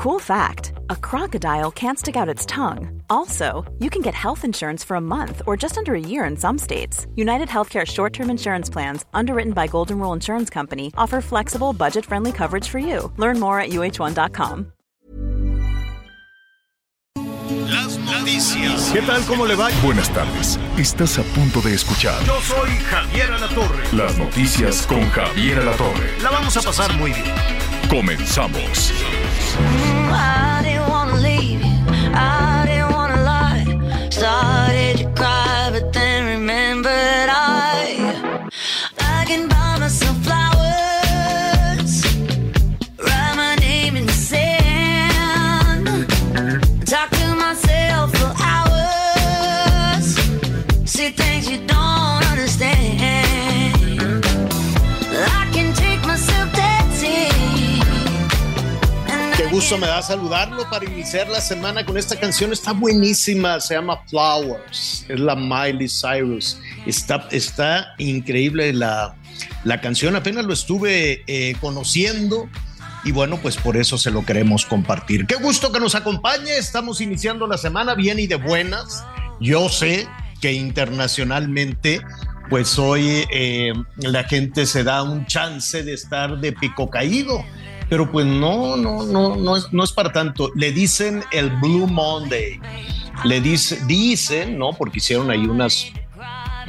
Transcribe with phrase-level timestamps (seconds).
[0.00, 3.02] Cool fact a crocodile can't stick out its tongue.
[3.10, 6.38] Also, you can get health insurance for a month or just under a year in
[6.38, 7.06] some states.
[7.16, 12.06] United Healthcare short term insurance plans, underwritten by Golden Rule Insurance Company, offer flexible, budget
[12.06, 13.12] friendly coverage for you.
[13.18, 14.72] Learn more at uh1.com.
[17.68, 18.90] Las noticias.
[18.94, 19.20] ¿Qué tal?
[19.26, 19.68] ¿Cómo le va?
[19.84, 20.58] Buenas tardes.
[20.78, 23.84] Estás a punto de escuchar Yo soy Javier Alatorre.
[23.92, 26.18] las noticias con Javier Alatorre.
[26.22, 27.34] La vamos a pasar muy bien.
[27.90, 28.94] Comenzamos.
[30.12, 30.49] 啊
[59.70, 62.52] gusto me da saludarlo para iniciar la semana con esta canción.
[62.52, 65.06] Está buenísima, se llama Flowers.
[65.08, 66.58] Es la Miley Cyrus.
[66.86, 69.14] Está, está increíble la,
[69.62, 70.16] la canción.
[70.16, 72.48] Apenas lo estuve eh, conociendo.
[73.04, 75.24] Y bueno, pues por eso se lo queremos compartir.
[75.28, 76.56] Qué gusto que nos acompañe.
[76.56, 79.04] Estamos iniciando la semana bien y de buenas.
[79.38, 80.08] Yo sé
[80.40, 82.00] que internacionalmente,
[82.48, 87.44] pues hoy eh, la gente se da un chance de estar de pico caído.
[87.90, 90.50] Pero pues no, no, no, no es, no es para tanto.
[90.54, 92.60] Le dicen el Blue Monday.
[93.24, 94.72] Le dice, dicen, ¿no?
[94.72, 95.88] Porque hicieron ahí unas,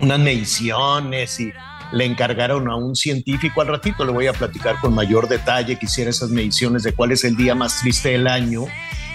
[0.02, 1.54] unas mediciones y
[1.92, 3.62] le encargaron a un científico.
[3.62, 7.12] Al ratito le voy a platicar con mayor detalle que hiciera esas mediciones de cuál
[7.12, 8.66] es el día más triste del año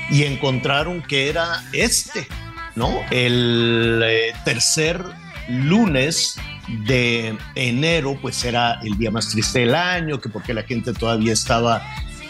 [0.09, 2.29] y encontraron que era este,
[2.77, 3.01] ¿no?
[3.11, 5.05] El eh, tercer
[5.49, 6.37] lunes
[6.69, 11.33] de enero, pues era el día más triste del año, que porque la gente todavía
[11.33, 11.83] estaba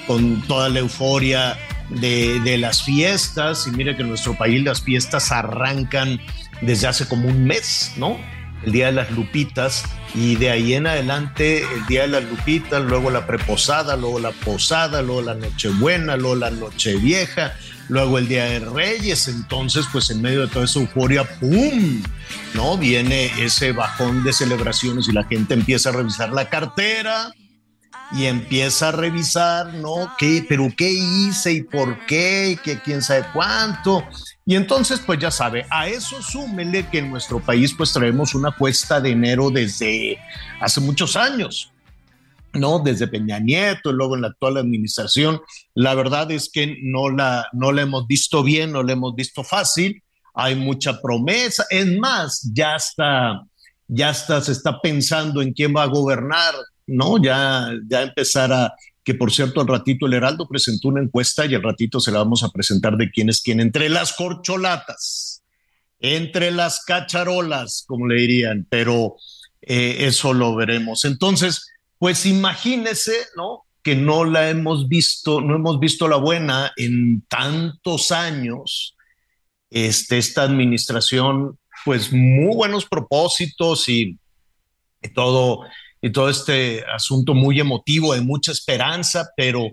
[0.06, 1.58] con toda la euforia
[1.90, 3.66] de, de las fiestas.
[3.66, 6.20] Y mira que en nuestro país las fiestas arrancan
[6.60, 8.18] desde hace como un mes, ¿no?
[8.64, 9.84] El Día de las Lupitas
[10.14, 14.30] y de ahí en adelante el Día de las Lupitas, luego la preposada, luego la
[14.30, 17.54] posada, luego la Nochebuena, luego la Nochevieja,
[17.88, 19.28] luego el Día de Reyes.
[19.28, 22.02] Entonces, pues en medio de toda esa euforia, ¡pum!
[22.54, 22.76] ¿No?
[22.76, 27.32] Viene ese bajón de celebraciones y la gente empieza a revisar la cartera
[28.12, 30.12] y empieza a revisar, ¿no?
[30.18, 32.50] ¿Qué, pero qué hice y por qué?
[32.50, 34.04] Y que quién sabe cuánto.
[34.44, 38.52] Y entonces, pues ya sabe, a eso súmele que en nuestro país pues traemos una
[38.52, 40.18] cuesta de enero desde
[40.60, 41.72] hace muchos años,
[42.56, 42.80] ¿no?
[42.80, 45.40] Desde Peña Nieto luego en la actual administración.
[45.74, 50.02] La verdad es que no la, no hemos visto bien, no la hemos visto fácil.
[50.34, 51.64] Hay mucha promesa.
[51.70, 53.42] Es más, ya está,
[53.86, 56.54] ya está, se está pensando en quién va a gobernar,
[56.86, 57.22] ¿no?
[57.22, 58.72] Ya, ya empezar
[59.06, 62.18] que por cierto, al ratito el Heraldo presentó una encuesta y al ratito se la
[62.18, 65.44] vamos a presentar de quién es quién, entre las corcholatas,
[66.00, 69.14] entre las cacharolas, como le dirían, pero
[69.62, 71.04] eh, eso lo veremos.
[71.04, 71.68] Entonces,
[71.98, 73.64] pues imagínese, ¿no?
[73.82, 78.96] Que no la hemos visto, no hemos visto la buena en tantos años.
[79.70, 84.18] Este, esta administración, pues muy buenos propósitos y,
[85.14, 85.60] todo
[86.02, 89.70] y todo este asunto muy emotivo, de mucha esperanza, pero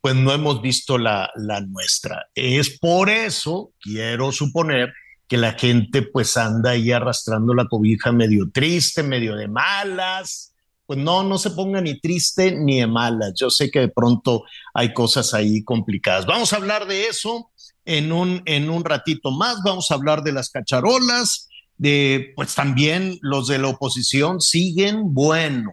[0.00, 2.26] pues no hemos visto la, la nuestra.
[2.34, 4.92] Es por eso, quiero suponer,
[5.28, 10.53] que la gente pues anda ahí arrastrando la cobija medio triste, medio de malas.
[10.86, 13.32] Pues no, no se ponga ni triste ni de malas.
[13.36, 16.26] Yo sé que de pronto hay cosas ahí complicadas.
[16.26, 17.50] Vamos a hablar de eso
[17.84, 19.62] en un, en un ratito más.
[19.64, 25.72] Vamos a hablar de las cacharolas, de, pues también los de la oposición siguen, bueno,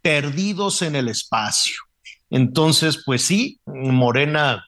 [0.00, 1.76] perdidos en el espacio.
[2.30, 4.66] Entonces, pues sí, Morena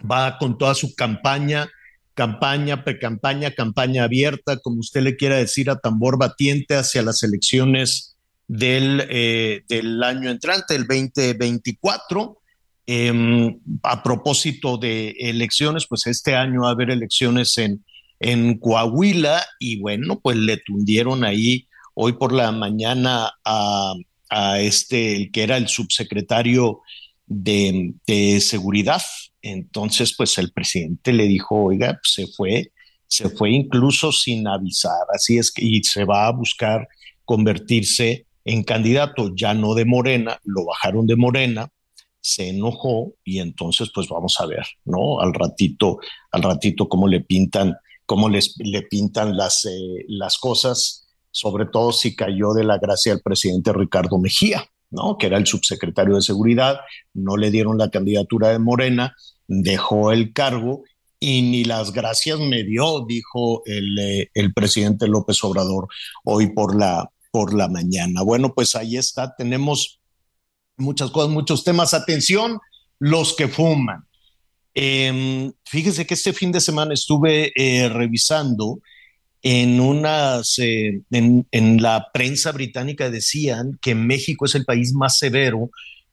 [0.00, 1.68] va con toda su campaña,
[2.14, 8.13] campaña, precampaña, campaña abierta, como usted le quiera decir, a tambor batiente hacia las elecciones
[8.46, 12.38] del, eh, del año entrante, el 2024.
[12.86, 17.82] Eh, a propósito de elecciones, pues este año va a haber elecciones en,
[18.20, 23.94] en Coahuila y bueno, pues le tundieron ahí hoy por la mañana a,
[24.28, 26.82] a este, el que era el subsecretario
[27.26, 29.02] de, de, seguridad.
[29.40, 32.72] Entonces, pues el presidente le dijo, oiga, pues se fue,
[33.06, 36.88] se fue incluso sin avisar, así es que y se va a buscar
[37.24, 41.68] convertirse en candidato, ya no de Morena, lo bajaron de Morena,
[42.20, 45.20] se enojó y entonces pues vamos a ver, ¿no?
[45.20, 45.98] Al ratito,
[46.30, 47.76] al ratito cómo le pintan
[48.06, 53.12] cómo les, le pintan las, eh, las cosas, sobre todo si cayó de la gracia
[53.12, 55.16] al presidente Ricardo Mejía, ¿no?
[55.16, 56.80] que era el subsecretario de Seguridad,
[57.14, 59.14] no le dieron la candidatura de Morena
[59.46, 60.84] dejó el cargo
[61.20, 65.88] y ni las gracias me dio, dijo el, eh, el presidente López Obrador
[66.24, 68.22] hoy por la, por la mañana.
[68.22, 69.98] Bueno, pues ahí está, tenemos
[70.76, 71.92] muchas cosas, muchos temas.
[71.92, 72.60] Atención,
[73.00, 74.04] los que fuman.
[74.72, 78.78] Eh, fíjese que este fin de semana estuve eh, revisando
[79.42, 85.18] en unas, eh, en, en, la prensa británica decían que México es el país más
[85.18, 85.70] severo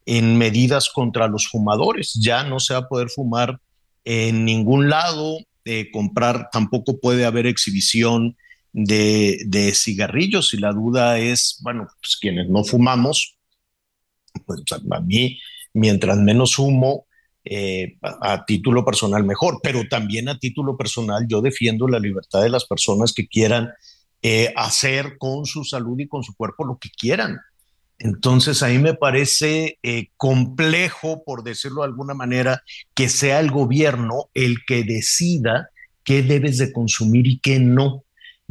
[0.07, 2.17] en medidas contra los fumadores.
[2.19, 3.59] Ya no se va a poder fumar
[4.05, 8.37] en ningún lado, eh, comprar, tampoco puede haber exhibición
[8.73, 13.37] de, cigarrillos y la duda es, bueno, pues quienes no fumamos,
[14.45, 15.39] pues a mí,
[15.73, 17.05] mientras menos humo,
[17.43, 22.43] eh, a, a, título personal mejor, pero también a título personal yo defiendo la libertad
[22.43, 23.71] de las personas que quieran
[24.23, 27.39] eh, hacer con su salud y con su cuerpo lo que quieran.
[27.97, 32.61] Entonces, ahí me parece eh, complejo, por decirlo de alguna manera,
[32.93, 35.69] que sea el gobierno el que decida
[36.03, 38.03] qué debes de consumir y qué no.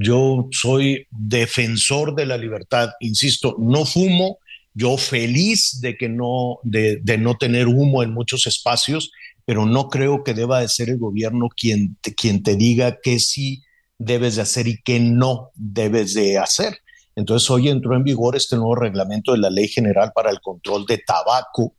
[0.03, 4.39] Yo soy defensor de la libertad, insisto, no fumo,
[4.73, 9.11] yo feliz de que no, de, de, no tener humo en muchos espacios,
[9.45, 13.19] pero no creo que deba de ser el gobierno quien te, quien te diga qué
[13.19, 13.63] sí
[13.99, 16.79] debes de hacer y qué no debes de hacer.
[17.15, 20.87] Entonces hoy entró en vigor este nuevo reglamento de la Ley General para el Control
[20.87, 21.75] de Tabaco.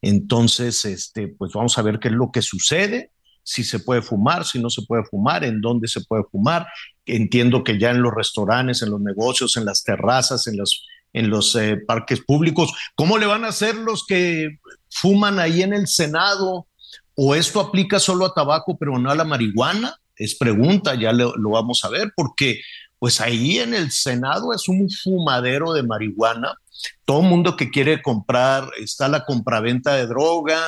[0.00, 3.10] Entonces, este, pues vamos a ver qué es lo que sucede,
[3.46, 6.66] si se puede fumar, si no se puede fumar, en dónde se puede fumar.
[7.06, 11.30] Entiendo que ya en los restaurantes, en los negocios, en las terrazas, en los, en
[11.30, 14.58] los eh, parques públicos, ¿cómo le van a hacer los que
[14.90, 16.66] fuman ahí en el Senado?
[17.14, 19.94] ¿O esto aplica solo a tabaco, pero no a la marihuana?
[20.16, 22.60] Es pregunta, ya lo, lo vamos a ver, porque
[22.98, 26.56] pues ahí en el Senado es un fumadero de marihuana.
[27.04, 30.58] Todo mundo que quiere comprar, está la compraventa de droga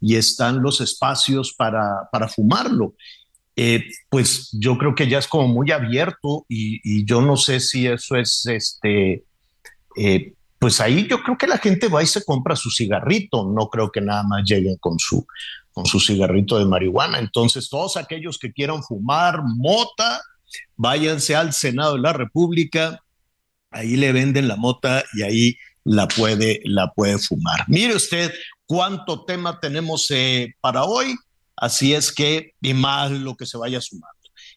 [0.00, 2.94] y están los espacios para, para fumarlo.
[3.56, 7.88] Eh, pues yo creo que ya es como muy abierto y, yo no sé si
[7.88, 9.24] eso es este,
[9.96, 13.68] eh, pues ahí yo creo que la gente va y se compra su cigarrito, no
[13.68, 15.26] creo que nada más lleguen con su,
[15.72, 17.18] con su cigarrito de marihuana.
[17.18, 20.20] Entonces, todos aquellos que quieran fumar mota,
[20.76, 23.02] váyanse al Senado de la República,
[23.70, 25.56] ahí le venden la mota y ahí
[25.88, 27.64] la puede, la puede fumar.
[27.66, 28.32] Mire usted
[28.66, 31.14] cuánto tema tenemos eh, para hoy,
[31.56, 34.14] así es que, y más lo que se vaya sumando.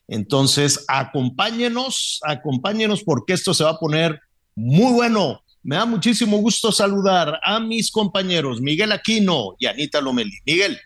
[0.10, 4.20] Entonces, acompáñenos, acompáñenos porque esto se va a poner
[4.56, 5.42] muy bueno.
[5.64, 10.38] Me da muchísimo gusto saludar a mis compañeros Miguel Aquino y Anita Lomelí.
[10.46, 10.80] Miguel.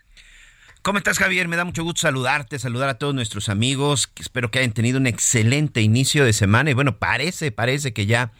[0.82, 1.48] ¿Cómo estás, Javier?
[1.48, 4.08] Me da mucho gusto saludarte, saludar a todos nuestros amigos.
[4.20, 6.70] Espero que hayan tenido un excelente inicio de semana.
[6.70, 8.30] Y bueno, parece, parece que ya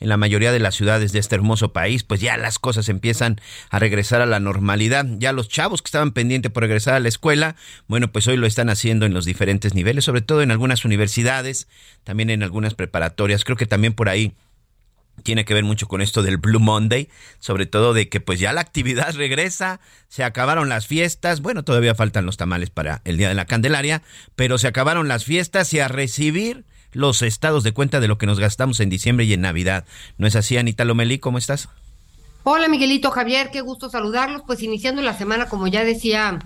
[0.00, 3.40] en la mayoría de las ciudades de este hermoso país, pues ya las cosas empiezan
[3.70, 5.06] a regresar a la normalidad.
[5.18, 7.56] Ya los chavos que estaban pendientes por regresar a la escuela,
[7.86, 11.68] bueno, pues hoy lo están haciendo en los diferentes niveles, sobre todo en algunas universidades,
[12.04, 13.44] también en algunas preparatorias.
[13.44, 14.34] Creo que también por ahí
[15.22, 17.08] tiene que ver mucho con esto del Blue Monday,
[17.38, 21.94] sobre todo de que pues ya la actividad regresa, se acabaron las fiestas, bueno, todavía
[21.94, 24.02] faltan los tamales para el Día de la Candelaria,
[24.34, 26.64] pero se acabaron las fiestas y a recibir
[26.96, 29.84] los estados de cuenta de lo que nos gastamos en diciembre y en Navidad.
[30.16, 31.18] ¿No es así, Anita Lomelí?
[31.18, 31.68] ¿Cómo estás?
[32.42, 34.42] Hola, Miguelito Javier, qué gusto saludarlos.
[34.46, 36.38] Pues iniciando la semana, como ya decía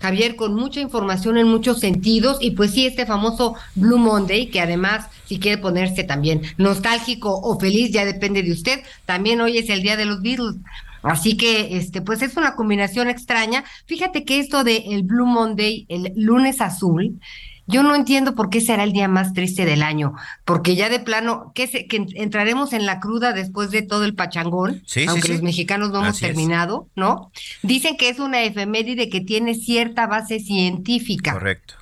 [0.00, 4.62] Javier, con mucha información en muchos sentidos y pues sí, este famoso Blue Monday, que
[4.62, 9.68] además, si quiere ponerse también nostálgico o feliz, ya depende de usted, también hoy es
[9.68, 10.56] el Día de los Beatles.
[11.02, 13.64] Así que, este, pues es una combinación extraña.
[13.86, 17.18] Fíjate que esto de el Blue Monday, el lunes azul,
[17.66, 20.14] yo no entiendo por qué será el día más triste del año,
[20.44, 24.14] porque ya de plano, que, se, que entraremos en la cruda después de todo el
[24.14, 26.20] pachangón, sí, aunque sí, los mexicanos no hemos es.
[26.20, 27.30] terminado, ¿no?
[27.62, 31.32] Dicen que es una efeméride que tiene cierta base científica.
[31.32, 31.74] Correcto.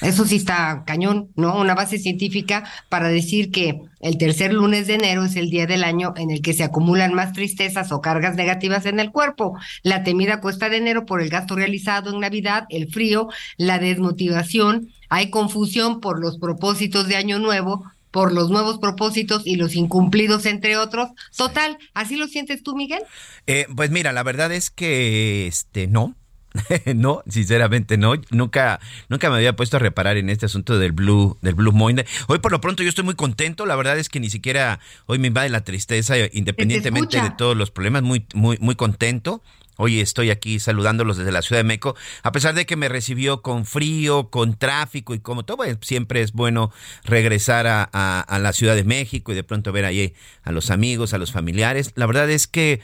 [0.00, 1.58] Eso sí está cañón, ¿no?
[1.58, 5.84] Una base científica para decir que el tercer lunes de enero es el día del
[5.84, 9.58] año en el que se acumulan más tristezas o cargas negativas en el cuerpo.
[9.82, 14.88] La temida cuesta de enero por el gasto realizado en Navidad, el frío, la desmotivación,
[15.08, 20.46] hay confusión por los propósitos de Año Nuevo, por los nuevos propósitos y los incumplidos,
[20.46, 21.10] entre otros.
[21.36, 23.02] Total, ¿así lo sientes tú, Miguel?
[23.46, 26.14] Eh, pues mira, la verdad es que este no.
[26.94, 28.14] no, sinceramente no.
[28.30, 32.04] Nunca, nunca me había puesto a reparar en este asunto del Blue, del Blue Monday.
[32.28, 33.66] Hoy por lo pronto yo estoy muy contento.
[33.66, 37.30] La verdad es que ni siquiera hoy me invade la tristeza, independientemente escucha.
[37.30, 38.02] de todos los problemas.
[38.02, 39.42] Muy, muy, muy contento.
[39.82, 43.40] Hoy estoy aquí saludándolos desde la Ciudad de México, a pesar de que me recibió
[43.40, 46.70] con frío, con tráfico y como todo, siempre es bueno
[47.04, 50.70] regresar a, a- a la Ciudad de México y de pronto ver ahí a los
[50.70, 51.92] amigos, a los familiares.
[51.94, 52.80] La verdad es que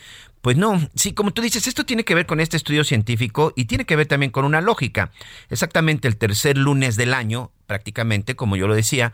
[0.46, 3.64] Pues no, sí, como tú dices, esto tiene que ver con este estudio científico y
[3.64, 5.10] tiene que ver también con una lógica.
[5.50, 9.12] Exactamente el tercer lunes del año, prácticamente, como yo lo decía,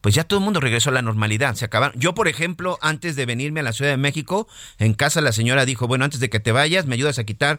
[0.00, 1.56] pues ya todo el mundo regresó a la normalidad.
[1.56, 1.98] Se acabaron.
[1.98, 4.46] Yo, por ejemplo, antes de venirme a la Ciudad de México,
[4.78, 7.58] en casa la señora dijo, bueno, antes de que te vayas, me ayudas a quitar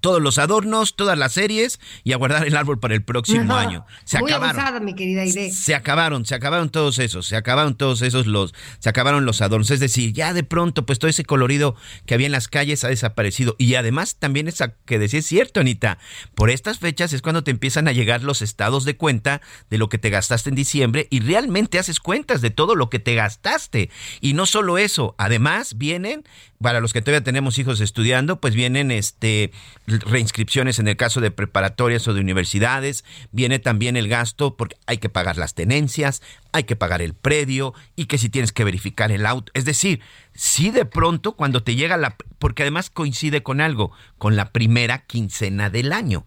[0.00, 3.84] todos los adornos, todas las series y a guardar el árbol para el próximo año.
[4.04, 4.60] Se Muy acabaron.
[4.60, 5.50] abusada, mi querida Aide.
[5.52, 9.70] Se acabaron, se acabaron todos esos, se acabaron todos esos los, se acabaron los adornos.
[9.70, 12.88] Es decir, ya de pronto, pues todo ese colorido que había en las calles ha
[12.88, 13.56] desaparecido.
[13.58, 15.98] Y además también esa que decía es cierto, Anita.
[16.34, 19.88] Por estas fechas es cuando te empiezan a llegar los estados de cuenta de lo
[19.88, 23.90] que te gastaste en diciembre y realmente haces cuentas de todo lo que te gastaste.
[24.20, 26.24] Y no solo eso, además vienen,
[26.60, 29.52] para los que todavía tenemos hijos estudiando, pues vienen este
[29.86, 34.98] reinscripciones en el caso de preparatorias o de universidades, viene también el gasto porque hay
[34.98, 36.22] que pagar las tenencias,
[36.52, 39.50] hay que pagar el predio y que si tienes que verificar el auto.
[39.54, 40.00] Es decir,
[40.34, 42.16] si de pronto cuando te llega la...
[42.38, 46.26] porque además coincide con algo, con la primera quincena del año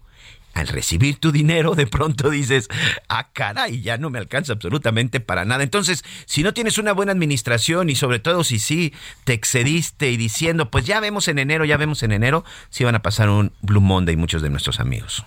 [0.56, 2.68] al recibir tu dinero, de pronto dices,
[3.08, 5.62] ah, caray, ya no me alcanza absolutamente para nada.
[5.62, 8.94] Entonces, si no tienes una buena administración y sobre todo si sí
[9.24, 12.94] te excediste y diciendo, pues ya vemos en enero, ya vemos en enero, sí van
[12.94, 15.24] a pasar un Blue Monday muchos de nuestros amigos.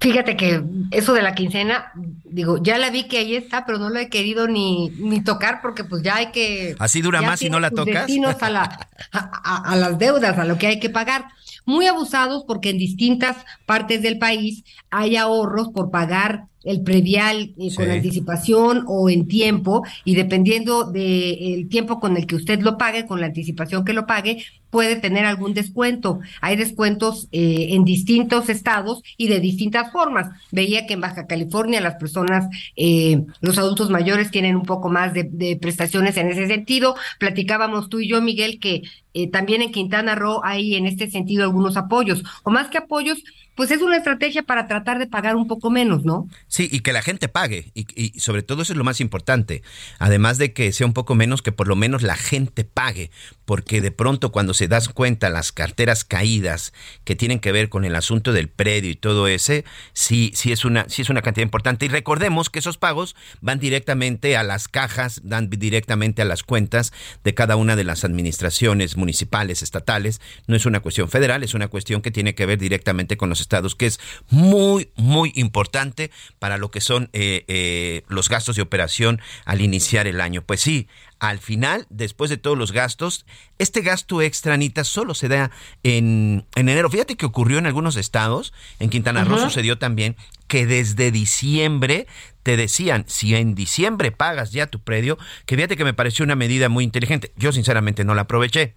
[0.00, 1.90] Fíjate que eso de la quincena,
[2.24, 5.60] digo, ya la vi que ahí está, pero no lo he querido ni, ni tocar
[5.62, 6.76] porque pues ya hay que...
[6.78, 8.06] ¿Así dura más si no la tocas?
[8.06, 11.24] destinos A, la- a, a- a las deudas, a lo que hay que pagar.
[11.66, 17.74] Muy abusados porque en distintas partes del país hay ahorros por pagar el predial eh,
[17.74, 17.90] con Sí.
[17.90, 23.20] anticipación o en tiempo y dependiendo del tiempo con el que usted lo pague, con
[23.20, 26.18] la anticipación que lo pague, puede tener algún descuento.
[26.42, 30.28] Hay descuentos eh, en distintos estados y de distintas formas.
[30.52, 32.46] Veía que en Baja California las personas,
[32.76, 36.94] eh, los adultos mayores tienen un poco más de, de prestaciones en ese sentido.
[37.18, 38.82] Platicábamos tú y yo, Miguel, que
[39.14, 43.22] eh, también en Quintana Roo hay en este sentido algunos apoyos, o más que apoyos,
[43.56, 46.28] pues es una estrategia para tratar de pagar un poco menos, ¿no?
[46.46, 47.72] Sí, y que la gente pague.
[47.74, 49.62] Y, y sobre todo eso es lo más importante.
[49.98, 53.10] Además de que sea un poco menos, que por lo menos la gente pague.
[53.46, 57.84] Porque de pronto cuando se das cuenta las carteras caídas que tienen que ver con
[57.84, 61.44] el asunto del predio y todo ese, sí, sí es una, sí es una cantidad
[61.44, 61.86] importante.
[61.86, 66.92] Y recordemos que esos pagos van directamente a las cajas, dan directamente a las cuentas
[67.24, 70.20] de cada una de las administraciones municipales, estatales.
[70.46, 73.45] No es una cuestión federal, es una cuestión que tiene que ver directamente con los
[73.46, 78.62] estados, que es muy, muy importante para lo que son eh, eh, los gastos de
[78.62, 80.42] operación al iniciar el año.
[80.42, 80.88] Pues sí,
[81.18, 83.24] al final, después de todos los gastos,
[83.58, 85.50] este gasto extra, Anita, solo se da
[85.82, 86.90] en, en enero.
[86.90, 90.16] Fíjate que ocurrió en algunos estados, en Quintana Roo sucedió también,
[90.48, 92.06] que desde diciembre
[92.42, 96.36] te decían, si en diciembre pagas ya tu predio, que fíjate que me pareció una
[96.36, 97.32] medida muy inteligente.
[97.36, 98.74] Yo sinceramente no la aproveché.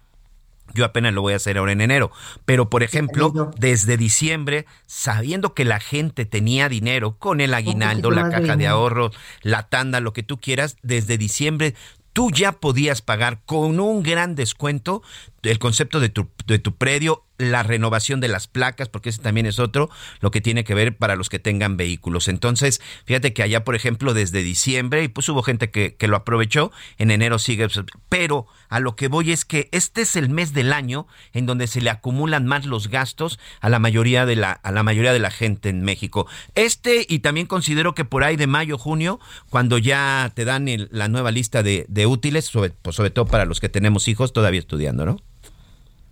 [0.74, 2.10] Yo apenas lo voy a hacer ahora en enero.
[2.44, 8.30] Pero, por ejemplo, desde diciembre, sabiendo que la gente tenía dinero con el aguinaldo, la
[8.30, 8.72] caja de dinero.
[8.72, 9.10] ahorro,
[9.42, 11.74] la tanda, lo que tú quieras, desde diciembre
[12.12, 15.02] tú ya podías pagar con un gran descuento
[15.42, 19.46] el concepto de tu, de tu predio, la renovación de las placas, porque ese también
[19.46, 19.88] es otro,
[20.20, 22.28] lo que tiene que ver para los que tengan vehículos.
[22.28, 26.16] Entonces, fíjate que allá, por ejemplo, desde diciembre, y pues hubo gente que, que lo
[26.16, 27.66] aprovechó, en enero sigue,
[28.10, 31.66] pero a lo que voy es que este es el mes del año en donde
[31.66, 35.18] se le acumulan más los gastos a la mayoría de la, a la mayoría de
[35.18, 36.26] la gente en México.
[36.54, 39.18] Este, y también considero que por ahí de mayo, junio,
[39.48, 43.24] cuando ya te dan el- la nueva lista de, de útiles, sobre, pues sobre todo
[43.24, 45.16] para los que tenemos hijos todavía estudiando, ¿no?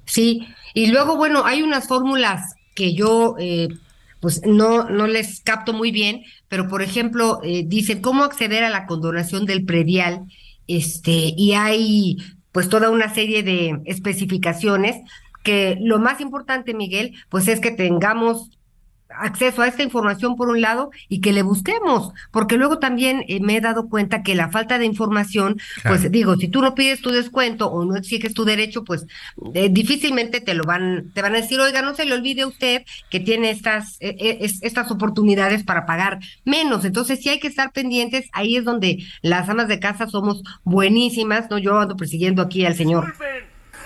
[0.09, 3.69] Sí, y luego, bueno, hay unas fórmulas que yo eh,
[4.21, 8.71] pues no, no les capto muy bien, pero por ejemplo, eh, dicen cómo acceder a
[8.71, 10.25] la condonación del predial,
[10.67, 12.17] este, y hay
[12.53, 14.97] pues toda una serie de especificaciones
[15.45, 18.51] que lo más importante, Miguel, pues es que tengamos
[19.21, 23.41] acceso a esta información por un lado y que le busquemos, porque luego también eh,
[23.41, 27.01] me he dado cuenta que la falta de información, pues digo, si tú no pides
[27.01, 29.07] tu descuento o no exiges tu derecho, pues
[29.55, 32.47] eh, difícilmente te lo van, te van a decir, oiga, no se le olvide a
[32.47, 36.85] usted que tiene estas, eh, eh, es- estas oportunidades para pagar menos.
[36.85, 41.51] Entonces sí hay que estar pendientes, ahí es donde las amas de casa somos buenísimas,
[41.51, 41.59] ¿no?
[41.59, 43.05] Yo ando persiguiendo aquí al señor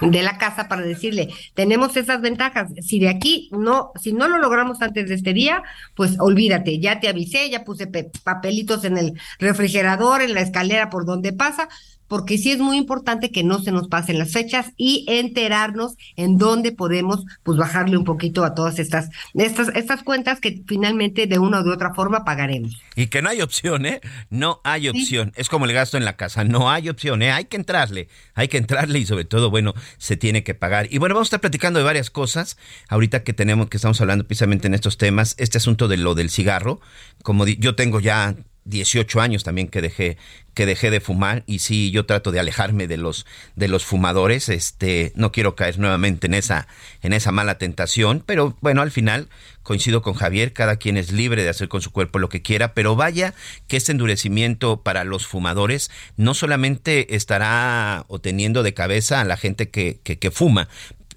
[0.00, 2.70] de la casa para decirle, tenemos esas ventajas.
[2.80, 5.62] Si de aquí no, si no lo logramos antes de este día,
[5.94, 10.90] pues olvídate, ya te avisé, ya puse pe- papelitos en el refrigerador, en la escalera
[10.90, 11.68] por donde pasa,
[12.12, 16.36] porque sí es muy importante que no se nos pasen las fechas y enterarnos en
[16.36, 21.38] dónde podemos pues bajarle un poquito a todas estas, estas, estas cuentas que finalmente de
[21.38, 22.82] una o de otra forma pagaremos.
[22.96, 24.02] Y que no hay opción, ¿eh?
[24.28, 25.32] No hay opción.
[25.36, 27.32] Es como el gasto en la casa, no hay opción, ¿eh?
[27.32, 30.88] Hay que entrarle, hay que entrarle y sobre todo, bueno, se tiene que pagar.
[30.90, 32.58] Y bueno, vamos a estar platicando de varias cosas
[32.90, 36.28] ahorita que tenemos, que estamos hablando precisamente en estos temas, este asunto de lo del
[36.28, 36.78] cigarro,
[37.22, 40.16] como yo tengo ya 18 años también que dejé
[40.54, 43.26] que dejé de fumar y sí yo trato de alejarme de los
[43.56, 46.68] de los fumadores este no quiero caer nuevamente en esa
[47.00, 49.28] en esa mala tentación pero bueno al final
[49.62, 52.74] coincido con Javier cada quien es libre de hacer con su cuerpo lo que quiera
[52.74, 53.34] pero vaya
[53.66, 59.36] que este endurecimiento para los fumadores no solamente estará o teniendo de cabeza a la
[59.36, 60.68] gente que, que, que fuma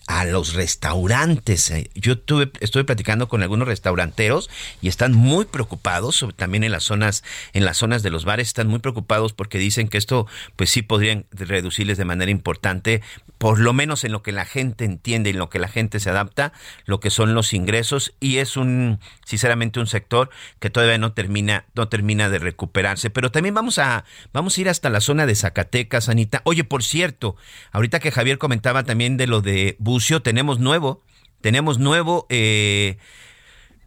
[0.08, 1.72] a los restaurantes.
[1.72, 4.50] Eh, yo tuve, estuve platicando con algunos restauranteros
[4.82, 8.68] y están muy preocupados, también en las zonas, en las zonas de los bares están
[8.68, 13.02] muy preocupados porque dicen que esto, pues sí podrían reducirles de manera importante,
[13.38, 16.10] por lo menos en lo que la gente entiende, en lo que la gente se
[16.10, 16.54] adapta,
[16.86, 21.66] lo que son los ingresos y es un, sinceramente, un sector que todavía no termina,
[21.76, 23.10] no termina de recuperarse.
[23.10, 26.42] Pero también vamos a, vamos a ir hasta la zona de Zacatecas, Anita.
[26.46, 27.36] Oye, por cierto,
[27.72, 29.78] ahorita que Javier comentaba también de lo de
[30.24, 31.02] tenemos nuevo,
[31.42, 32.98] tenemos nuevo, eh,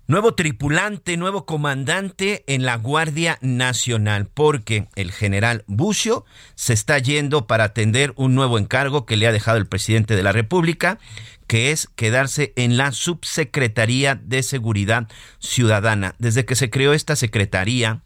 [0.08, 6.24] nuevo tripulante, nuevo comandante en la Guardia Nacional, porque el general Bucio
[6.54, 10.22] se está yendo para atender un nuevo encargo que le ha dejado el presidente de
[10.22, 10.98] la República,
[11.46, 15.08] que es quedarse en la Subsecretaría de Seguridad
[15.40, 16.14] Ciudadana.
[16.18, 18.02] Desde que se creó esta secretaría,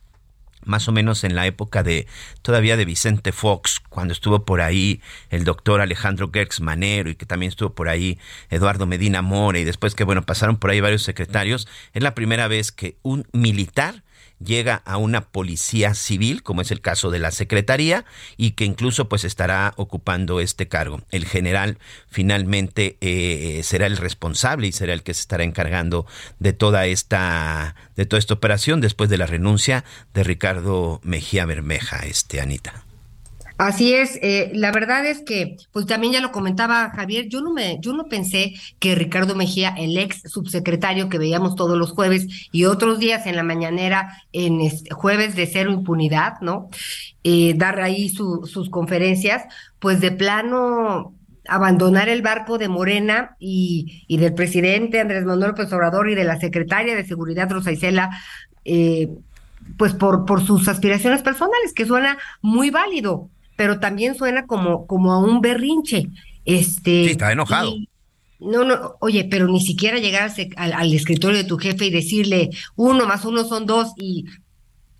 [0.65, 2.07] más o menos en la época de
[2.43, 5.01] todavía de Vicente Fox, cuando estuvo por ahí
[5.31, 8.19] el doctor Alejandro Gertz Manero y que también estuvo por ahí
[8.51, 12.49] Eduardo Medina More y después que bueno, pasaron por ahí varios secretarios, es la primera
[12.49, 14.03] vez que un militar
[14.45, 18.05] llega a una policía civil, como es el caso de la Secretaría,
[18.37, 21.03] y que incluso pues estará ocupando este cargo.
[21.11, 26.07] El general finalmente eh, será el responsable y será el que se estará encargando
[26.39, 29.85] de toda esta, de toda esta operación después de la renuncia
[30.15, 32.85] de Ricardo Mejía Bermeja, este Anita.
[33.63, 37.53] Así es, eh, la verdad es que, pues también ya lo comentaba Javier, yo no
[37.53, 42.27] me, yo no pensé que Ricardo Mejía, el ex subsecretario que veíamos todos los jueves
[42.51, 46.71] y otros días en la mañanera, en jueves de cero impunidad, ¿no?
[47.23, 49.45] Eh, dar ahí sus conferencias,
[49.79, 51.15] pues de plano
[51.47, 56.25] abandonar el barco de Morena y, y del presidente Andrés Manuel López Obrador y de
[56.25, 58.11] la secretaria de Seguridad Rosa Isela,
[58.65, 59.09] eh,
[59.79, 65.19] pues por sus aspiraciones personales, que suena muy válido pero también suena como, como a
[65.19, 66.09] un berrinche.
[66.45, 67.75] Este, sí, está enojado.
[68.41, 73.07] no, no, oye, pero ni siquiera llegar al, escritorio de tu jefe y decirle uno
[73.07, 74.27] más uno son dos y,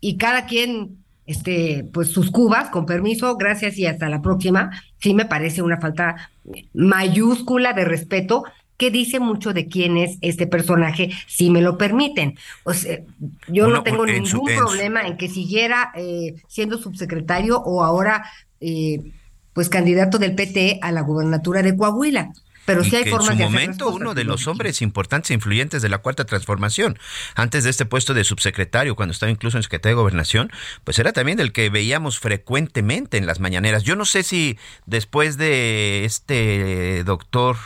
[0.01, 5.15] y cada quien, este, pues sus cubas, con permiso, gracias y hasta la próxima, sí
[5.15, 6.31] me parece una falta
[6.73, 8.45] mayúscula de respeto
[8.83, 12.37] que dice mucho de quién es este personaje, si me lo permiten.
[12.65, 12.99] O sea,
[13.47, 18.29] yo no tengo ningún problema en que siguiera eh, siendo subsecretario o ahora
[18.61, 19.13] eh,
[19.53, 22.33] pues candidato del PT a la gubernatura de Coahuila.
[22.67, 25.89] Pero sí hay formas en su momento uno de los hombres importantes e influyentes de
[25.89, 26.99] la cuarta transformación,
[27.37, 30.51] antes de este puesto de subsecretario, cuando estaba incluso en Secretaría de Gobernación,
[30.83, 33.85] pues era también del que veíamos frecuentemente en las mañaneras.
[33.85, 37.57] Yo no sé si después de este doctor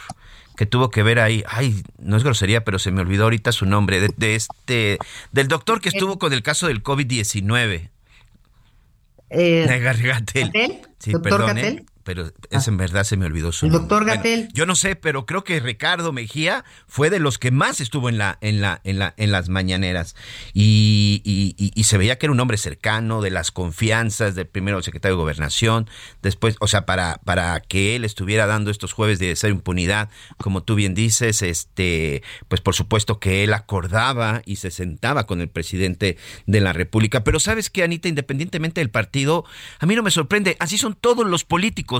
[0.57, 3.67] que tuvo que ver ahí, ay, no es grosería, pero se me olvidó ahorita su
[3.67, 4.99] nombre, de, este,
[5.33, 7.91] del doctor que estuvo con el caso del COVID-19.
[9.29, 9.67] Eh,
[10.03, 10.53] Gatel.
[10.99, 11.87] Sí, ¿Doctor perdón, Gatel?
[12.07, 13.81] Pero es en verdad se me olvidó su nombre.
[13.81, 14.49] doctor Gatel.
[14.53, 18.17] yo no sé, pero creo que Ricardo Mejía fue de los que más estuvo en
[18.17, 20.15] la, en la, en la, en las mañaneras.
[20.55, 25.17] Y, y, se veía que era un hombre cercano, de las confianzas del primero secretario
[25.17, 25.91] de gobernación,
[26.23, 30.63] después, o sea, para, para que él estuviera dando estos jueves de ser impunidad, como
[30.63, 35.49] tú bien dices, este, pues por supuesto que él acordaba y se sentaba con el
[35.49, 37.25] presidente de la República.
[37.25, 39.45] Pero sabes que, Anita, independientemente del partido,
[39.81, 41.96] a mí no me sorprende, así son todos los políticos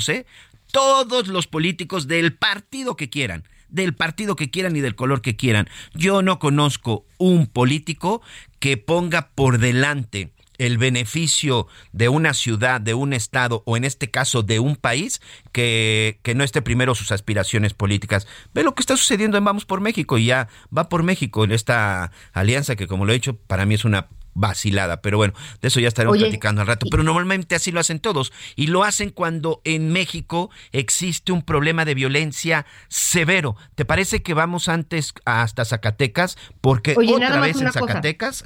[0.73, 5.37] Todos los políticos del partido que quieran, del partido que quieran y del color que
[5.37, 5.69] quieran.
[5.95, 8.23] Yo no conozco un político
[8.59, 14.11] que ponga por delante el beneficio de una ciudad, de un estado o en este
[14.11, 15.21] caso de un país
[15.53, 18.27] que, que, no esté primero sus aspiraciones políticas.
[18.55, 21.53] Ve lo que está sucediendo en Vamos por México y ya va por México en
[21.53, 25.01] esta alianza que como lo he dicho para mí es una vacilada.
[25.01, 26.87] Pero bueno, de eso ya estaremos platicando al rato.
[26.91, 28.33] Pero normalmente así lo hacen todos.
[28.55, 33.57] Y lo hacen cuando en México existe un problema de violencia severo.
[33.75, 36.37] ¿Te parece que vamos antes hasta Zacatecas?
[36.61, 38.45] Porque otra vez en Zacatecas.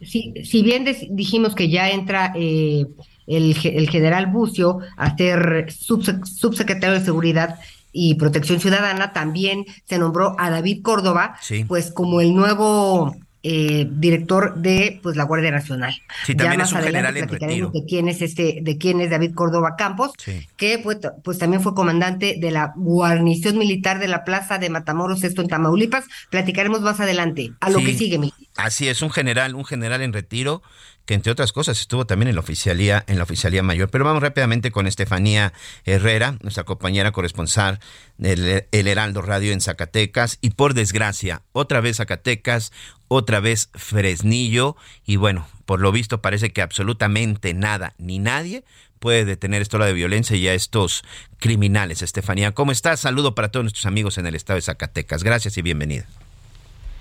[0.00, 2.32] Si, si, bien dijimos que ya entra.
[2.36, 2.86] Eh,
[3.28, 7.60] el, el general Bucio a ser subsecretario de Seguridad
[7.92, 11.36] y Protección Ciudadana, también se nombró a David Córdoba,
[11.68, 15.94] pues como el nuevo eh, director de pues la Guardia Nacional.
[16.24, 17.70] Sí, también es un general en retiro.
[17.74, 20.12] De quién es este, de quién es David Córdoba Campos,
[20.56, 25.24] que pues, pues, también fue comandante de la guarnición militar de la Plaza de Matamoros,
[25.24, 26.04] esto en Tamaulipas.
[26.30, 27.52] Platicaremos más adelante.
[27.60, 28.32] A lo que sigue, mi.
[28.56, 30.62] Así es, un general, un general en retiro
[31.04, 33.90] que entre otras cosas estuvo también en la oficialía, en la oficialía mayor.
[33.90, 35.52] Pero vamos rápidamente con Estefanía
[35.84, 37.80] Herrera, nuestra compañera corresponsal
[38.18, 40.38] del El Heraldo Radio en Zacatecas.
[40.40, 42.72] Y por desgracia, otra vez Zacatecas,
[43.08, 44.76] otra vez Fresnillo.
[45.04, 48.64] Y bueno, por lo visto parece que absolutamente nada ni nadie
[49.02, 51.02] puede detener esta ola de violencia y a estos
[51.38, 52.02] criminales.
[52.02, 53.00] Estefanía, ¿cómo estás?
[53.00, 55.24] Saludo para todos nuestros amigos en el estado de Zacatecas.
[55.24, 56.06] Gracias y bienvenida.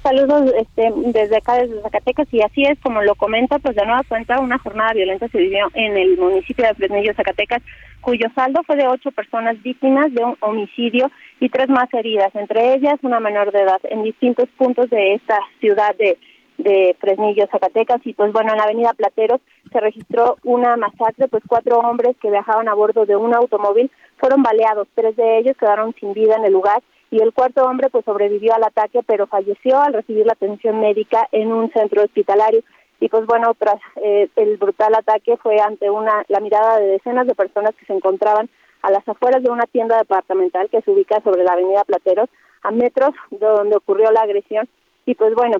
[0.04, 4.02] Saludos este, desde acá, desde Zacatecas, y así es como lo comenta, pues de nueva
[4.08, 7.62] cuenta una jornada violenta se vivió en el municipio de Fresnillo, Zacatecas,
[8.02, 12.74] cuyo saldo fue de ocho personas víctimas de un homicidio y tres más heridas, entre
[12.74, 16.18] ellas una menor de edad, en distintos puntos de esta ciudad de,
[16.58, 19.40] de Fresnillo, Zacatecas, y pues bueno, en la avenida Plateros
[19.72, 24.42] se registró una masacre, pues cuatro hombres que viajaban a bordo de un automóvil fueron
[24.42, 26.82] baleados, tres de ellos quedaron sin vida en el lugar
[27.12, 31.28] y el cuarto hombre pues sobrevivió al ataque pero falleció al recibir la atención médica
[31.32, 32.64] en un centro hospitalario.
[33.02, 37.28] Y pues bueno tras eh, el brutal ataque fue ante una la mirada de decenas
[37.28, 38.50] de personas que se encontraban
[38.82, 42.30] a las afueras de una tienda departamental que se ubica sobre la avenida Plateros
[42.64, 44.70] a metros de donde ocurrió la agresión.
[45.06, 45.58] Y pues bueno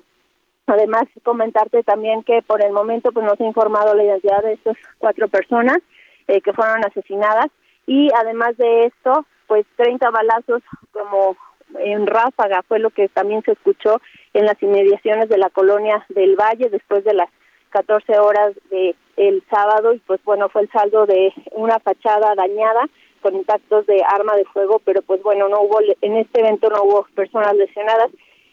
[0.68, 4.54] además comentarte también que por el momento pues no se ha informado la identidad de
[4.54, 5.80] estas cuatro personas
[6.30, 7.48] eh, que fueron asesinadas.
[7.88, 11.36] Y además de esto pues 30 balazos como
[11.78, 14.00] en ráfaga fue lo que también se escuchó
[14.34, 17.28] en las inmediaciones de la colonia del Valle después de las
[17.72, 19.94] 14 horas de el sábado.
[19.94, 22.88] Y pues bueno fue el saldo de una fachada dañada
[23.22, 26.84] con impactos de arma de fuego pero pues bueno no hubo en este evento no
[26.84, 28.10] hubo personas lesionadas.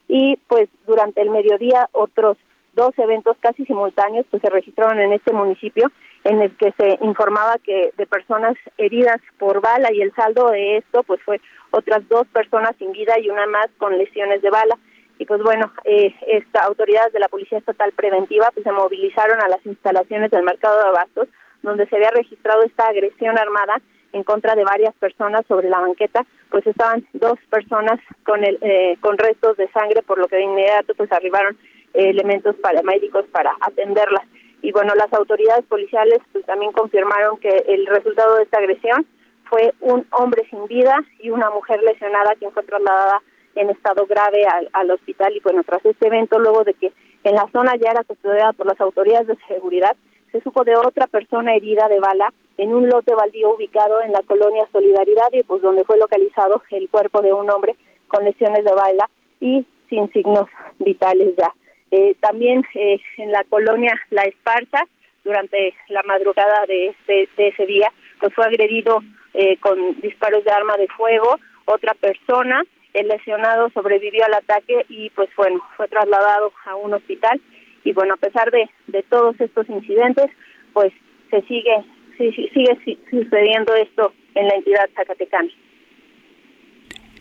[0.09, 2.39] Y pues durante el mediodía otros
[2.75, 5.93] dos eventos casi simultáneos pues se registraron en este municipio
[6.25, 10.79] en el que se informaba que de personas heridas por bala y el saldo de
[10.79, 14.79] esto pues fue otras dos personas sin vida y una más con lesiones de bala.
[15.19, 19.49] Y pues bueno eh, esta autoridades de la policía estatal preventiva pues se movilizaron a
[19.49, 21.29] las instalaciones del mercado de abastos
[21.63, 23.81] donde se había registrado esta agresión armada
[24.13, 26.25] en contra de varias personas sobre la banqueta.
[26.51, 30.45] Pues estaban dos personas con el eh, con restos de sangre por lo que de
[30.45, 31.59] inmediato pues arribaron
[31.95, 34.25] eh, elementos paramédicos para atenderlas
[34.63, 39.07] y bueno, las autoridades policiales pues también confirmaron que el resultado de esta agresión
[39.49, 43.23] fue un hombre sin vida y una mujer lesionada quien fue trasladada
[43.55, 46.93] en estado grave al, al hospital y bueno, tras este evento, luego de que
[47.25, 49.97] en la zona ya era custodiada por las autoridades de seguridad,
[50.33, 54.23] se supo de otra persona herida de bala en un lote baldío ubicado en la
[54.23, 57.77] colonia Solidaridad y pues donde fue localizado el cuerpo de un hombre
[58.09, 59.09] con lesiones de bala
[59.41, 60.47] y sin signos
[60.79, 61.53] vitales ya.
[61.91, 64.85] Eh, también eh, en la colonia La Esparza,
[65.25, 69.03] durante la madrugada de, este, de ese día, pues fue agredido
[69.35, 72.63] eh, con disparos de arma de fuego otra persona.
[72.95, 77.41] El lesionado sobrevivió al ataque y pues bueno, fue trasladado a un hospital.
[77.85, 80.31] Y bueno, a pesar de, de todos estos incidentes,
[80.73, 80.93] pues
[81.31, 81.85] se sigue,
[82.17, 85.51] sigue sucediendo esto en la entidad zacatecana.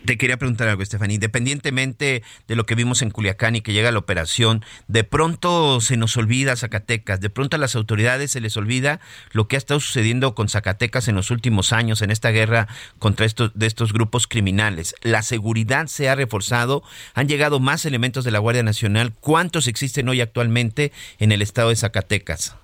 [0.07, 1.15] Te quería preguntar algo, Estefanía.
[1.15, 5.97] Independientemente de lo que vimos en Culiacán y que llega la operación, de pronto se
[5.97, 9.01] nos olvida Zacatecas, de pronto a las autoridades se les olvida
[9.33, 13.25] lo que ha estado sucediendo con Zacatecas en los últimos años en esta guerra contra
[13.25, 14.95] estos de estos grupos criminales.
[15.01, 19.11] La seguridad se ha reforzado, han llegado más elementos de la Guardia Nacional.
[19.19, 22.55] ¿Cuántos existen hoy actualmente en el estado de Zacatecas?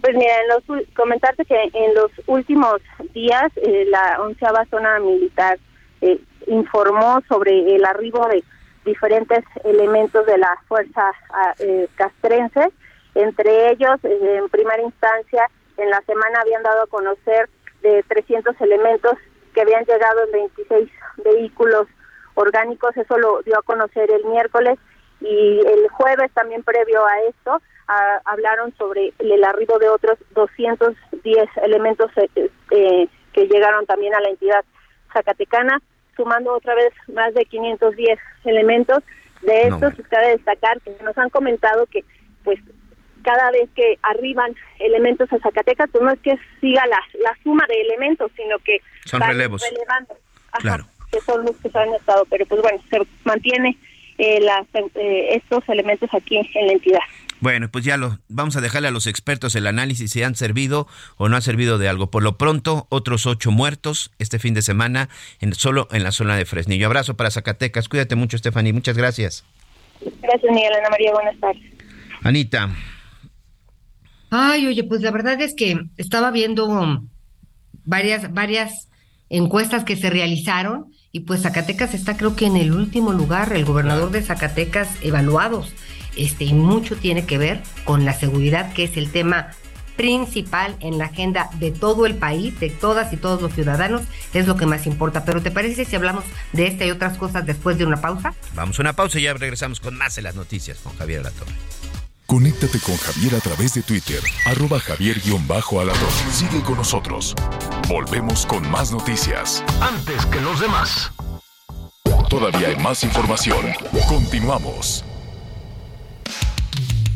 [0.00, 0.32] Pues mira,
[0.96, 2.80] comentarte que en los últimos
[3.14, 5.56] días eh, la onceava zona militar
[6.00, 8.42] eh, informó sobre el arribo de
[8.84, 12.72] diferentes elementos de la fuerza ah, eh, castrense,
[13.14, 17.48] entre ellos, eh, en primera instancia, en la semana habían dado a conocer
[17.82, 19.14] de 300 elementos
[19.54, 20.90] que habían llegado en 26
[21.24, 21.86] vehículos
[22.34, 24.78] orgánicos, eso lo dio a conocer el miércoles.
[25.20, 31.48] Y el jueves también previo a esto ah, hablaron sobre el arribo de otros 210
[31.64, 32.10] elementos
[32.70, 34.64] eh, que llegaron también a la entidad
[35.12, 35.80] zacatecana
[36.16, 39.02] sumando otra vez más de 510 elementos.
[39.42, 40.04] De estos, no.
[40.10, 42.04] cabe destacar que nos han comentado que,
[42.42, 42.58] pues,
[43.22, 47.64] cada vez que arriban elementos a Zacatecas, pues no es que siga la, la suma
[47.68, 49.62] de elementos, sino que son relevos.
[49.62, 50.16] Relevando,
[51.12, 53.78] que son los que se han estado, pero pues bueno, se mantiene
[54.18, 57.00] eh, las, eh, estos elementos aquí en la entidad.
[57.40, 60.88] Bueno, pues ya lo vamos a dejarle a los expertos el análisis si han servido
[61.16, 62.10] o no han servido de algo.
[62.10, 65.08] Por lo pronto, otros ocho muertos este fin de semana
[65.40, 66.86] en, solo en la zona de Fresnillo.
[66.86, 67.88] Abrazo para Zacatecas.
[67.88, 68.72] Cuídate mucho, Stephanie.
[68.72, 69.44] Muchas gracias.
[70.00, 71.12] Gracias, Miguel Ana María.
[71.12, 71.62] Buenas tardes.
[72.22, 72.70] Anita.
[74.30, 77.00] Ay, oye, pues la verdad es que estaba viendo
[77.84, 78.88] varias, varias
[79.30, 83.64] encuestas que se realizaron y pues Zacatecas está creo que en el último lugar, el
[83.64, 85.72] gobernador de Zacatecas evaluados.
[86.18, 89.52] Este, y mucho tiene que ver con la seguridad, que es el tema
[89.96, 94.02] principal en la agenda de todo el país, de todas y todos los ciudadanos,
[94.32, 95.24] es lo que más importa.
[95.24, 98.34] Pero ¿te parece si hablamos de esta y otras cosas después de una pausa?
[98.54, 101.52] Vamos a una pausa y ya regresamos con más de las noticias con Javier Alatorre.
[102.26, 106.30] Conéctate con Javier a través de Twitter, arroba javier-alatorre.
[106.30, 107.34] Sigue con nosotros.
[107.88, 109.64] Volvemos con más noticias.
[109.80, 111.10] Antes que los demás.
[112.28, 113.64] Todavía hay más información.
[114.06, 115.07] Continuamos.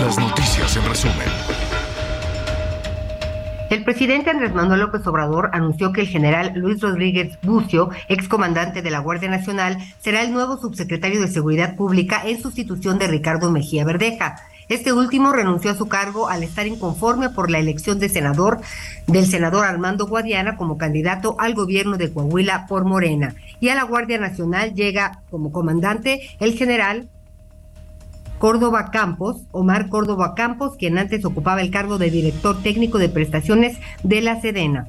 [0.00, 1.28] Las noticias en resumen.
[3.68, 8.90] El presidente Andrés Manuel López Obrador anunció que el general Luis Rodríguez Bucio, excomandante de
[8.90, 13.84] la Guardia Nacional, será el nuevo subsecretario de Seguridad Pública en sustitución de Ricardo Mejía
[13.84, 14.36] Verdeja.
[14.70, 18.60] Este último renunció a su cargo al estar inconforme por la elección de senador
[19.06, 23.34] del senador Armando Guadiana como candidato al gobierno de Coahuila por Morena.
[23.60, 27.10] Y a la Guardia Nacional llega como comandante el general
[28.40, 33.76] Córdoba Campos, Omar Córdoba Campos, quien antes ocupaba el cargo de director técnico de prestaciones
[34.02, 34.88] de la Sedena.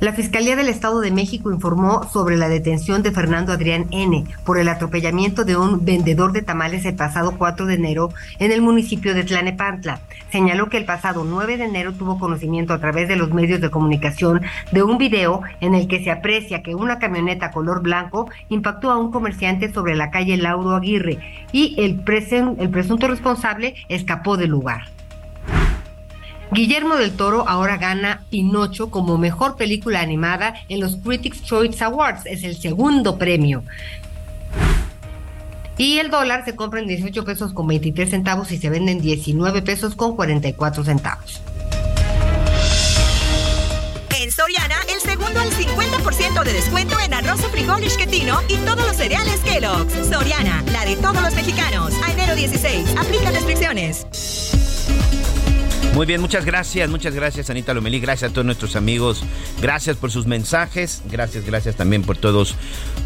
[0.00, 4.26] La Fiscalía del Estado de México informó sobre la detención de Fernando Adrián N.
[4.44, 8.62] por el atropellamiento de un vendedor de tamales el pasado 4 de enero en el
[8.62, 9.98] municipio de Tlanepantla.
[10.30, 13.70] Señaló que el pasado 9 de enero tuvo conocimiento a través de los medios de
[13.70, 18.92] comunicación de un video en el que se aprecia que una camioneta color blanco impactó
[18.92, 21.18] a un comerciante sobre la calle Lauro Aguirre
[21.50, 24.97] y el, el presunto responsable escapó del lugar.
[26.50, 32.24] Guillermo del Toro ahora gana Pinocho como mejor película animada en los Critics Choice Awards.
[32.24, 33.62] Es el segundo premio.
[35.76, 39.00] Y el dólar se compra en 18 pesos con 23 centavos y se vende en
[39.00, 41.40] 19 pesos con 44 centavos.
[44.18, 48.84] En Soriana, el segundo al 50% de descuento en arroz o frijol isquetino y todos
[48.84, 50.08] los cereales Kellogg's.
[50.10, 51.94] Soriana, la de todos los mexicanos.
[52.04, 54.57] A enero 16, aplica restricciones.
[55.94, 59.24] Muy bien, muchas gracias, muchas gracias Anita Lomelí, gracias a todos nuestros amigos,
[59.60, 62.54] gracias por sus mensajes, gracias, gracias también por todos,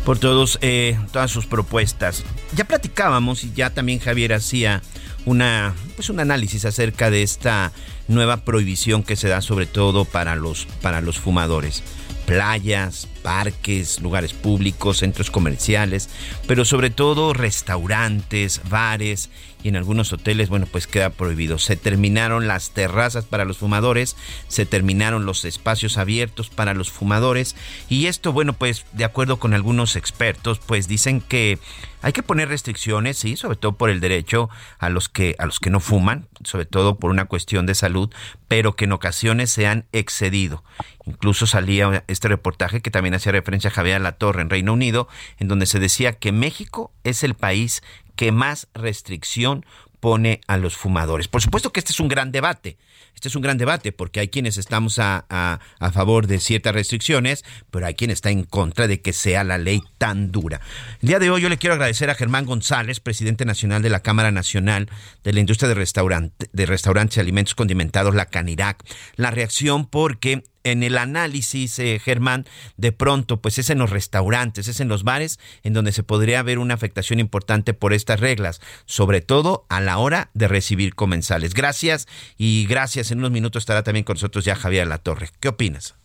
[0.04, 2.22] por todos, eh, todas sus propuestas.
[2.54, 4.82] Ya platicábamos y ya también Javier hacía
[5.24, 7.72] una, pues un análisis acerca de esta
[8.08, 11.82] nueva prohibición que se da sobre todo para los, para los fumadores.
[12.26, 16.10] Playas, parques, lugares públicos, centros comerciales,
[16.46, 19.30] pero sobre todo restaurantes, bares
[19.62, 21.58] y en algunos hoteles, bueno, pues queda prohibido.
[21.58, 24.16] Se terminaron las terrazas para los fumadores,
[24.48, 27.56] se terminaron los espacios abiertos para los fumadores
[27.88, 31.58] y esto, bueno, pues de acuerdo con algunos expertos, pues dicen que
[32.02, 35.60] hay que poner restricciones, sí, sobre todo por el derecho a los que a los
[35.60, 38.10] que no fuman, sobre todo por una cuestión de salud,
[38.48, 40.64] pero que en ocasiones se han excedido.
[41.06, 45.08] Incluso salía este reportaje que también hacía referencia a Javier La Torre en Reino Unido,
[45.38, 47.82] en donde se decía que México es el país
[48.16, 49.64] que más restricción
[50.02, 51.28] pone a los fumadores.
[51.28, 52.76] Por supuesto que este es un gran debate.
[53.14, 55.60] Este es un gran debate porque hay quienes estamos a,
[55.92, 59.80] favor de ciertas restricciones, pero hay quien está en contra de que sea la ley
[59.98, 60.60] tan dura.
[61.02, 64.00] El día de hoy yo le quiero agradecer a Germán González, presidente nacional de la
[64.00, 64.90] Cámara Nacional
[65.22, 68.82] de la Industria Restaurante, de Restaurantes y Alimentos Condimentados, la CANIRAC,
[69.14, 72.44] la reacción porque en el análisis, eh, Germán,
[72.76, 76.42] de pronto, pues es en los restaurantes, es en los bares, en donde se podría
[76.42, 81.54] ver una afectación importante por estas reglas, sobre todo a la hora de recibir comensales.
[81.54, 82.06] Gracias
[82.38, 83.10] y gracias.
[83.10, 85.28] En unos minutos estará también con nosotros ya Javier Latorre.
[85.40, 85.96] ¿Qué opinas?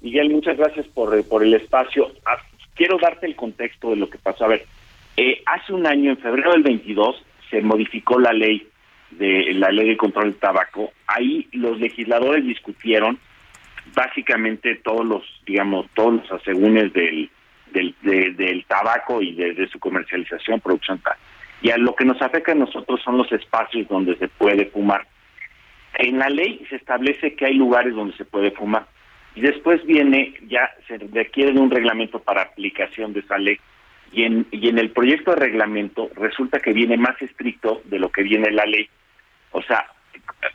[0.00, 2.10] Miguel, muchas gracias por, eh, por el espacio.
[2.24, 2.38] Ah,
[2.74, 4.44] quiero darte el contexto de lo que pasó.
[4.44, 4.66] A ver,
[5.16, 8.66] eh, hace un año, en febrero del 22, se modificó la ley
[9.10, 10.92] de la ley de control del tabaco.
[11.06, 13.18] Ahí los legisladores discutieron
[13.94, 17.30] básicamente todos los, digamos, todos los asegúnes del,
[17.72, 21.16] del, del tabaco y de, su comercialización, producción tal.
[21.62, 25.06] Y a lo que nos afecta a nosotros son los espacios donde se puede fumar.
[25.94, 28.86] En la ley se establece que hay lugares donde se puede fumar.
[29.34, 33.58] Y después viene, ya se requiere de un reglamento para aplicación de esa ley.
[34.12, 38.10] Y en, y en el proyecto de reglamento resulta que viene más estricto de lo
[38.10, 38.88] que viene la ley.
[39.52, 39.86] O sea,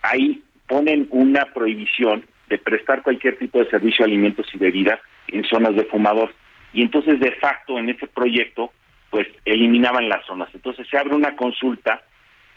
[0.02, 5.76] ahí ponen una prohibición de prestar cualquier tipo de servicio alimentos y bebidas en zonas
[5.76, 6.34] de fumador.
[6.74, 8.72] Y entonces, de facto, en ese proyecto,
[9.10, 10.50] pues eliminaban las zonas.
[10.54, 12.02] Entonces se abre una consulta,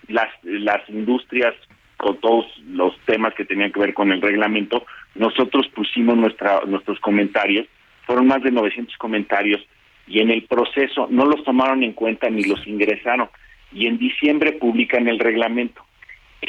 [0.09, 1.55] las, las industrias
[1.97, 7.01] con todos los temas que tenían que ver con el reglamento, nosotros pusimos nuestra, nuestros
[7.01, 7.67] comentarios,
[8.07, 9.61] fueron más de 900 comentarios
[10.07, 13.29] y en el proceso no los tomaron en cuenta ni los ingresaron
[13.73, 15.85] y en diciembre publican el reglamento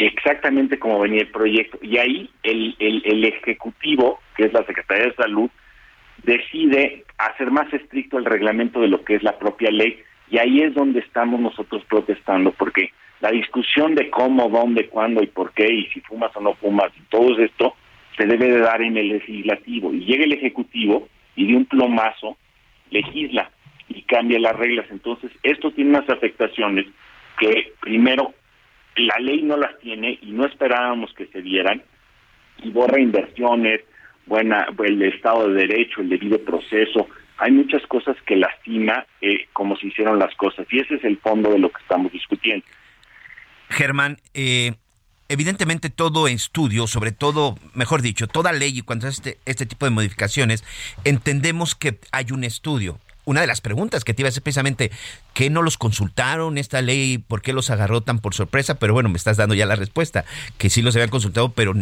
[0.06, 1.78] exactamente como venía el proyecto.
[1.82, 5.50] Y ahí el, el, el ejecutivo que es la Secretaría de Salud
[6.24, 10.02] decide hacer más estricto el reglamento de lo que es la propia ley.
[10.30, 15.28] Y ahí es donde estamos nosotros protestando porque la discusión de cómo, dónde, cuándo y
[15.28, 17.76] por qué y si fumas o no fumas y todo esto
[18.18, 19.94] se debe de dar en el legislativo.
[19.94, 22.38] Y llega el ejecutivo y de un plomazo
[22.92, 23.52] legisla
[23.90, 24.86] y cambia las reglas.
[24.92, 26.86] Entonces, esto tiene unas afectaciones
[27.40, 28.34] que primero
[29.00, 31.84] la ley no las tiene y no esperábamos que se dieran
[32.64, 33.82] y borra inversiones,
[34.26, 37.08] buena, el Estado de Derecho, el debido proceso.
[37.38, 41.18] Hay muchas cosas que lastima eh, como se hicieron las cosas y ese es el
[41.18, 42.66] fondo de lo que estamos discutiendo.
[43.70, 44.74] Germán, eh,
[45.30, 49.92] evidentemente todo estudio, sobre todo, mejor dicho, toda ley y cuando este, este tipo de
[49.92, 50.64] modificaciones,
[51.06, 54.92] entendemos que hay un estudio una de las preguntas que te iba a hacer precisamente,
[55.34, 57.20] ¿qué no los consultaron esta ley?
[57.20, 58.76] ¿Por qué los agarró tan por sorpresa?
[58.76, 60.26] Pero bueno, me estás dando ya la respuesta,
[60.58, 61.74] que sí los habían consultado, pero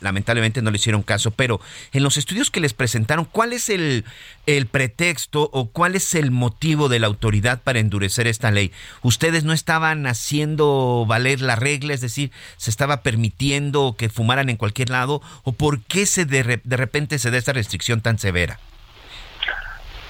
[0.00, 1.30] lamentablemente no le hicieron caso.
[1.30, 1.60] Pero
[1.92, 4.04] en los estudios que les presentaron, ¿cuál es el,
[4.46, 8.72] el pretexto o cuál es el motivo de la autoridad para endurecer esta ley?
[9.02, 14.56] ¿Ustedes no estaban haciendo valer la regla, es decir, se estaba permitiendo que fumaran en
[14.56, 15.20] cualquier lado?
[15.42, 18.58] ¿O por qué se de, de repente se da esta restricción tan severa?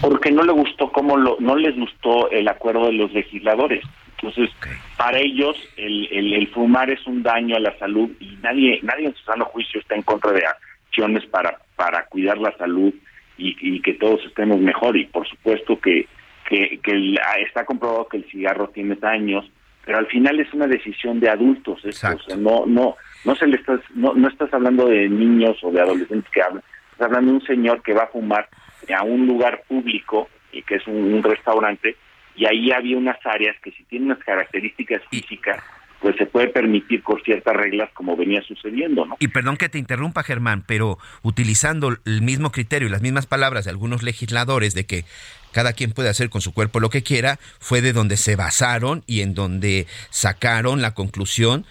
[0.00, 3.82] Porque no le gustó cómo lo, no les gustó el acuerdo de los legisladores.
[4.16, 4.50] Entonces,
[4.96, 9.14] para ellos el, el, fumar es un daño a la salud y nadie nadie en
[9.14, 12.94] su sano juicio está en contra de acciones para para cuidar la salud
[13.36, 14.96] y, y que todos estemos mejor.
[14.96, 16.06] Y por supuesto que
[16.48, 17.14] que, que
[17.46, 19.50] está comprobado que el cigarro tiene daños,
[19.84, 21.82] pero al final es una decisión de adultos,
[22.38, 26.30] no no no se le estás no, no estás hablando de niños o de adolescentes
[26.30, 28.48] que hablan, estás hablando de un señor que va a fumar
[28.92, 31.96] a un lugar público, y que es un, restaurante,
[32.36, 35.62] y ahí había unas áreas que si tienen unas características físicas,
[36.00, 39.16] pues se puede permitir con ciertas reglas como venía sucediendo, ¿no?
[39.20, 43.64] Y perdón que te interrumpa, Germán, pero utilizando el mismo criterio y las mismas palabras
[43.64, 45.04] de algunos legisladores de que
[45.52, 49.02] cada quien puede hacer con su cuerpo lo que quiera, fue de donde se basaron
[49.06, 51.64] y en donde sacaron la conclusión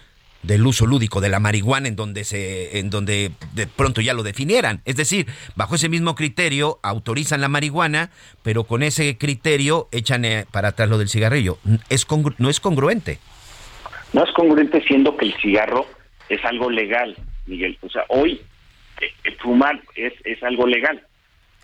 [0.46, 4.22] del uso lúdico de la marihuana en donde se en donde de pronto ya lo
[4.22, 5.26] definieran, es decir,
[5.56, 8.10] bajo ese mismo criterio autorizan la marihuana,
[8.42, 11.58] pero con ese criterio echan eh, para atrás lo del cigarrillo.
[11.88, 12.06] Es
[12.38, 13.18] no es congruente.
[14.12, 15.86] No es congruente siendo que el cigarro
[16.28, 17.78] es algo legal, Miguel.
[17.82, 18.40] O sea, hoy
[19.00, 21.02] eh, fumar es es algo legal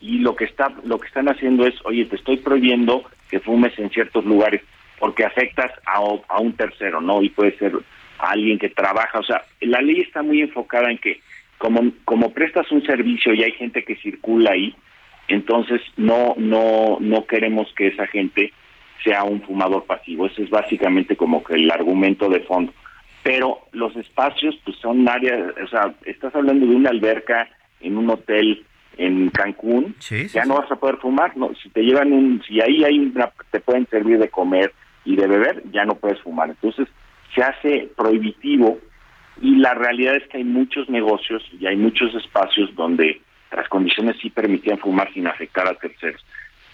[0.01, 3.79] y lo que está lo que están haciendo es, oye, te estoy prohibiendo que fumes
[3.79, 4.63] en ciertos lugares
[4.99, 7.23] porque afectas a, a un tercero, ¿no?
[7.23, 7.73] Y puede ser
[8.29, 9.19] alguien que trabaja.
[9.19, 11.21] O sea, la ley está muy enfocada en que
[11.59, 14.75] como, como prestas un servicio y hay gente que circula ahí,
[15.29, 18.53] entonces no, no, no queremos que esa gente
[19.05, 20.27] sea un fumador pasivo.
[20.27, 22.73] Ese es básicamente como que el argumento de fondo.
[23.23, 27.49] Pero los espacios pues son áreas, o sea, estás hablando de una alberca
[27.81, 28.65] en un hotel
[28.97, 29.95] en Cancún,
[30.33, 33.13] ya no vas a poder fumar, no, si te llevan un, si ahí hay
[33.51, 34.73] te pueden servir de comer
[35.05, 36.51] y de beber, ya no puedes fumar.
[36.51, 36.89] Entonces,
[37.35, 38.79] se hace prohibitivo
[39.41, 43.21] y la realidad es que hay muchos negocios y hay muchos espacios donde
[43.53, 46.25] las condiciones sí permitían fumar sin afectar a terceros.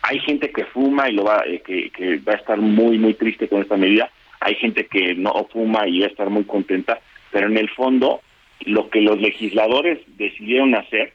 [0.03, 3.15] Hay gente que fuma y lo va, eh, que, que va a estar muy, muy
[3.15, 4.11] triste con esta medida.
[4.41, 7.01] Hay gente que no fuma y va a estar muy contenta.
[7.33, 8.21] Pero en el fondo,
[8.61, 11.13] lo que los legisladores decidieron hacer,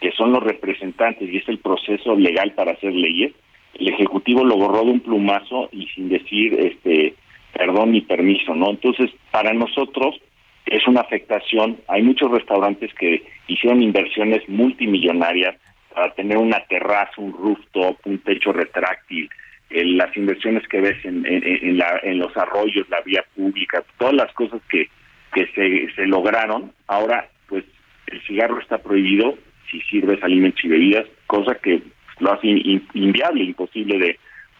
[0.00, 3.32] que son los representantes y es el proceso legal para hacer leyes,
[3.74, 7.14] el Ejecutivo lo borró de un plumazo y sin decir este
[7.52, 8.70] perdón y permiso, ¿no?
[8.70, 10.20] Entonces, para nosotros
[10.66, 11.78] es una afectación.
[11.88, 15.56] Hay muchos restaurantes que hicieron inversiones multimillonarias
[15.94, 19.28] para tener una terraza, un rooftop, un techo retráctil,
[19.70, 24.32] las inversiones que ves en, en, la, en, los arroyos, la vía pública, todas las
[24.34, 24.88] cosas que,
[25.34, 26.72] que se, se lograron.
[26.86, 27.64] Ahora, pues
[28.06, 29.36] el cigarro está prohibido
[29.70, 31.82] si sirves alimentos y bebidas, cosa que
[32.20, 32.48] lo hace
[32.94, 33.98] inviable, imposible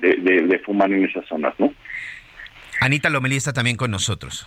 [0.00, 1.72] de, de, fumar en esas zonas, ¿no?
[2.82, 4.44] Anita Lomelí está también con nosotros.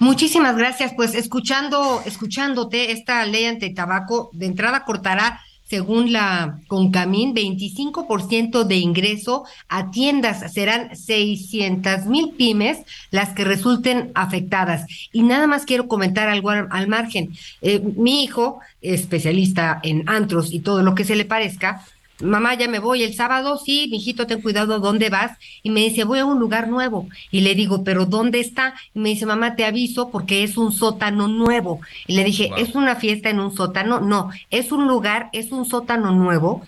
[0.00, 0.92] Muchísimas gracias.
[0.96, 5.40] Pues escuchando, escuchándote, esta ley ante tabaco de entrada cortará
[5.70, 10.52] según la Concamín, 25% de ingreso a tiendas.
[10.52, 12.78] Serán 600 mil pymes
[13.12, 14.86] las que resulten afectadas.
[15.12, 17.36] Y nada más quiero comentar algo al, margen.
[17.62, 21.86] Eh, mi hijo, especialista en antros y todo lo que se le parezca,
[22.20, 25.38] mamá, ya me voy el sábado, sí, mijito, ten cuidado, ¿dónde vas?
[25.62, 27.08] Y me dice, voy a un lugar nuevo.
[27.30, 28.74] Y le digo, ¿pero dónde está?
[28.94, 31.80] Y me dice, mamá, te aviso porque es un sótano nuevo.
[32.06, 34.00] Y le dije, ¿es una fiesta en un sótano?
[34.00, 36.62] No, es un lugar, es un sótano nuevo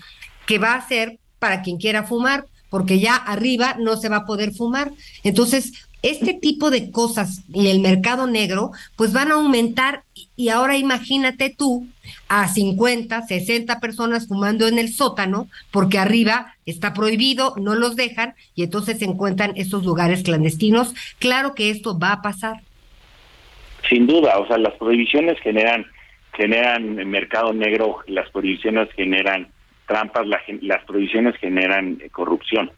[0.47, 4.27] que va a ser para quien quiera fumar, porque ya arriba no se va a
[4.27, 4.93] poder fumar.
[5.25, 5.73] Entonces,
[6.03, 10.03] este tipo de cosas y el mercado negro, pues van a aumentar
[10.37, 11.87] y ahora imagínate tú
[12.29, 18.35] a 50, 60 personas fumando en el sótano, porque arriba está prohibido, no los dejan
[18.57, 20.95] y entonces se encuentran estos lugares clandestinos.
[21.21, 22.57] Claro que esto va a pasar.
[23.89, 25.87] Sin duda, o sea, las prohibiciones generan
[26.35, 29.49] generan mercado negro, las prohibiciones generan
[29.87, 32.73] trampas, las prohibiciones generan corrupción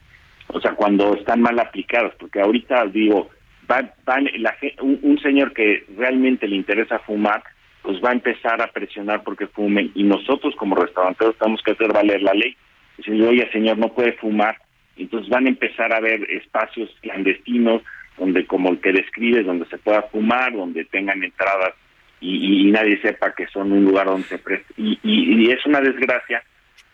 [0.48, 3.30] o sea, cuando están mal aplicados, porque ahorita digo,
[3.66, 7.42] van, van la, un, un, señor que realmente le interesa fumar,
[7.82, 11.92] pues va a empezar a presionar porque fumen y nosotros como restauranteros tenemos que hacer
[11.92, 12.56] valer la ley.
[13.04, 14.56] Si oye señor, no puede fumar,
[14.96, 17.82] entonces van a empezar a ver espacios clandestinos
[18.16, 21.74] donde como el que describes, donde se pueda fumar, donde tengan entradas
[22.20, 24.72] y, y, nadie sepa que son un lugar donde se presta.
[24.78, 26.42] Y, y es una desgracia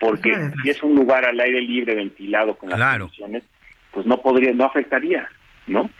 [0.00, 3.44] porque si es un lugar al aire libre, ventilado con las condiciones,
[3.92, 5.28] pues no podría, no afectaría,
[5.66, 5.90] ¿no?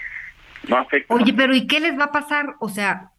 [0.66, 1.14] No afecta.
[1.14, 2.54] Oye, pero ¿y qué les va a pasar?
[2.60, 3.10] O sea,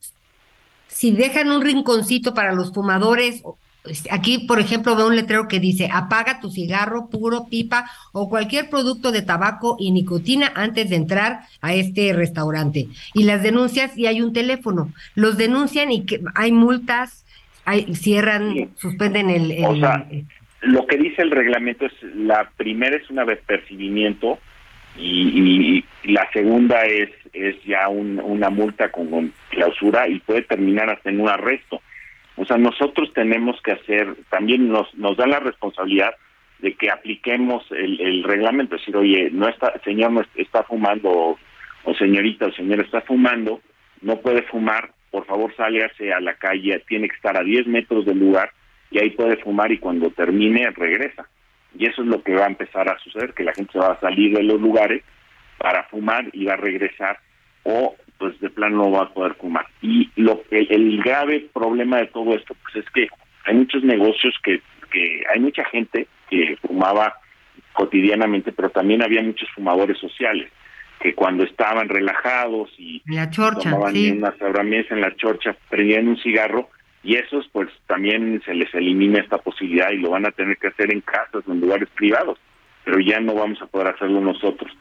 [0.87, 3.43] si dejan un rinconcito para los fumadores,
[3.83, 8.27] este, aquí, por ejemplo, veo un letrero que dice, apaga tu cigarro puro, pipa o
[8.27, 12.87] cualquier producto de tabaco y nicotina antes de entrar a este restaurante.
[13.13, 14.91] Y las denuncias, y hay un teléfono.
[15.13, 17.23] Los denuncian y que hay multas,
[17.65, 19.51] hay, cierran, suspenden el...
[19.51, 20.25] el
[20.61, 24.39] lo que dice el reglamento es, la primera es un apercibimiento
[24.97, 31.21] y, la segunda es, es ya una multa con, clausura y puede terminar hasta en
[31.21, 31.81] un arresto.
[32.37, 36.15] O sea, nosotros tenemos que hacer, también nos, nos da la responsabilidad
[36.59, 41.37] de que apliquemos el, reglamento, es decir, oye, no está, señor no está fumando,
[41.83, 43.61] o, señorita o señor está fumando,
[44.01, 48.05] no puede fumar, por favor sálgase a la calle, tiene que estar a 10 metros
[48.05, 48.51] del lugar
[48.91, 51.27] y ahí puede fumar y cuando termine regresa.
[51.77, 53.99] Y eso es lo que va a empezar a suceder, que la gente va a
[54.01, 55.03] salir de los lugares
[55.57, 57.19] para fumar y va a regresar
[57.63, 59.65] o pues de plano no va a poder fumar.
[59.81, 63.07] Y lo el, el grave problema de todo esto pues es que
[63.45, 64.61] hay muchos negocios que,
[64.91, 67.15] que hay mucha gente que fumaba
[67.73, 70.51] cotidianamente, pero también había muchos fumadores sociales
[70.99, 76.17] que cuando estaban relajados y la chorcha, tomaban una sobremesa en la chorcha, prendían un
[76.17, 76.69] cigarro
[77.03, 80.67] y esos pues también se les elimina esta posibilidad y lo van a tener que
[80.67, 82.37] hacer en casas, en lugares privados,
[82.85, 84.71] pero ya no vamos a poder hacerlo nosotros.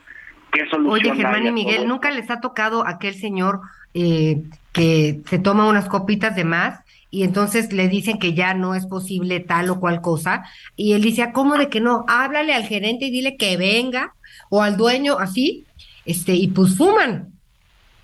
[0.52, 3.60] ¿Qué solución Oye, Germán y Miguel, ¿nunca les ha tocado aquel señor
[3.94, 4.42] eh,
[4.72, 8.86] que se toma unas copitas de más y entonces le dicen que ya no es
[8.86, 10.44] posible tal o cual cosa?
[10.76, 12.04] Y él dice, ¿cómo de que no?
[12.08, 14.14] Háblale al gerente y dile que venga,
[14.50, 15.64] o al dueño, así,
[16.04, 17.28] este, y pues fuman.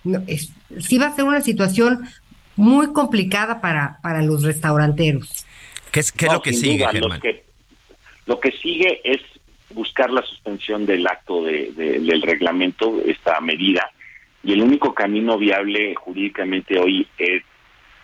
[0.03, 2.07] No, es, sí va a ser una situación
[2.57, 5.45] muy complicada para, para los restauranteros.
[5.91, 7.21] ¿Qué es, qué lo que sigue, Germán?
[8.25, 9.21] Lo que, sigue es
[9.69, 13.89] buscar la suspensión del acto de, del reglamento, esta medida,
[14.43, 17.43] y el único camino viable jurídicamente hoy es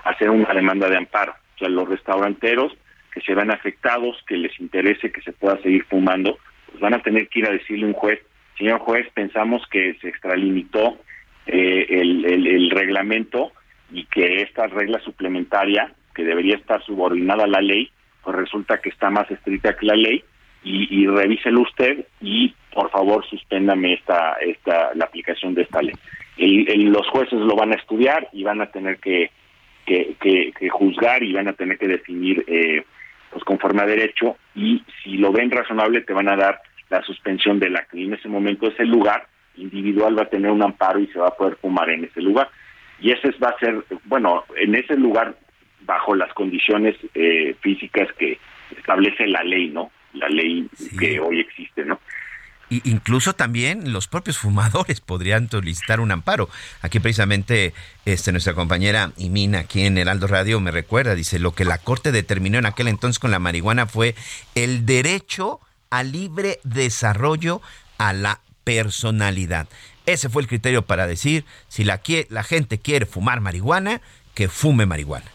[0.03, 1.33] hacer una demanda de amparo.
[1.55, 2.71] O sea, los restauranteros
[3.13, 6.37] que se van afectados, que les interese que se pueda seguir fumando,
[6.67, 8.19] pues van a tener que ir a decirle a un juez,
[8.57, 10.97] señor juez, pensamos que se extralimitó
[11.45, 13.51] eh, el, el, el reglamento,
[13.93, 17.89] y que esta regla suplementaria, que debería estar subordinada a la ley,
[18.23, 20.23] pues resulta que está más estricta que la ley
[20.63, 25.93] y, revíselo usted y por favor suspéndame esta, esta, la aplicación de esta ley.
[26.37, 29.29] los jueces lo van a estudiar y van a tener que,
[29.85, 32.83] que, que, juzgar y van a tener que definir eh,
[33.29, 37.59] pues conforme a derecho y si lo ven razonable te van a dar la suspensión
[37.59, 39.27] del acto y en ese momento ese lugar
[39.57, 42.49] individual va a tener un amparo y se va a poder fumar en ese lugar
[43.03, 45.35] y ese va a ser, bueno, en ese lugar
[45.81, 48.39] bajo las condiciones eh, físicas que
[48.77, 49.91] establece la ley, ¿no?
[50.13, 51.99] La ley que hoy existe, ¿no?
[52.69, 56.47] Y incluso también los propios fumadores podrían solicitar un amparo.
[56.81, 57.73] Aquí precisamente
[58.05, 62.13] este, nuestra compañera Imina, aquí en Heraldo Radio, me recuerda, dice, lo que la Corte
[62.13, 64.15] determinó en aquel entonces con la marihuana fue
[64.55, 67.61] el derecho al libre desarrollo,
[67.97, 69.67] a la personalidad.
[70.05, 74.01] Ese fue el criterio para decir si la, la gente quiere fumar marihuana,
[74.35, 75.31] que fume marihuana.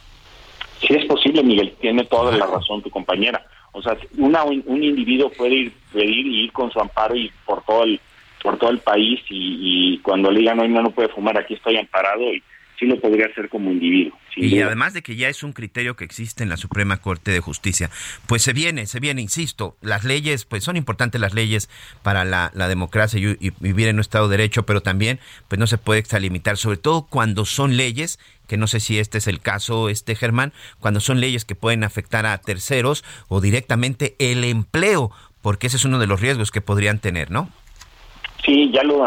[0.81, 3.47] Sí es posible, Miguel, tiene toda la razón tu compañera.
[3.72, 7.62] O sea, una, un individuo puede ir, pedir y ir con su amparo y por
[7.64, 8.01] todo el
[8.43, 11.76] por todo el país y, cuando le digan no, no, no puede fumar, aquí estoy
[11.76, 12.43] amparado y
[12.79, 14.16] sí lo podría hacer como individuo.
[14.37, 17.41] Y además de que ya es un criterio que existe en la Suprema Corte de
[17.41, 17.91] Justicia,
[18.26, 21.68] pues se viene, se viene, insisto, las leyes, pues son importantes las leyes
[22.03, 25.18] para la, democracia y, vivir en un Estado de Derecho, pero también
[25.49, 29.18] pues no se puede extralimitar, sobre todo cuando son leyes que no sé si este
[29.18, 34.16] es el caso, este Germán, cuando son leyes que pueden afectar a terceros o directamente
[34.18, 35.11] el empleo,
[35.43, 37.51] porque ese es uno de los riesgos que podrían tener, ¿no?
[38.45, 39.07] Sí, ya lo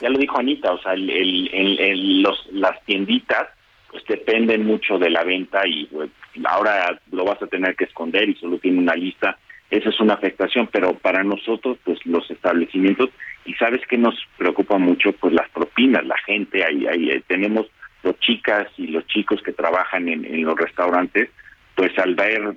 [0.00, 3.48] ya lo dijo Anita, o sea, el, los, las tienditas
[3.90, 6.10] pues dependen mucho de la venta y pues,
[6.44, 9.38] ahora lo vas a tener que esconder y solo tiene una lista.
[9.70, 13.10] Esa es una afectación, pero para nosotros, pues los establecimientos,
[13.44, 17.66] y sabes que nos preocupa mucho, pues las propinas, la gente, ahí, ahí tenemos
[18.02, 21.30] los chicas y los chicos que trabajan en, en los restaurantes,
[21.74, 22.54] pues al ver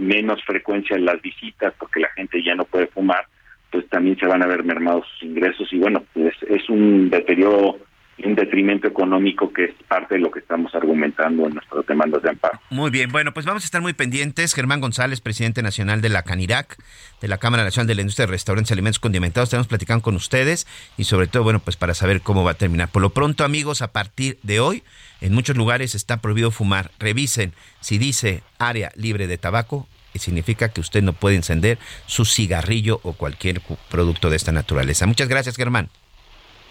[0.00, 3.26] menos frecuencia en las visitas, porque la gente ya no puede fumar,
[3.70, 7.78] pues también se van a ver mermados sus ingresos y bueno, pues es un deterioro
[8.24, 12.30] un detrimento económico que es parte de lo que estamos argumentando en nuestras demandas de
[12.30, 12.60] amparo.
[12.70, 14.54] Muy bien, bueno, pues vamos a estar muy pendientes.
[14.54, 16.76] Germán González, presidente nacional de la CANIRAC,
[17.20, 20.16] de la Cámara Nacional de la Industria de Restaurantes y Alimentos Condimentados, estamos platicando con
[20.16, 20.66] ustedes
[20.96, 22.88] y sobre todo, bueno, pues para saber cómo va a terminar.
[22.88, 24.82] Por lo pronto, amigos, a partir de hoy,
[25.20, 26.90] en muchos lugares está prohibido fumar.
[26.98, 29.86] Revisen si dice área libre de tabaco,
[30.18, 33.60] significa que usted no puede encender su cigarrillo o cualquier
[33.90, 35.06] producto de esta naturaleza.
[35.06, 35.88] Muchas gracias, Germán.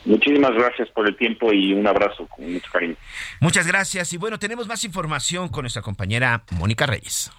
[0.05, 2.95] Muchísimas gracias por el tiempo y un abrazo con mucho cariño.
[3.41, 7.31] Muchas gracias y bueno, tenemos más información con nuestra compañera Mónica Reyes.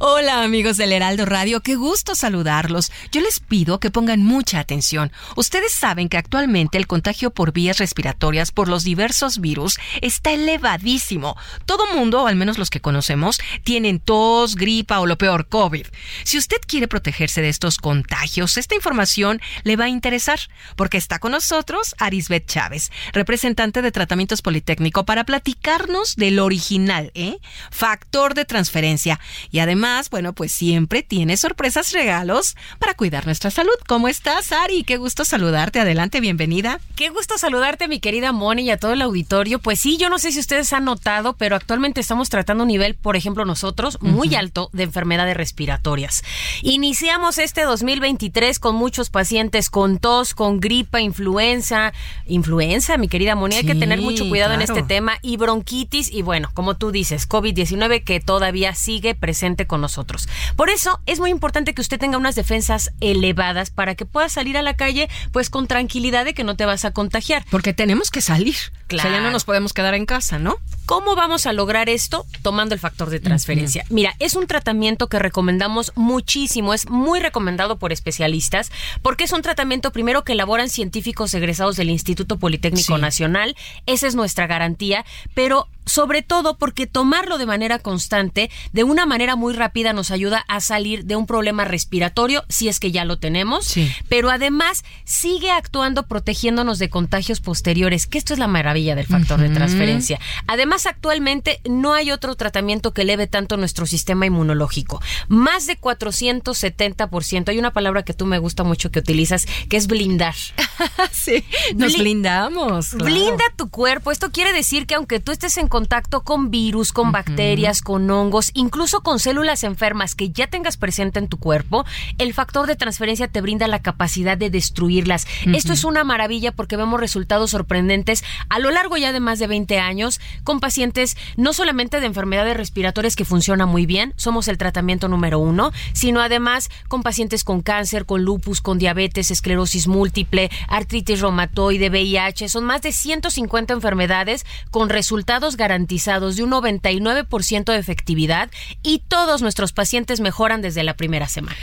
[0.00, 2.92] Hola amigos del Heraldo Radio, qué gusto saludarlos.
[3.10, 5.10] Yo les pido que pongan mucha atención.
[5.34, 11.36] Ustedes saben que actualmente el contagio por vías respiratorias por los diversos virus está elevadísimo.
[11.66, 15.88] Todo mundo, o al menos los que conocemos, tienen tos, gripa o lo peor, COVID.
[16.22, 20.38] Si usted quiere protegerse de estos contagios, esta información le va a interesar,
[20.76, 27.38] porque está con nosotros Arisbet Chávez, representante de Tratamientos Politécnico, para platicarnos del original, ¿eh?
[27.72, 29.18] Factor de transferencia.
[29.50, 33.72] Y además bueno, pues siempre tiene sorpresas, regalos para cuidar nuestra salud.
[33.86, 34.84] ¿Cómo estás, Ari?
[34.84, 35.80] Qué gusto saludarte.
[35.80, 36.80] Adelante, bienvenida.
[36.96, 39.58] Qué gusto saludarte, mi querida Moni, y a todo el auditorio.
[39.58, 42.94] Pues sí, yo no sé si ustedes han notado, pero actualmente estamos tratando un nivel,
[42.94, 46.22] por ejemplo, nosotros, muy alto de enfermedades respiratorias.
[46.62, 51.92] Iniciamos este 2023 con muchos pacientes con tos, con gripa, influenza.
[52.26, 55.18] Influenza, mi querida Moni, hay que tener mucho cuidado en este tema.
[55.22, 60.28] Y bronquitis, y bueno, como tú dices, COVID-19 que todavía sigue presente con nosotros.
[60.56, 64.56] Por eso es muy importante que usted tenga unas defensas elevadas para que pueda salir
[64.56, 67.44] a la calle pues con tranquilidad de que no te vas a contagiar.
[67.50, 68.56] Porque tenemos que salir.
[68.86, 69.08] Claro.
[69.08, 70.56] O sea, ya no nos podemos quedar en casa, ¿no?
[70.86, 72.24] ¿Cómo vamos a lograr esto?
[72.40, 73.84] Tomando el factor de transferencia.
[73.90, 78.72] Mira, es un tratamiento que recomendamos muchísimo, es muy recomendado por especialistas,
[79.02, 83.54] porque es un tratamiento primero que elaboran científicos egresados del Instituto Politécnico Nacional,
[83.84, 85.04] esa es nuestra garantía,
[85.34, 90.44] pero sobre todo porque tomarlo de manera constante, de una manera muy rápida, nos ayuda
[90.46, 93.74] a salir de un problema respiratorio, si es que ya lo tenemos,
[94.08, 99.40] pero además sigue actuando protegiéndonos de contagios posteriores, que esto es la maravilla del factor
[99.40, 100.20] de transferencia.
[100.46, 105.00] Además, actualmente no hay otro tratamiento que eleve tanto nuestro sistema inmunológico.
[105.28, 107.48] Más de 470%.
[107.48, 110.34] Hay una palabra que tú me gusta mucho que utilizas, que es blindar.
[111.12, 112.94] sí, nos blindamos.
[112.94, 114.12] Blinda tu cuerpo.
[114.12, 115.77] Esto quiere decir que aunque tú estés en contacto
[116.24, 121.28] con virus, con bacterias, con hongos, incluso con células enfermas que ya tengas presente en
[121.28, 121.84] tu cuerpo,
[122.18, 125.26] el factor de transferencia te brinda la capacidad de destruirlas.
[125.54, 129.46] Esto es una maravilla porque vemos resultados sorprendentes a lo largo ya de más de
[129.46, 134.58] 20 años con pacientes no solamente de enfermedades respiratorias que funciona muy bien, somos el
[134.58, 140.50] tratamiento número uno, sino además con pacientes con cáncer, con lupus, con diabetes, esclerosis múltiple,
[140.68, 142.48] artritis reumatoide, VIH.
[142.48, 148.50] Son más de 150 enfermedades con resultados garantizados garantizados de un 99% de efectividad
[148.82, 151.58] y todos nuestros pacientes mejoran desde la primera semana.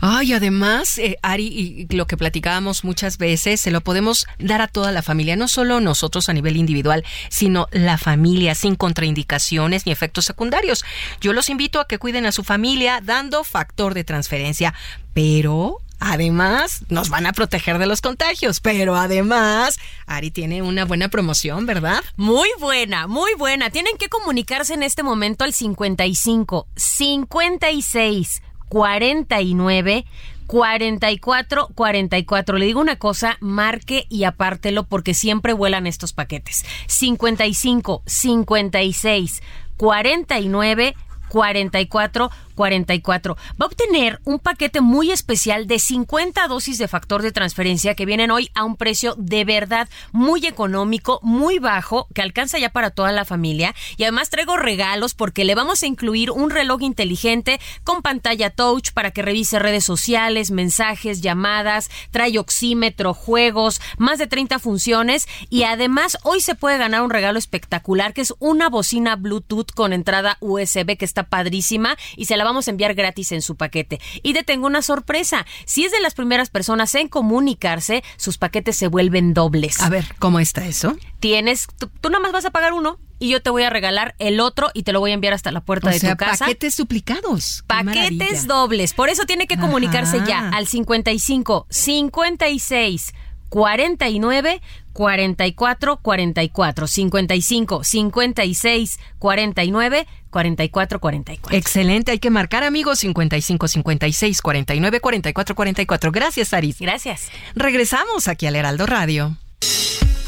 [0.00, 1.46] Ay, además, eh, Ari,
[1.90, 5.48] y lo que platicábamos muchas veces, se lo podemos dar a toda la familia, no
[5.48, 10.84] solo nosotros a nivel individual, sino la familia, sin contraindicaciones ni efectos secundarios.
[11.20, 14.72] Yo los invito a que cuiden a su familia dando factor de transferencia,
[15.14, 21.08] pero Además, nos van a proteger de los contagios, pero además, Ari tiene una buena
[21.08, 22.02] promoción, ¿verdad?
[22.16, 23.70] Muy buena, muy buena.
[23.70, 30.04] Tienen que comunicarse en este momento al 55 56 49
[30.46, 32.58] 44 44.
[32.58, 36.64] Le digo una cosa, marque y apártelo porque siempre vuelan estos paquetes.
[36.86, 39.42] 55 56
[39.76, 40.96] 49
[41.28, 43.36] 44 44.
[43.60, 48.04] Va a obtener un paquete muy especial de 50 dosis de factor de transferencia que
[48.04, 52.90] vienen hoy a un precio de verdad muy económico, muy bajo, que alcanza ya para
[52.90, 53.76] toda la familia.
[53.96, 58.90] Y además traigo regalos porque le vamos a incluir un reloj inteligente con pantalla touch
[58.92, 65.62] para que revise redes sociales, mensajes, llamadas, trae oxímetro, juegos, más de 30 funciones y
[65.62, 70.38] además hoy se puede ganar un regalo espectacular que es una bocina Bluetooth con entrada
[70.40, 74.00] USB que está padrísima y se la vamos a enviar gratis en su paquete.
[74.22, 75.46] Y te tengo una sorpresa.
[75.64, 79.80] Si es de las primeras personas en comunicarse, sus paquetes se vuelven dobles.
[79.80, 80.96] A ver, ¿cómo está eso?
[81.20, 84.14] Tienes, tú, tú nada más vas a pagar uno y yo te voy a regalar
[84.20, 86.18] el otro y te lo voy a enviar hasta la puerta O de sea, tu
[86.18, 86.44] casa.
[86.44, 87.64] paquetes duplicados.
[87.66, 88.94] Paquetes dobles.
[88.94, 90.26] Por eso tiene que comunicarse Ajá.
[90.26, 93.14] ya al 55 56
[93.48, 94.60] 49
[94.92, 101.56] 44 44 55 56 49 44 44.
[101.56, 106.12] Excelente, hay que marcar amigos 55 56 49 44 44.
[106.12, 106.78] Gracias, Aris.
[106.80, 107.30] Gracias.
[107.54, 109.36] Regresamos aquí al Heraldo Radio.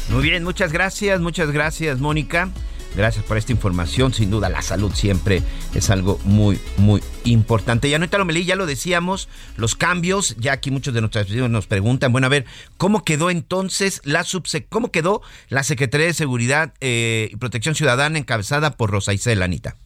[0.09, 2.49] Muy bien, muchas gracias, muchas gracias, Mónica.
[2.95, 4.13] Gracias por esta información.
[4.13, 5.41] Sin duda, la salud siempre
[5.73, 7.87] es algo muy, muy importante.
[7.87, 11.67] Y Anita Lomelí, ya lo decíamos, los cambios, ya aquí muchos de nuestros amigos nos
[11.67, 12.45] preguntan, bueno, a ver,
[12.77, 18.19] ¿cómo quedó entonces la subse cómo quedó la Secretaría de Seguridad eh, y Protección Ciudadana
[18.19, 19.77] encabezada por Rosa Isela, Anita?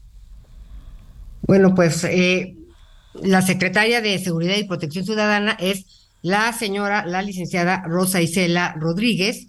[1.43, 2.55] Bueno, pues eh,
[3.21, 5.85] la secretaria de Seguridad y Protección Ciudadana es
[6.23, 9.45] la señora, la licenciada Rosa Isela Rodríguez,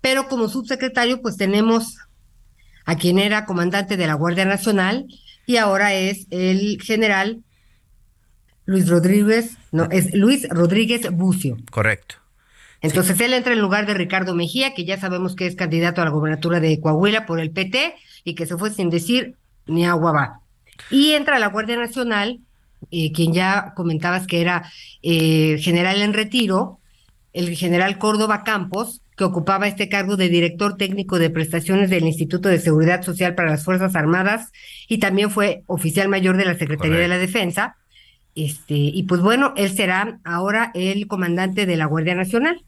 [0.00, 1.98] pero como subsecretario, pues tenemos
[2.86, 5.06] a quien era comandante de la Guardia Nacional
[5.44, 7.42] y ahora es el general
[8.64, 11.56] Luis Rodríguez, no, es Luis Rodríguez Bucio.
[11.70, 12.16] Correcto.
[12.80, 16.04] Entonces él entra en lugar de Ricardo Mejía, que ya sabemos que es candidato a
[16.04, 20.12] la gobernatura de Coahuila por el PT y que se fue sin decir ni agua
[20.12, 20.40] va.
[20.90, 22.40] Y entra la Guardia Nacional,
[22.90, 24.70] eh, quien ya comentabas que era
[25.02, 26.78] eh, general en retiro,
[27.32, 32.48] el general Córdoba Campos, que ocupaba este cargo de director técnico de prestaciones del Instituto
[32.48, 34.52] de Seguridad Social para las Fuerzas Armadas
[34.88, 37.76] y también fue oficial mayor de la Secretaría de la Defensa.
[38.34, 42.62] Este, y pues bueno, él será ahora el comandante de la Guardia Nacional.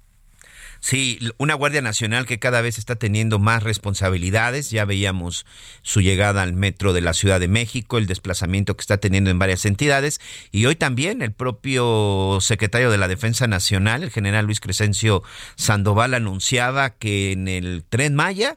[0.81, 4.71] Sí, una Guardia Nacional que cada vez está teniendo más responsabilidades.
[4.71, 5.45] Ya veíamos
[5.83, 9.39] su llegada al metro de la Ciudad de México, el desplazamiento que está teniendo en
[9.39, 10.21] varias entidades.
[10.53, 15.23] Y hoy también el propio secretario de la Defensa Nacional, el general Luis Crescencio
[15.57, 18.57] Sandoval, anunciaba que en el tren Maya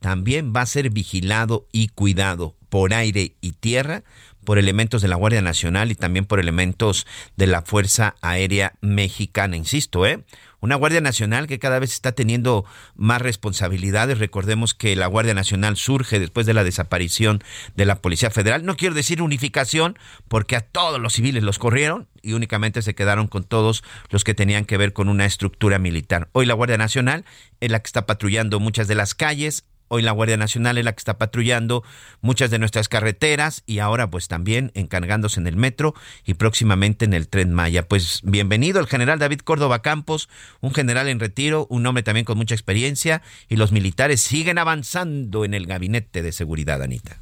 [0.00, 4.04] también va a ser vigilado y cuidado por aire y tierra
[4.44, 7.06] por elementos de la Guardia Nacional y también por elementos
[7.36, 9.56] de la Fuerza Aérea Mexicana.
[9.56, 10.24] Insisto, ¿eh?
[10.60, 12.64] Una Guardia Nacional que cada vez está teniendo
[12.96, 14.18] más responsabilidades.
[14.18, 17.42] Recordemos que la Guardia Nacional surge después de la desaparición
[17.76, 18.64] de la Policía Federal.
[18.64, 23.28] No quiero decir unificación, porque a todos los civiles los corrieron y únicamente se quedaron
[23.28, 26.28] con todos los que tenían que ver con una estructura militar.
[26.32, 27.24] Hoy la Guardia Nacional
[27.60, 30.92] es la que está patrullando muchas de las calles, Hoy la Guardia Nacional es la
[30.92, 31.82] que está patrullando
[32.20, 35.94] muchas de nuestras carreteras y ahora pues también encargándose en el metro
[36.26, 37.88] y próximamente en el tren Maya.
[37.88, 40.28] Pues bienvenido el general David Córdoba Campos,
[40.60, 45.46] un general en retiro, un hombre también con mucha experiencia y los militares siguen avanzando
[45.46, 47.20] en el gabinete de seguridad, Anita.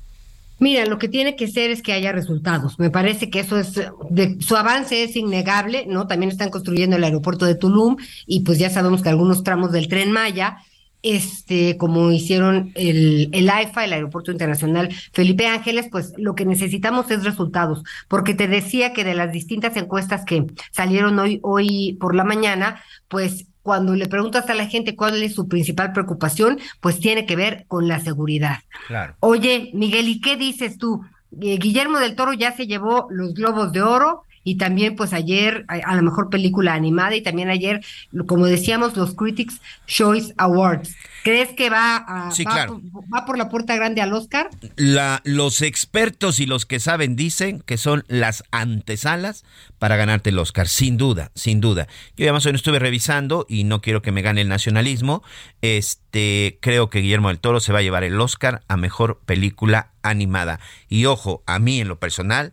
[0.59, 2.79] Mira, lo que tiene que ser es que haya resultados.
[2.79, 3.75] Me parece que eso es,
[4.11, 6.07] de, su avance es innegable, ¿no?
[6.07, 7.97] También están construyendo el aeropuerto de Tulum
[8.27, 10.57] y pues ya sabemos que algunos tramos del tren Maya
[11.03, 17.11] este, como hicieron el, el AIFA, el Aeropuerto Internacional Felipe Ángeles, pues lo que necesitamos
[17.11, 22.15] es resultados, porque te decía que de las distintas encuestas que salieron hoy, hoy por
[22.15, 27.01] la mañana, pues cuando le preguntas a la gente cuál es su principal preocupación, pues
[27.01, 28.59] tiene que ver con la seguridad.
[28.87, 29.17] Claro.
[29.21, 31.03] Oye, Miguel, ¿y qué dices tú?
[31.41, 35.65] Eh, Guillermo del Toro ya se llevó los Globos de Oro y también pues ayer
[35.67, 37.85] a, a la mejor película animada y también ayer,
[38.29, 40.95] como decíamos, los Critics Choice Awards.
[41.25, 42.81] ¿Crees que va, a, Sí, va, claro.
[42.93, 44.49] por, va por la puerta grande al Oscar?
[44.77, 49.45] La, los expertos y los que saben dicen que son las antesalas
[49.81, 51.89] para ganarte el Oscar, sin duda, sin duda.
[52.17, 55.25] Yo ya más o menos estuve revisando y no quiero que me gane el nacionalismo.
[55.61, 59.91] Este, creo que Guillermo del Toro se va a llevar el Oscar a mejor película
[60.03, 60.61] animada.
[60.89, 62.53] Y ojo, a mí en lo personal,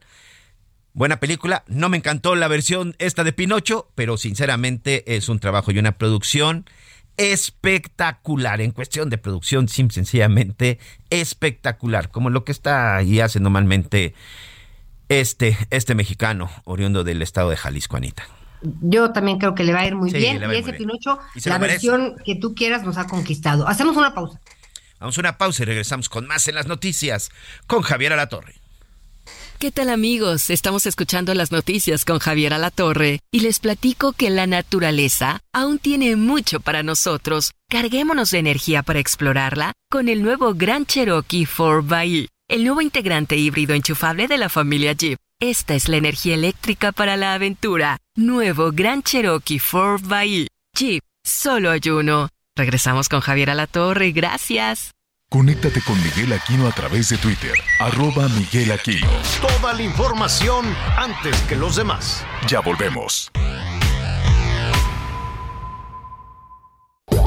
[0.96, 5.72] Buena película, no me encantó la versión esta de Pinocho, pero sinceramente es un trabajo
[5.72, 6.66] y una producción
[7.18, 8.62] espectacular.
[8.62, 10.78] En cuestión de producción, sim, sencillamente
[11.10, 14.14] espectacular, como lo que está y hace normalmente
[15.10, 18.28] este, este mexicano, oriundo del estado de Jalisco, Anita.
[18.82, 20.42] Yo también creo que le va a ir muy Sí, bien.
[20.42, 20.74] Y ese.
[20.74, 23.68] Pinocho, Y la versión que tú quieras nos ha conquistado.
[23.68, 24.40] Hacemos una pausa.
[25.00, 27.32] Vamos a una pausa y regresamos con más en las noticias
[27.68, 28.63] con Javier Alatorre.
[29.64, 30.50] ¿Qué tal amigos?
[30.50, 36.18] Estamos escuchando las noticias con Javier Alatorre y les platico que la naturaleza aún tiene
[36.18, 37.54] mucho para nosotros.
[37.70, 43.74] Carguémonos de energía para explorarla con el nuevo Gran Cherokee 4xE, el nuevo integrante híbrido
[43.74, 45.18] enchufable de la familia Jeep.
[45.40, 48.00] Esta es la energía eléctrica para la aventura.
[48.18, 50.48] Nuevo Gran Cherokee 4xE.
[50.78, 52.28] Jeep, solo hay uno.
[52.58, 54.92] Regresamos con Javier Alatorre, gracias.
[55.34, 59.10] Conéctate con Miguel Aquino a través de Twitter, arroba Miguel Aquino.
[59.42, 60.64] Toda la información
[60.96, 62.24] antes que los demás.
[62.48, 63.32] Ya volvemos.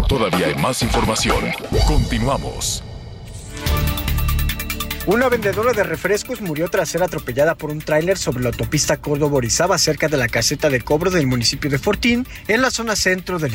[0.09, 1.47] Todavía hay más información.
[1.89, 2.85] Continuamos.
[5.07, 9.79] Una vendedora de refrescos murió tras ser atropellada por un tráiler sobre la autopista Córdoba-Orizaba
[9.79, 13.55] cerca de la caseta de cobro del municipio de Fortín, en la zona centro del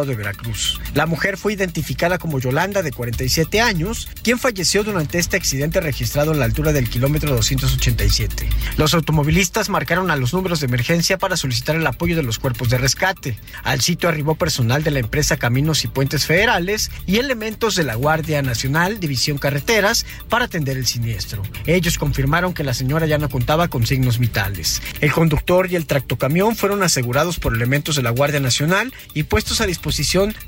[0.00, 0.80] De Veracruz.
[0.94, 6.32] La mujer fue identificada como Yolanda, de 47 años, quien falleció durante este accidente registrado
[6.32, 8.48] en la altura del kilómetro 287.
[8.78, 12.70] Los automovilistas marcaron a los números de emergencia para solicitar el apoyo de los cuerpos
[12.70, 13.38] de rescate.
[13.64, 17.94] Al sitio arribó personal de la empresa Caminos y Puentes Federales y elementos de la
[17.94, 21.42] Guardia Nacional, División Carreteras, para atender el siniestro.
[21.66, 24.80] Ellos confirmaron que la señora ya no contaba con signos vitales.
[25.02, 29.60] El conductor y el tractocamión fueron asegurados por elementos de la Guardia Nacional y puestos
[29.60, 29.81] a disposición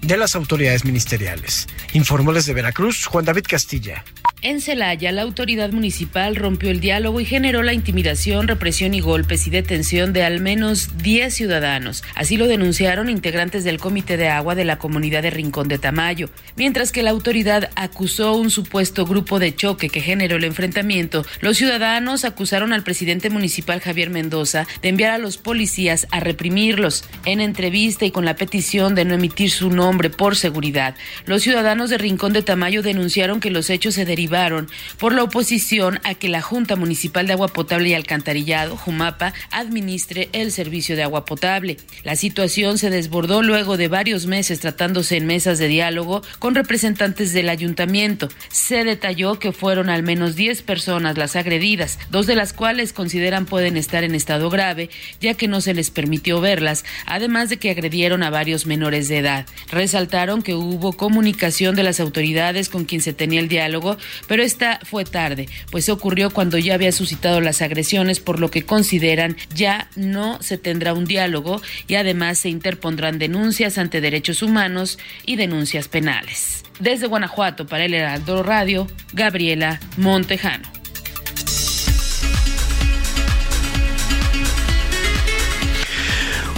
[0.00, 1.66] de las autoridades ministeriales.
[1.92, 4.04] Informó desde Veracruz Juan David Castilla.
[4.44, 9.46] En Celaya, la autoridad municipal rompió el diálogo y generó la intimidación, represión y golpes
[9.46, 12.04] y detención de al menos 10 ciudadanos.
[12.14, 16.28] Así lo denunciaron integrantes del Comité de Agua de la comunidad de Rincón de Tamayo.
[16.56, 21.56] Mientras que la autoridad acusó un supuesto grupo de choque que generó el enfrentamiento, los
[21.56, 27.04] ciudadanos acusaron al presidente municipal Javier Mendoza de enviar a los policías a reprimirlos.
[27.24, 30.94] En entrevista y con la petición de no emitir su nombre por seguridad,
[31.24, 34.68] los ciudadanos de Rincón de Tamayo denunciaron que los hechos se derivaron
[34.98, 40.28] por la oposición a que la Junta Municipal de Agua Potable y Alcantarillado, Jumapa, administre
[40.32, 41.78] el servicio de agua potable.
[42.02, 47.32] La situación se desbordó luego de varios meses tratándose en mesas de diálogo con representantes
[47.32, 48.28] del ayuntamiento.
[48.50, 53.46] Se detalló que fueron al menos 10 personas las agredidas, dos de las cuales consideran
[53.46, 57.70] pueden estar en estado grave, ya que no se les permitió verlas, además de que
[57.70, 59.46] agredieron a varios menores de edad.
[59.70, 63.96] Resaltaron que hubo comunicación de las autoridades con quien se tenía el diálogo,
[64.28, 68.64] pero esta fue tarde, pues ocurrió cuando ya había suscitado las agresiones, por lo que
[68.64, 74.98] consideran ya no se tendrá un diálogo y además se interpondrán denuncias ante derechos humanos
[75.26, 76.64] y denuncias penales.
[76.80, 80.83] Desde Guanajuato para el Heraldo Radio, Gabriela Montejano.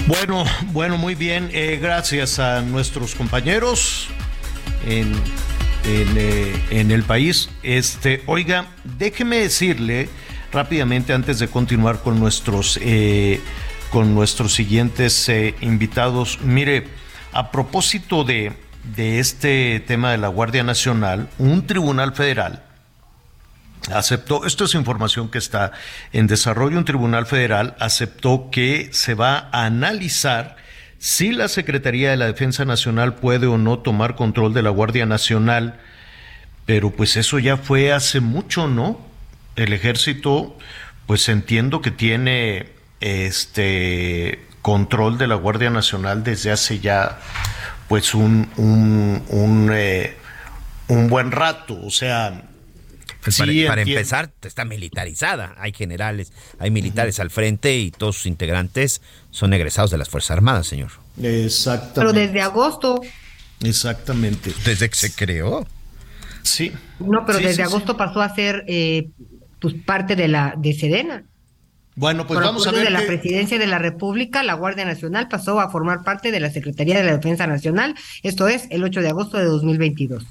[0.06, 1.50] Bueno, bueno, muy bien.
[1.52, 4.06] Eh, gracias a nuestros compañeros
[4.86, 5.12] en,
[5.84, 7.50] eh, en, el país.
[7.64, 8.66] Este, oiga,
[8.98, 10.08] déjeme decirle
[10.52, 13.40] rápidamente antes de continuar con nuestros eh,
[13.90, 15.28] con nuestros siguientes
[15.60, 16.38] invitados.
[16.40, 16.86] Mire,
[17.32, 18.52] a propósito de,
[18.94, 22.65] de este tema de la Guardia Nacional, un tribunal federal
[23.92, 25.72] aceptó, esto es información que está
[26.12, 30.56] en desarrollo, un tribunal federal aceptó que se va a analizar
[30.98, 35.06] si la Secretaría de la Defensa Nacional puede o no tomar control de la Guardia
[35.06, 35.78] Nacional,
[36.64, 39.00] pero pues eso ya fue hace mucho, ¿no?
[39.56, 40.56] El ejército,
[41.06, 42.70] pues entiendo que tiene
[43.00, 47.20] este control de la Guardia Nacional desde hace ya
[47.88, 50.16] pues un, un, un, eh,
[50.88, 52.42] un buen rato, o sea,
[53.26, 55.54] pues para, para empezar, está militarizada.
[55.58, 57.22] Hay generales, hay militares uh -huh.
[57.22, 60.92] al frente y todos sus integrantes son egresados de las Fuerzas Armadas, señor.
[61.20, 62.00] Exactamente.
[62.00, 63.00] Pero desde agosto.
[63.62, 64.52] Exactamente.
[64.64, 65.66] Desde que se creó.
[66.42, 66.72] Sí.
[67.00, 67.98] No, pero sí, desde sí, agosto sí.
[67.98, 69.08] pasó a ser eh,
[69.60, 71.24] pues parte de la de Sedena.
[71.96, 72.84] Bueno, pues Por vamos a ver.
[72.84, 76.50] de la Presidencia de la República, la Guardia Nacional pasó a formar parte de la
[76.50, 77.94] Secretaría de la Defensa Nacional.
[78.22, 80.26] Esto es el 8 de agosto de 2022.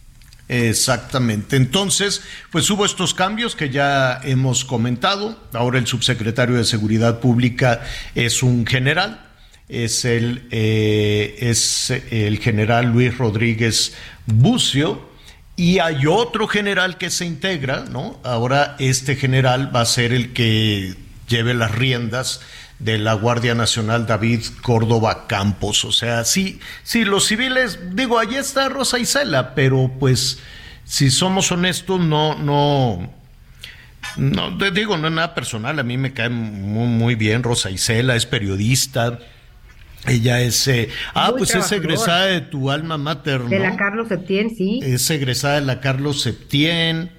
[0.48, 1.56] Exactamente.
[1.56, 2.22] Entonces,
[2.52, 5.40] pues hubo estos cambios que ya hemos comentado.
[5.54, 7.82] Ahora el subsecretario de Seguridad Pública
[8.14, 9.26] es un general,
[9.70, 13.94] es el, eh, es el general Luis Rodríguez
[14.28, 15.14] Bucio.
[15.58, 18.20] Y hay otro general que se integra, ¿no?
[18.24, 20.96] Ahora este general va a ser el que
[21.28, 22.42] lleve las riendas
[22.80, 25.86] de la Guardia Nacional David Córdoba Campos.
[25.86, 30.40] O sea, sí, sí, los civiles, digo, allí está Rosa Isela, pero pues
[30.84, 33.10] si somos honestos, no, no,
[34.18, 37.72] no, te digo, no es nada personal, a mí me cae muy, muy bien Rosa
[37.72, 39.20] Isela, es periodista.
[40.08, 43.50] Ella es, eh, ah, Muy pues es egresada de tu alma mater, ¿no?
[43.50, 44.80] De la Carlos Septién, sí.
[44.84, 47.10] Es egresada de la Carlos Septién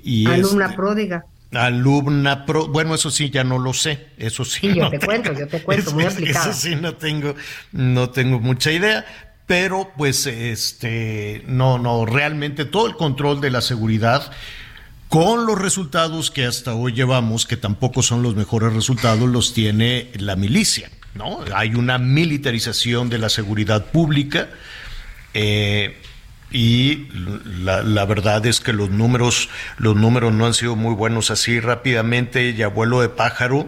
[0.00, 1.24] y Alumna este, pródiga.
[1.52, 4.60] Alumna pro, bueno, eso sí ya no lo sé, eso sí.
[4.62, 6.18] Sí, yo no te tengo- cuento, yo te cuento, muy eso-.
[6.24, 7.34] Eso sí no tengo,
[7.72, 9.04] no tengo mucha idea,
[9.46, 14.30] pero pues este, no, no, realmente todo el control de la seguridad
[15.08, 20.10] con los resultados que hasta hoy llevamos, que tampoco son los mejores resultados, los tiene
[20.18, 21.38] la milicia, ¿no?
[21.54, 24.48] Hay una militarización de la seguridad pública.
[25.32, 25.96] eh,
[26.50, 27.08] y
[27.62, 31.60] la, la verdad es que los números, los números no han sido muy buenos así
[31.60, 33.66] rápidamente y abuelo de pájaro.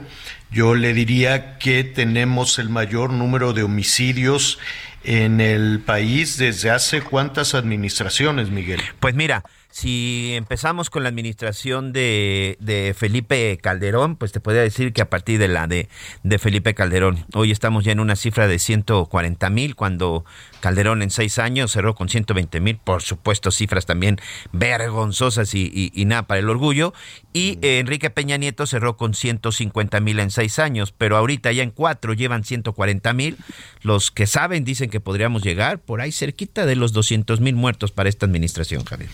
[0.50, 4.58] Yo le diría que tenemos el mayor número de homicidios
[5.04, 8.80] en el país desde hace cuántas administraciones, Miguel.
[9.00, 9.42] Pues mira,
[9.80, 15.08] si empezamos con la administración de, de Felipe Calderón, pues te podría decir que a
[15.08, 15.88] partir de la de,
[16.24, 20.24] de Felipe Calderón, hoy estamos ya en una cifra de 140 mil, cuando
[20.58, 24.18] Calderón en seis años cerró con 120 mil, por supuesto cifras también
[24.52, 26.92] vergonzosas y, y- y nada para el orgullo,
[27.32, 31.62] y eh, Enrique Peña Nieto cerró con 150 mil en seis años, pero ahorita ya
[31.62, 33.36] en cuatro llevan 140 mil,
[33.82, 37.92] los que saben dicen que podríamos llegar por ahí cerquita de los 200 mil muertos
[37.92, 39.08] para esta administración, Javier.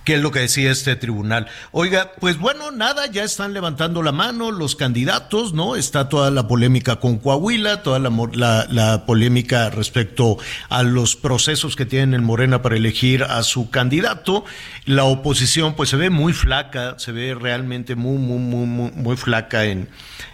[0.04, 1.46] ¿Qué es lo que decía este tribunal?
[1.70, 5.76] Oiga, pues bueno, nada, ya están levantando la mano los candidatos, ¿no?
[5.76, 10.38] Está toda la polémica con Coahuila, toda la, la polémica respecto
[10.68, 14.44] a los procesos que tienen en Morena para elegir a su candidato.
[14.86, 19.16] La oposición, pues se ve muy flaca, se ve realmente muy, muy, muy, muy, muy
[19.16, 19.88] flaca en,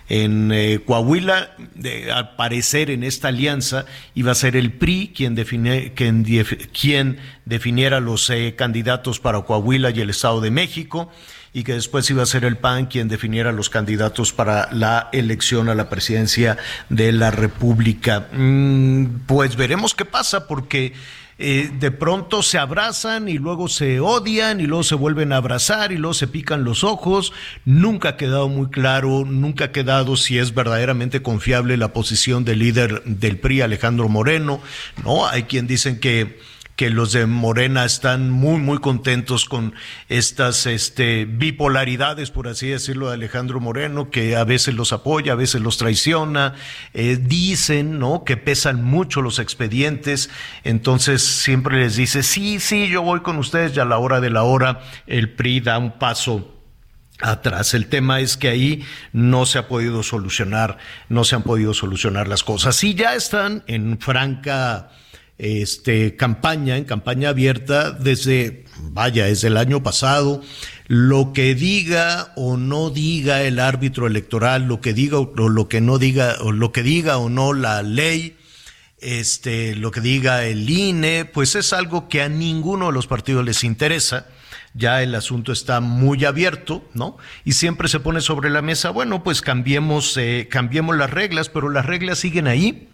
[0.09, 3.85] en eh, Coahuila, de, al parecer en esta alianza
[4.15, 6.25] iba a ser el PRI quien, define, quien,
[6.73, 11.11] quien definiera los eh, candidatos para Coahuila y el Estado de México
[11.53, 15.69] y que después iba a ser el PAN quien definiera los candidatos para la elección
[15.69, 18.29] a la presidencia de la República.
[18.33, 20.93] Mm, pues veremos qué pasa porque
[21.41, 25.93] eh, de pronto se abrazan y luego se odian y luego se vuelven a abrazar
[25.93, 27.32] y luego se pican los ojos.
[27.64, 32.59] Nunca ha quedado muy claro, nunca ha quedado si es verdaderamente confiable la posición del
[32.59, 34.61] líder del PRI, Alejandro Moreno.
[35.05, 36.41] No, hay quien dicen que
[36.79, 39.74] que los de Morena están muy, muy contentos con
[40.09, 45.35] estas este, bipolaridades, por así decirlo, de Alejandro Moreno, que a veces los apoya, a
[45.35, 46.55] veces los traiciona.
[46.95, 50.31] Eh, dicen, ¿no?, que pesan mucho los expedientes.
[50.62, 54.31] Entonces siempre les dice, sí, sí, yo voy con ustedes y a la hora de
[54.31, 56.62] la hora el PRI da un paso
[57.20, 57.74] atrás.
[57.74, 62.29] El tema es que ahí no se ha podido solucionar, no se han podido solucionar
[62.29, 62.76] las cosas.
[62.76, 64.91] Sí, ya están en franca
[65.39, 70.43] este, campaña, en campaña abierta desde, vaya, desde el año pasado.
[70.89, 75.80] Lo que diga o no diga el árbitro electoral, lo que diga o lo que
[75.80, 78.36] no diga, o lo que diga o no la ley,
[79.01, 83.45] este, lo que diga el INE, pues es algo que a ninguno de los partidos
[83.45, 84.26] les interesa.
[84.74, 87.16] Ya el asunto está muy abierto, ¿no?
[87.45, 91.68] Y siempre se pone sobre la mesa, bueno, pues cambiemos, eh, cambiemos las reglas, pero
[91.68, 92.89] las reglas siguen ahí.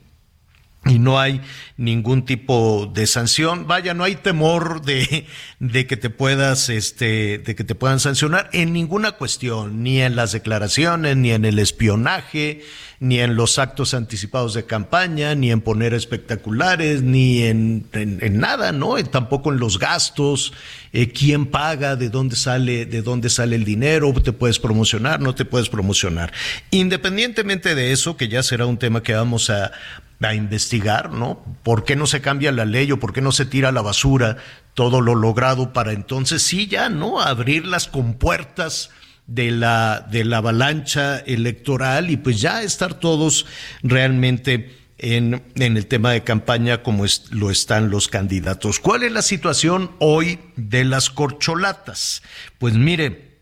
[0.86, 1.40] Y no hay
[1.76, 3.66] ningún tipo de sanción.
[3.66, 5.26] Vaya, no hay temor de,
[5.58, 10.16] de que te puedas, este, de que te puedan sancionar en ninguna cuestión, ni en
[10.16, 12.62] las declaraciones, ni en el espionaje,
[13.00, 18.72] ni en los actos anticipados de campaña, ni en poner espectaculares, ni en, en, nada,
[18.72, 19.02] ¿no?
[19.04, 20.52] Tampoco en los gastos,
[20.92, 25.34] eh, quién paga, de dónde sale, de dónde sale el dinero, te puedes promocionar, no
[25.34, 26.32] te puedes promocionar.
[26.70, 29.72] Independientemente de eso, que ya será un tema que vamos a,
[30.20, 31.44] a investigar, ¿no?
[31.62, 33.82] ¿Por qué no se cambia la ley o por qué no se tira a la
[33.82, 34.36] basura
[34.74, 37.20] todo lo logrado para entonces sí ya, ¿no?
[37.20, 38.90] Abrir las compuertas
[39.26, 43.46] de la, de la avalancha electoral y pues ya estar todos
[43.82, 48.80] realmente en, en el tema de campaña como lo están los candidatos.
[48.80, 52.22] ¿Cuál es la situación hoy de las corcholatas?
[52.58, 53.33] Pues mire,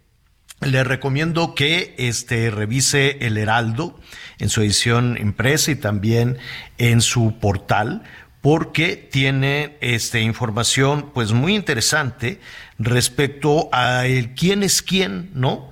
[0.65, 3.99] le recomiendo que este revise El Heraldo
[4.39, 6.39] en su edición impresa y también
[6.79, 8.03] en su portal
[8.41, 12.41] porque tiene este información pues muy interesante
[12.79, 15.71] respecto a el quién es quién, ¿no?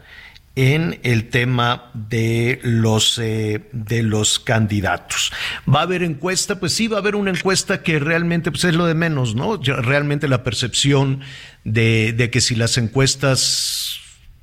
[0.56, 5.32] en el tema de los eh, de los candidatos.
[5.72, 8.74] Va a haber encuesta, pues sí va a haber una encuesta que realmente pues es
[8.74, 9.56] lo de menos, ¿no?
[9.56, 11.20] Realmente la percepción
[11.64, 14.00] de, de que si las encuestas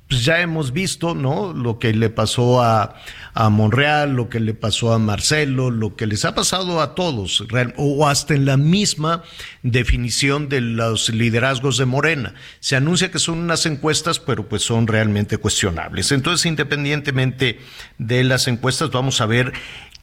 [0.08, 1.52] pues ya hemos visto, ¿no?
[1.52, 2.96] Lo que le pasó a,
[3.34, 7.44] a Monreal, lo que le pasó a Marcelo, lo que les ha pasado a todos,
[7.76, 9.22] o hasta en la misma
[9.62, 12.34] definición de los liderazgos de Morena.
[12.60, 16.10] Se anuncia que son unas encuestas, pero pues son realmente cuestionables.
[16.10, 17.60] Entonces, independientemente
[17.98, 19.52] de las encuestas, vamos a ver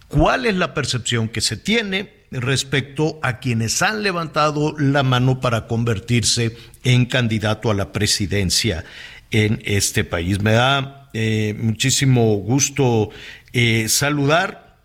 [0.07, 5.67] cuál es la percepción que se tiene respecto a quienes han levantado la mano para
[5.67, 8.83] convertirse en candidato a la presidencia
[9.35, 10.41] en este país.
[10.41, 13.09] Me da eh, muchísimo gusto
[13.51, 14.77] eh, saludar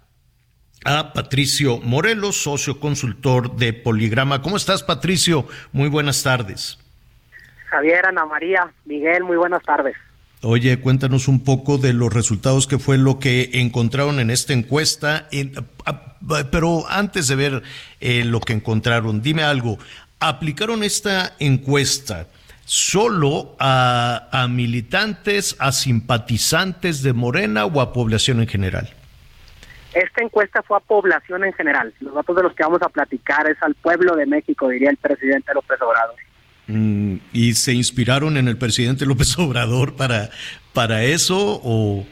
[0.85, 4.43] a Patricio Morelos, socio consultor de Poligrama.
[4.43, 5.47] ¿Cómo estás, Patricio?
[5.71, 6.79] Muy buenas tardes.
[7.67, 9.95] Javier, Ana María, Miguel, muy buenas tardes.
[10.43, 15.29] Oye, cuéntanos un poco de los resultados que fue lo que encontraron en esta encuesta.
[16.51, 17.63] pero antes de ver
[18.01, 19.79] eh, lo que encontraron, dime algo.
[20.19, 22.27] ¿Aplicaron esta encuesta?
[22.71, 28.89] Solo a, militantes, a simpatizantes de Morena o a población en general?
[29.93, 31.93] Esta encuesta fue a población en general.
[31.99, 34.99] Los datos de los que vamos a platicar es al pueblo de México, diría el
[34.99, 36.15] presidente López Obrador.
[36.69, 40.31] Mm, ¿Y se inspiraron en el presidente López Obrador para,
[40.73, 42.07] para eso o,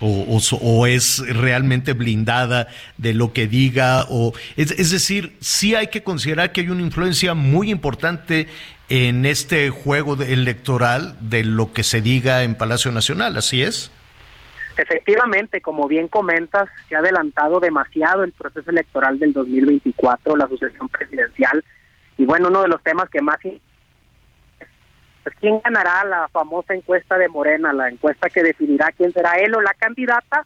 [0.00, 4.06] o, o, es realmente blindada de lo que diga?
[4.08, 8.48] O, es, es decir, sí hay que considerar que hay una influencia muy importante
[8.90, 13.92] en este juego electoral de lo que se diga en Palacio Nacional, ¿así es?
[14.76, 20.88] Efectivamente, como bien comentas, se ha adelantado demasiado el proceso electoral del 2024, la sucesión
[20.88, 21.64] presidencial,
[22.18, 23.38] y bueno, uno de los temas que más...
[23.40, 23.60] Pues,
[25.38, 29.60] ¿Quién ganará la famosa encuesta de Morena, la encuesta que definirá quién será él o
[29.60, 30.44] la candidata?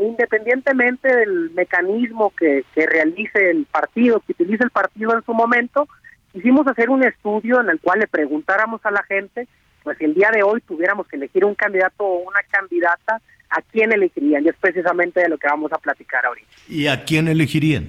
[0.00, 5.86] Independientemente del mecanismo que, que realice el partido, que utilice el partido en su momento,
[6.34, 9.46] Quisimos hacer un estudio en el cual le preguntáramos a la gente,
[9.84, 13.62] pues si el día de hoy tuviéramos que elegir un candidato o una candidata, ¿a
[13.62, 14.44] quién elegirían?
[14.44, 16.48] Y es precisamente de lo que vamos a platicar ahorita.
[16.68, 17.88] ¿Y a quién elegirían?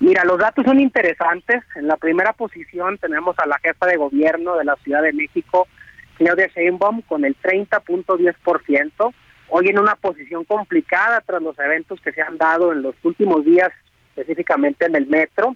[0.00, 1.62] Mira, los datos son interesantes.
[1.76, 5.68] En la primera posición tenemos a la jefa de gobierno de la Ciudad de México,
[6.18, 9.14] Claudia Sheinbaum, con el 30.10%.
[9.48, 13.44] Hoy en una posición complicada tras los eventos que se han dado en los últimos
[13.44, 13.70] días,
[14.16, 15.54] específicamente en el metro.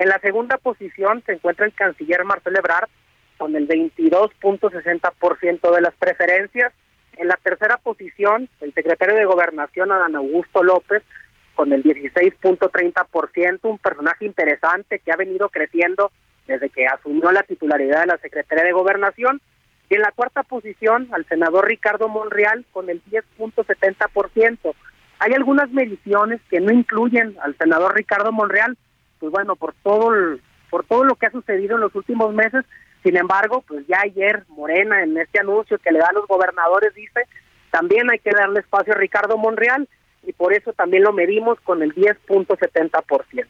[0.00, 2.88] En la segunda posición se encuentra el canciller Marcelo Ebrard
[3.36, 6.72] con el 22.60% de las preferencias.
[7.18, 11.02] En la tercera posición, el secretario de Gobernación, Adán Augusto López,
[11.54, 16.10] con el 16.30%, un personaje interesante que ha venido creciendo
[16.46, 19.42] desde que asumió la titularidad de la Secretaría de Gobernación.
[19.90, 24.74] Y en la cuarta posición, al senador Ricardo Monreal, con el 10.70%.
[25.18, 28.78] Hay algunas mediciones que no incluyen al senador Ricardo Monreal,
[29.20, 30.10] pues bueno, por todo
[30.70, 32.64] por todo lo que ha sucedido en los últimos meses.
[33.02, 36.94] Sin embargo, pues ya ayer Morena en este anuncio que le da a los gobernadores
[36.94, 37.22] dice,
[37.70, 39.88] también hay que darle espacio a Ricardo Monreal
[40.22, 43.46] y por eso también lo medimos con el 10.70%.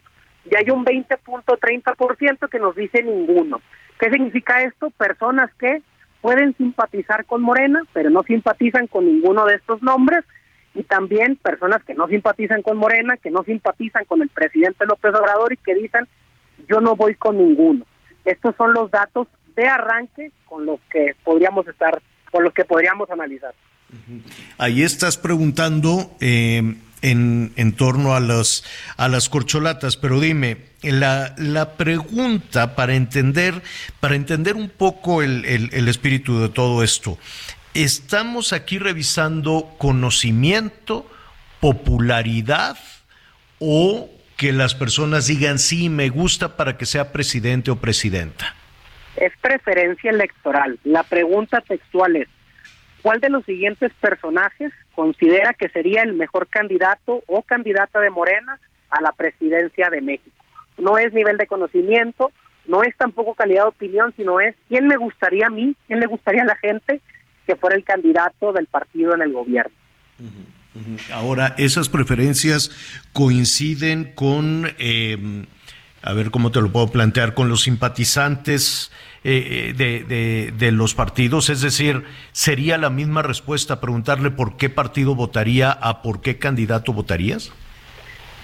[0.51, 3.61] Y hay un 20.30% que nos dice ninguno.
[3.99, 4.91] ¿Qué significa esto?
[4.91, 5.83] Personas que
[6.23, 10.25] pueden simpatizar con Morena, pero no simpatizan con ninguno de estos nombres
[10.75, 15.15] y también personas que no simpatizan con Morena, que no simpatizan con el presidente López
[15.15, 16.07] Obrador y que dicen
[16.69, 17.85] yo no voy con ninguno.
[18.25, 22.01] Estos son los datos de arranque con los que podríamos estar,
[22.31, 23.55] con los que podríamos analizar.
[24.59, 28.65] Ahí estás preguntando eh, en, en torno a, los,
[28.97, 33.63] a las corcholatas, pero dime, la, la pregunta para entender,
[33.99, 37.19] para entender un poco el, el espíritu de todo esto,
[37.75, 41.07] estamos aquí revisando conocimiento,
[41.61, 42.77] popularidad
[43.59, 48.55] o que las personas digan sí, me gusta para que sea presidente o presidenta?
[49.17, 50.79] Es preferencia electoral.
[50.85, 52.29] La pregunta textual es,
[53.03, 58.59] ¿cuál de los siguientes personajes considera que sería el mejor candidato o candidata de Morena
[58.89, 60.31] a la presidencia de México?
[60.79, 62.33] No es nivel de conocimiento,
[62.67, 66.07] no es tampoco calidad de opinión, sino es quién me gustaría a mí, quién le
[66.07, 67.03] gustaría a la gente
[67.51, 69.73] que fuera el candidato del partido en el gobierno.
[71.13, 72.71] Ahora, esas preferencias
[73.13, 75.47] coinciden con, em,
[76.01, 78.93] a ver cómo te lo puedo plantear, con los simpatizantes
[79.25, 85.17] eh, de, de, los partidos, es decir, sería la misma respuesta preguntarle por qué partido
[85.17, 87.53] votaría a por qué candidato votarías.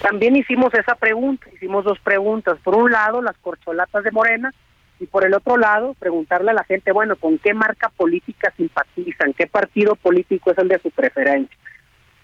[0.01, 2.57] También hicimos esa pregunta, hicimos dos preguntas.
[2.61, 4.53] Por un lado, las corcholatas de Morena,
[4.99, 9.33] y por el otro lado, preguntarle a la gente, bueno, ¿con qué marca política simpatizan?
[9.33, 11.55] ¿Qué partido político es el de su preferencia?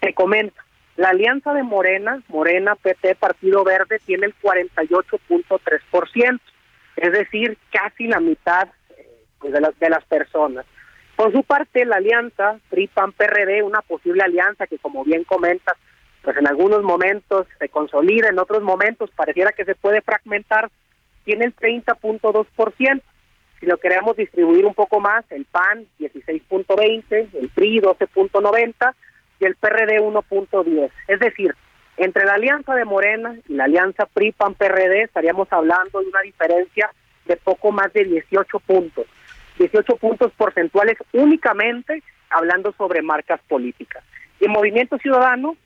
[0.00, 0.60] Te comento,
[0.96, 6.40] la alianza de Morena, Morena, PT, Partido Verde, tiene el 48.3%,
[6.96, 10.66] es decir, casi la mitad eh, pues, de, las de las personas.
[11.16, 15.76] Por su parte, la alianza PRI-PAN-PRD, una posible alianza que, como bien comentas,
[16.22, 20.70] pues en algunos momentos se consolida, en otros momentos pareciera que se puede fragmentar,
[21.24, 23.02] tiene el 30.2%.
[23.60, 28.94] Si lo queremos distribuir un poco más, el PAN 16.20, el PRI 12.90
[29.40, 30.90] y el PRD 1.10.
[31.08, 31.54] Es decir,
[31.96, 36.90] entre la alianza de Morena y la alianza PRI-PAN-PRD estaríamos hablando de una diferencia
[37.26, 39.06] de poco más de 18 puntos.
[39.58, 44.02] 18 puntos porcentuales únicamente hablando sobre marcas políticas.
[44.40, 45.56] Y el Movimiento Ciudadano,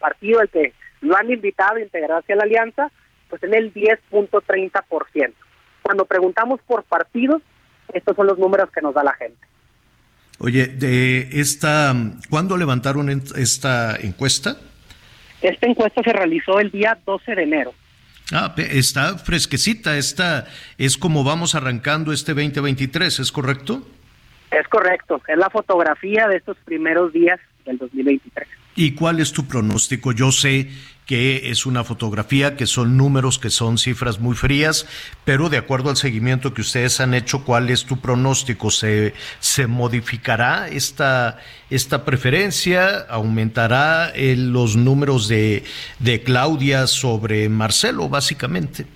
[0.00, 2.90] partido al que lo han invitado a integrarse a la alianza,
[3.32, 5.32] pues en el 10.30%.
[5.80, 7.40] Cuando preguntamos por partidos,
[7.94, 9.38] estos son los números que nos da la gente.
[10.38, 11.94] Oye, de esta,
[12.28, 14.58] ¿cuándo levantaron esta encuesta?
[15.40, 17.72] Esta encuesta se realizó el día 12 de enero.
[18.32, 23.88] Ah, está fresquecita, esta es como vamos arrancando este 2023, ¿es correcto?
[24.50, 28.46] Es correcto, es la fotografía de estos primeros días del 2023.
[28.74, 30.12] ¿Y cuál es tu pronóstico?
[30.12, 30.68] Yo sé
[31.12, 34.88] que es una fotografía, que son números, que son cifras muy frías,
[35.26, 38.70] pero de acuerdo al seguimiento que ustedes han hecho, ¿cuál es tu pronóstico?
[38.70, 41.36] ¿Se, se modificará esta,
[41.68, 43.00] esta preferencia?
[43.10, 45.64] ¿Aumentará eh, los números de,
[45.98, 48.86] de Claudia sobre Marcelo, básicamente?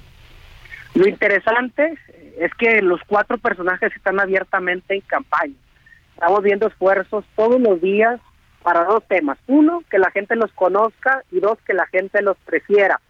[0.95, 1.99] Lo interesante
[2.41, 5.53] es que los cuatro personajes están abiertamente en campaña.
[6.15, 8.19] Estamos viendo esfuerzos todos los días
[8.67, 9.39] para dos temas.
[9.47, 13.01] Uno, que la gente los conozca y dos, que la gente los prefiera.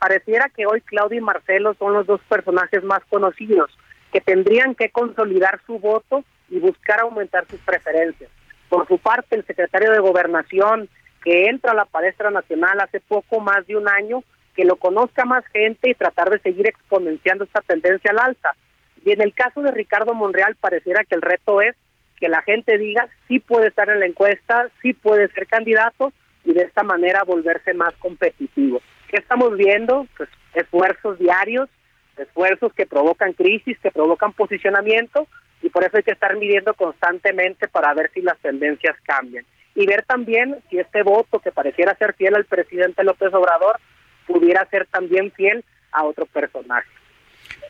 [0.00, 3.70] Pareciera que hoy Claudia y Marcelo son los dos personajes más conocidos,
[4.12, 8.28] que tendrían que consolidar su voto y buscar aumentar sus preferencias.
[8.68, 10.88] Por su parte, el secretario de Gobernación,
[11.22, 14.24] que entra a la palestra nacional hace poco más de un año,
[14.56, 18.56] que lo conozca más gente y tratar de seguir exponenciando esta tendencia al alza.
[19.04, 21.76] Y en el caso de Ricardo Monreal, pareciera que el reto es
[22.24, 26.10] que la gente diga sí puede estar en la encuesta, sí puede ser candidato
[26.42, 28.80] y de esta manera volverse más competitivo.
[29.08, 30.06] ¿Qué estamos viendo?
[30.16, 31.68] Pues esfuerzos diarios,
[32.16, 35.26] esfuerzos que provocan crisis, que provocan posicionamiento
[35.60, 39.44] y por eso hay que estar midiendo constantemente para ver si las tendencias cambian.
[39.74, 43.78] Y ver también si este voto que pareciera ser fiel al presidente López Obrador
[44.26, 45.62] pudiera ser también fiel
[45.92, 46.88] a otro personaje.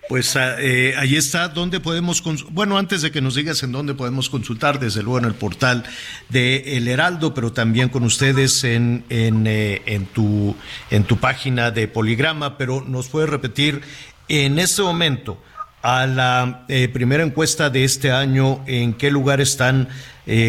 [0.09, 3.95] Pues ah, eh, ahí está, donde podemos, bueno, antes de que nos digas en dónde
[3.95, 5.85] podemos consultar, desde luego en el portal
[6.29, 10.55] de El Heraldo, pero también con ustedes en, en, eh, tu,
[10.91, 13.81] en tu página de Poligrama, pero nos puede repetir
[14.29, 15.43] en este momento,
[15.83, 19.89] a la eh, primera encuesta de este año, ¿en qué lugar están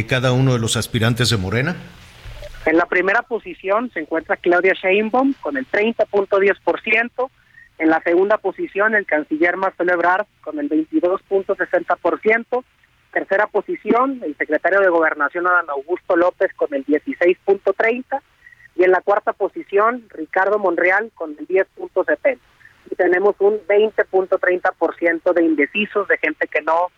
[0.08, 1.76] cada uno de los aspirantes de Morena?
[2.66, 7.30] En la primera posición se encuentra Claudia Sheinbaum con el 30.10%.
[7.78, 12.64] En la segunda posición, el canciller Marcelo Ebrard con el 22.60%.
[13.12, 18.22] Tercera posición, el secretario de Gobernación Adán Augusto López con el 16.30%.
[18.78, 22.38] Y en la cuarta posición, Ricardo Monreal con el 10.70%.
[22.92, 26.92] Y tenemos un 20.30% de indecisos, de gente que no,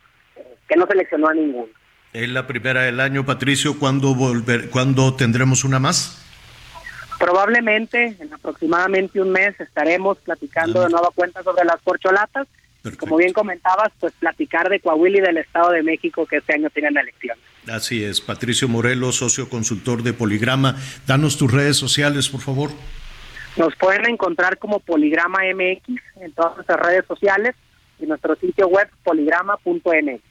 [0.67, 1.71] que no seleccionó a ninguno.
[2.13, 3.79] Es la primera del año, Patricio.
[3.79, 6.26] ¿Cuándo, volver, ¿cuándo tendremos una más?
[7.17, 12.47] Probablemente en aproximadamente un mes estaremos platicando de nueva cuenta sobre las corcholatas
[12.99, 16.69] Como bien comentabas, pues platicar de Coahuila y del Estado de México que este año
[16.69, 17.43] tienen elecciones.
[17.67, 20.77] Así es, Patricio Morelos, socio consultor de Poligrama.
[21.05, 22.69] Danos tus redes sociales, por favor.
[23.57, 27.55] Nos pueden encontrar como Poligrama MX en todas nuestras redes sociales
[27.99, 30.21] y nuestro sitio web poligrama.mx.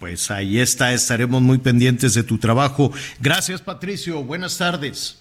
[0.00, 2.90] Pues ahí está, estaremos muy pendientes de tu trabajo.
[3.20, 4.22] Gracias, Patricio.
[4.24, 5.19] Buenas tardes.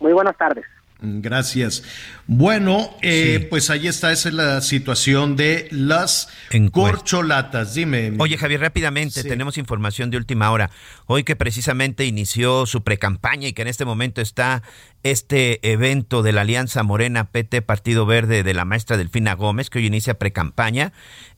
[0.00, 0.64] Muy buenas tardes.
[1.02, 1.82] Gracias.
[2.26, 6.28] Bueno, eh, pues ahí está, esa es la situación de las
[6.72, 7.74] corcholatas.
[7.74, 8.12] Dime.
[8.18, 10.70] Oye, Javier, rápidamente, tenemos información de última hora.
[11.12, 14.62] Hoy que precisamente inició su precampaña y que en este momento está
[15.02, 19.80] este evento de la Alianza Morena PT Partido Verde de la maestra Delfina Gómez, que
[19.80, 20.92] hoy inicia precampaña.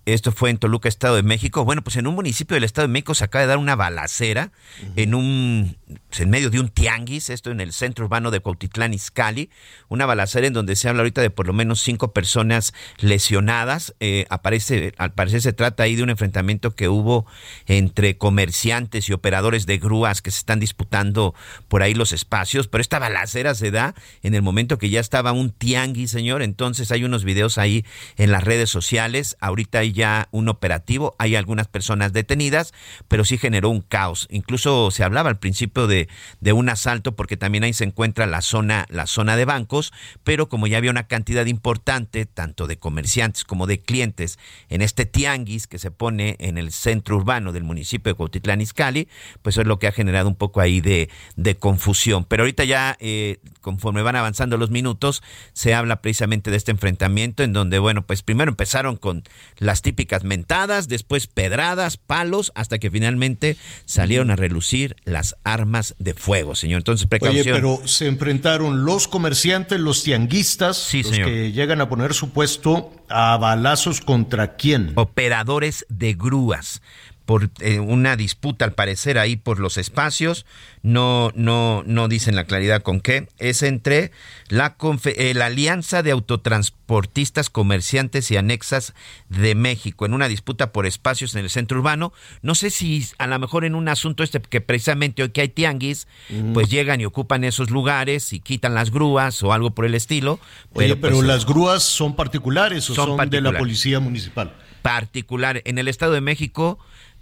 [0.04, 1.64] Esto fue en Toluca, Estado de México.
[1.64, 4.50] Bueno, pues en un municipio del Estado de México se acaba de dar una balacera
[4.96, 5.76] en un
[6.18, 9.48] en medio de un tianguis, esto en el centro urbano de Cuautitlán Izcalli,
[9.88, 13.94] una balacera en donde se habla ahorita de por lo menos cinco personas lesionadas.
[14.00, 17.26] Eh, aparece, al parecer se trata ahí de un enfrentamiento que hubo
[17.66, 21.34] entre comerciantes y operadores de grúas que se están disputando
[21.68, 25.32] por ahí los espacios, pero esta balacera se da en el momento que ya estaba
[25.32, 26.42] un tianguis, señor.
[26.42, 27.84] Entonces hay unos videos ahí
[28.16, 29.36] en las redes sociales.
[29.40, 32.72] Ahorita hay ya un operativo, hay algunas personas detenidas,
[33.08, 34.28] pero sí generó un caos.
[34.30, 36.08] Incluso se hablaba al principio de,
[36.40, 39.92] de un asalto porque también ahí se encuentra la zona, la zona de bancos,
[40.24, 45.06] pero como ya había una cantidad importante, tanto de comerciantes como de clientes, en este
[45.06, 49.08] tianguis que se pone en el centro urbano del municipio de Cuautitlán Izcalli,
[49.42, 52.24] pues eso es lo que ha generado un poco ahí de, de confusión.
[52.24, 55.22] Pero ahorita ya, eh, conforme van avanzando los minutos,
[55.52, 59.22] se habla precisamente de este enfrentamiento en donde, bueno, pues primero empezaron con
[59.58, 66.14] las típicas mentadas, después pedradas, palos, hasta que finalmente salieron a relucir las armas de
[66.14, 66.78] fuego, señor.
[66.78, 67.42] Entonces, precaución.
[67.42, 72.90] Oye, pero se enfrentaron los comerciantes, los tianguistas, los que llegan a poner su puesto
[73.10, 74.92] a balazos contra quién?
[74.96, 76.80] Operadores de grúas
[77.24, 80.46] por eh, una disputa al parecer ahí por los espacios,
[80.82, 84.10] no no no dicen la claridad con qué, es entre
[84.48, 88.94] la, eh, la Alianza de Autotransportistas Comerciantes y Anexas
[89.28, 92.12] de México en una disputa por espacios en el centro urbano,
[92.42, 95.48] no sé si a lo mejor en un asunto este que precisamente hoy que hay
[95.48, 96.06] tianguis,
[96.54, 100.40] pues llegan y ocupan esos lugares y quitan las grúas o algo por el estilo.
[100.74, 104.54] Oye, pero, pues, las grúas son particulares o son, de la policía municipal.
[104.82, 105.62] Particular.
[105.64, 106.78] En el Estado de México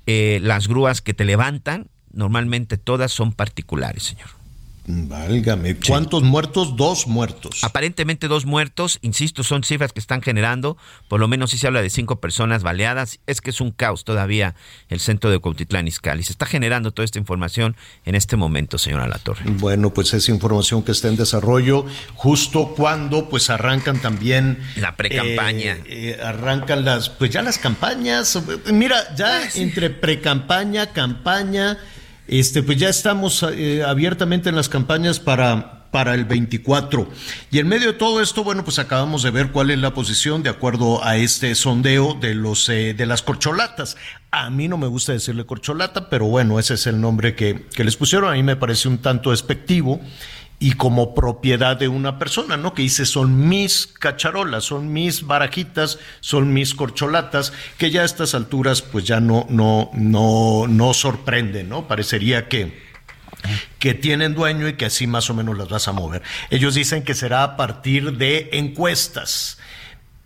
[0.06, 4.39] eh, las grúas que te levantan, normalmente todas son particulares, señor.
[4.86, 6.76] Válgame, ¿cuántos muertos?
[6.76, 7.62] Dos muertos.
[7.62, 10.76] Aparentemente dos muertos, insisto, son cifras que están generando,
[11.08, 14.04] por lo menos si se habla de cinco personas baleadas, es que es un caos
[14.04, 14.54] todavía
[14.88, 16.22] el centro de Cuautitlán Izcalli.
[16.22, 19.44] Se está generando toda esta información en este momento, señora Latorre.
[19.46, 21.84] Bueno, pues es información que está en desarrollo
[22.14, 24.58] justo cuando pues arrancan también...
[24.76, 25.76] La precampaña.
[25.86, 28.38] Eh, eh, arrancan las, pues ya las campañas,
[28.72, 31.78] mira, ya entre precampaña, campaña
[32.30, 37.08] este, pues ya estamos eh, abiertamente en las campañas para, para el 24.
[37.50, 40.44] Y en medio de todo esto, bueno, pues acabamos de ver cuál es la posición
[40.44, 43.96] de acuerdo a este sondeo de los eh, de las corcholatas.
[44.30, 47.82] A mí no me gusta decirle corcholata, pero bueno, ese es el nombre que, que
[47.82, 48.30] les pusieron.
[48.30, 50.00] A mí me parece un tanto despectivo
[50.62, 52.74] y como propiedad de una persona, ¿no?
[52.74, 58.34] Que dice, son mis cacharolas, son mis barajitas, son mis corcholatas, que ya a estas
[58.34, 61.88] alturas pues ya no, no, no, no sorprenden, ¿no?
[61.88, 62.78] Parecería que,
[63.78, 66.22] que tienen dueño y que así más o menos las vas a mover.
[66.50, 69.56] Ellos dicen que será a partir de encuestas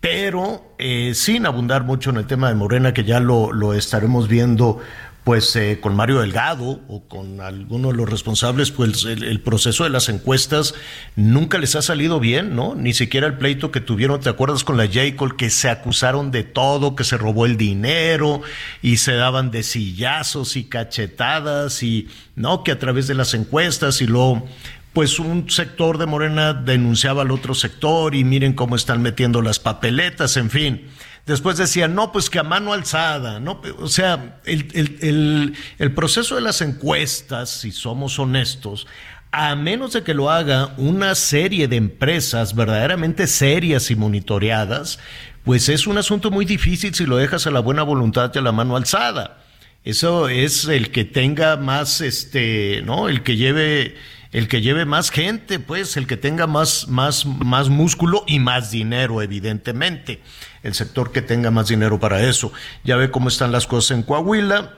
[0.05, 4.29] pero eh, sin abundar mucho en el tema de Morena, que ya lo, lo estaremos
[4.29, 4.79] viendo
[5.25, 9.91] pues eh, con Mario Delgado o con alguno de los responsables, pues el, proceso de
[9.91, 10.75] las encuestas
[11.17, 12.75] nunca les ha salido bien, ¿no?
[12.75, 15.35] Ni siquiera el pleito que tuvieron, ¿te acuerdas con la J.
[15.39, 18.43] que se acusaron de todo, que se robó el dinero
[18.83, 22.63] y se daban de sillazos y cachetadas y, ¿no?
[22.63, 24.47] Que a través de las encuestas y luego
[24.93, 29.59] pues un sector de Morena denunciaba al otro sector y miren cómo están metiendo las
[29.59, 30.87] papeletas, en fin.
[31.27, 33.63] Después decían, no, pues que a mano alzada, ¿no?
[33.79, 35.57] O sea, el,
[35.95, 38.87] proceso de las encuestas, si somos honestos,
[39.33, 44.99] a menos de que lo haga una serie de empresas verdaderamente serias y monitoreadas,
[45.45, 48.43] pues es un asunto muy difícil si lo dejas a la buena voluntad y a
[48.43, 49.39] la mano alzada.
[49.83, 53.09] Eso es el que tenga más, este, ¿no?
[53.09, 53.97] El que lleve
[54.35, 58.73] el que lleve más gente, pues, el que tenga más, más, más músculo y más
[58.73, 60.23] dinero, evidentemente.
[60.65, 62.53] El sector que tenga más dinero para eso.
[62.83, 64.73] Ya ve cómo están las cosas en Coahuila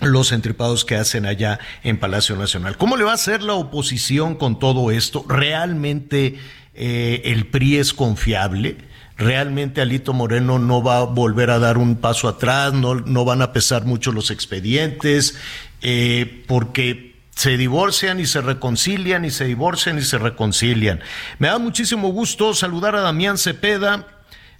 [0.00, 2.76] los entripados que hacen allá en Palacio Nacional.
[2.76, 5.24] ¿Cómo le va a hacer la oposición con todo esto?
[5.28, 6.38] ¿Realmente
[6.74, 8.76] eh, el PRI es confiable?
[9.16, 13.42] realmente Alito Moreno no va a volver a dar un paso atrás, no, no van
[13.42, 15.36] a pesar mucho los expedientes,
[15.80, 21.00] eh, porque se divorcian y se reconcilian y se divorcian y se reconcilian.
[21.38, 24.06] Me da muchísimo gusto saludar a Damián Cepeda,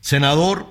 [0.03, 0.67] senador,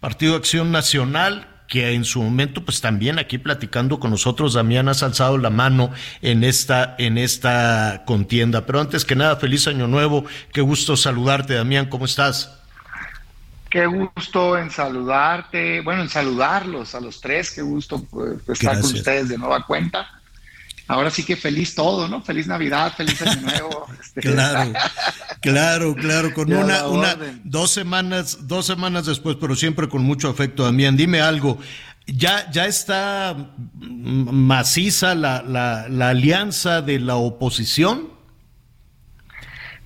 [0.00, 5.02] Partido Acción Nacional, que en su momento, pues también aquí platicando con nosotros, Damián, has
[5.02, 5.90] alzado la mano
[6.22, 8.64] en esta, en esta contienda.
[8.64, 12.58] Pero antes que nada, feliz año nuevo, qué gusto saludarte, Damián, ¿cómo estás?
[13.70, 18.92] Qué gusto en saludarte, bueno, en saludarlos a los tres, qué gusto pues, estar con
[18.92, 20.19] ustedes de nueva cuenta.
[20.90, 22.20] Ahora sí que feliz todo, ¿no?
[22.20, 23.86] Feliz Navidad, feliz Año Nuevo.
[24.00, 24.22] Este.
[24.22, 24.72] Claro,
[25.40, 30.64] claro, claro, con una, una, dos semanas, dos semanas después, pero siempre con mucho afecto,
[30.64, 30.96] Damián.
[30.96, 31.58] Dime algo,
[32.06, 33.36] ¿ya, ya está
[33.78, 38.08] maciza la, la, la alianza de la oposición?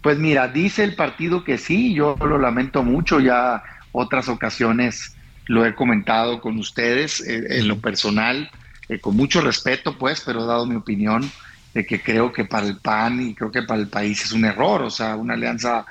[0.01, 3.63] Pues mira, dice el partido que sí, yo lo lamento mucho, ya
[3.93, 5.15] otras ocasiones
[5.49, 8.51] lo he comentado con ustedes eh, en lo personal,
[8.95, 11.31] eh, con mucho respeto, pues, pero he dado mi opinión
[11.73, 14.45] de que creo que para el PAN y creo que para el país es un
[14.45, 15.85] error, o sea, una alianza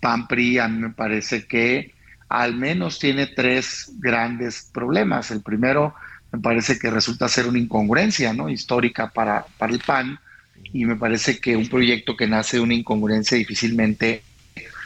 [0.00, 1.94] PAN-PRI me parece que
[2.28, 5.30] al menos tiene tres grandes problemas.
[5.30, 5.94] El primero
[6.32, 8.48] me parece que resulta ser una incongruencia ¿no?
[8.48, 10.18] histórica para, para el PAN
[10.72, 14.22] y me parece que un proyecto que nace de una incongruencia difícilmente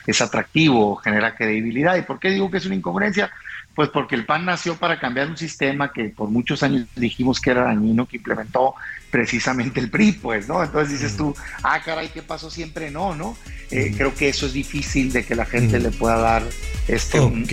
[0.07, 1.97] es atractivo, genera credibilidad.
[1.97, 3.31] ¿Y por qué digo que es una incongruencia?
[3.75, 7.51] Pues porque el PAN nació para cambiar un sistema que por muchos años dijimos que
[7.51, 8.75] era dañino, que implementó
[9.11, 10.63] precisamente el PRI, pues, ¿no?
[10.63, 12.91] Entonces dices tú, ah, caray, ¿qué pasó siempre?
[12.91, 13.37] No, ¿no?
[13.71, 16.43] Eh, creo que eso es difícil de que la gente le pueda dar
[16.89, 17.47] este un,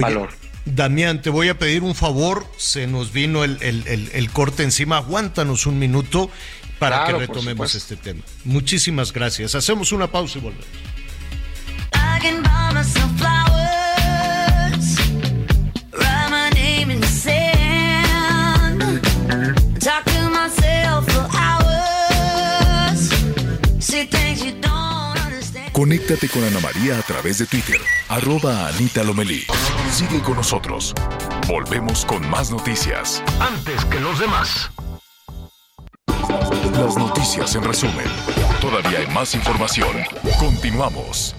[0.00, 0.30] valor.
[0.64, 5.66] Damián, te voy a pedir un favor, se nos vino el, el corte encima, aguántanos
[5.66, 6.30] un minuto
[6.82, 8.22] para que retomemos este tema.
[8.44, 9.54] Muchísimas gracias.
[9.54, 10.66] Hacemos una pausa y volvemos.
[25.82, 29.44] Conéctate con Ana María a través de Twitter, arroba Anita Lomelí.
[29.90, 30.94] Sigue con nosotros.
[31.48, 33.20] Volvemos con más noticias.
[33.40, 34.70] Antes que los demás.
[36.74, 38.06] Las noticias en resumen.
[38.60, 40.04] Todavía hay más información.
[40.38, 41.34] Continuamos.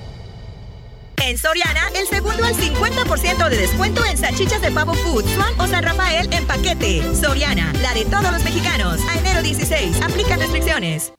[1.22, 5.68] En Soriana, el segundo al 50% de descuento en salchichas de pavo food, Swan o
[5.68, 7.02] San Rafael en paquete.
[7.16, 9.00] Soriana, la de todos los mexicanos.
[9.08, 11.14] A enero 16, aplica restricciones.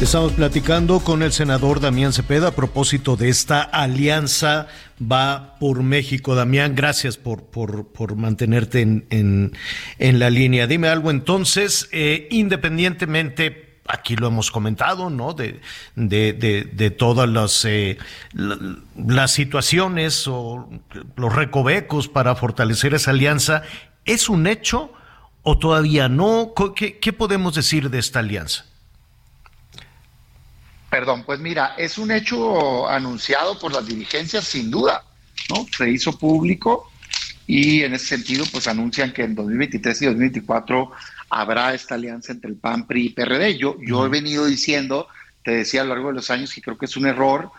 [0.00, 4.66] Estamos platicando con el senador Damián Cepeda a propósito de esta alianza
[5.00, 6.34] Va por México.
[6.34, 9.52] Damián, gracias por, por, mantenerte en,
[9.98, 10.66] en, la línea.
[10.66, 15.32] Dime algo entonces, eh, independientemente aquí lo hemos comentado, ¿no?
[15.32, 15.60] De,
[15.96, 17.96] de, todas las, eh,
[18.34, 20.68] las situaciones o
[21.16, 23.62] los recovecos para fortalecer esa alianza,
[24.04, 24.92] ¿es un hecho
[25.42, 26.52] o todavía no?
[26.74, 28.66] qué podemos decir de esta alianza?
[30.94, 35.02] Perdón, pues mira, es un hecho anunciado por las dirigencias sin duda,
[35.50, 35.66] ¿no?
[35.76, 36.88] Se hizo público
[37.48, 40.92] y en ese sentido pues anuncian que en 2023 y 2024
[41.30, 43.58] habrá esta alianza entre el PAN, PRI y PRD.
[43.58, 45.08] Yo, yo he venido diciendo,
[45.42, 47.50] te decía a lo largo de los años que creo que es un error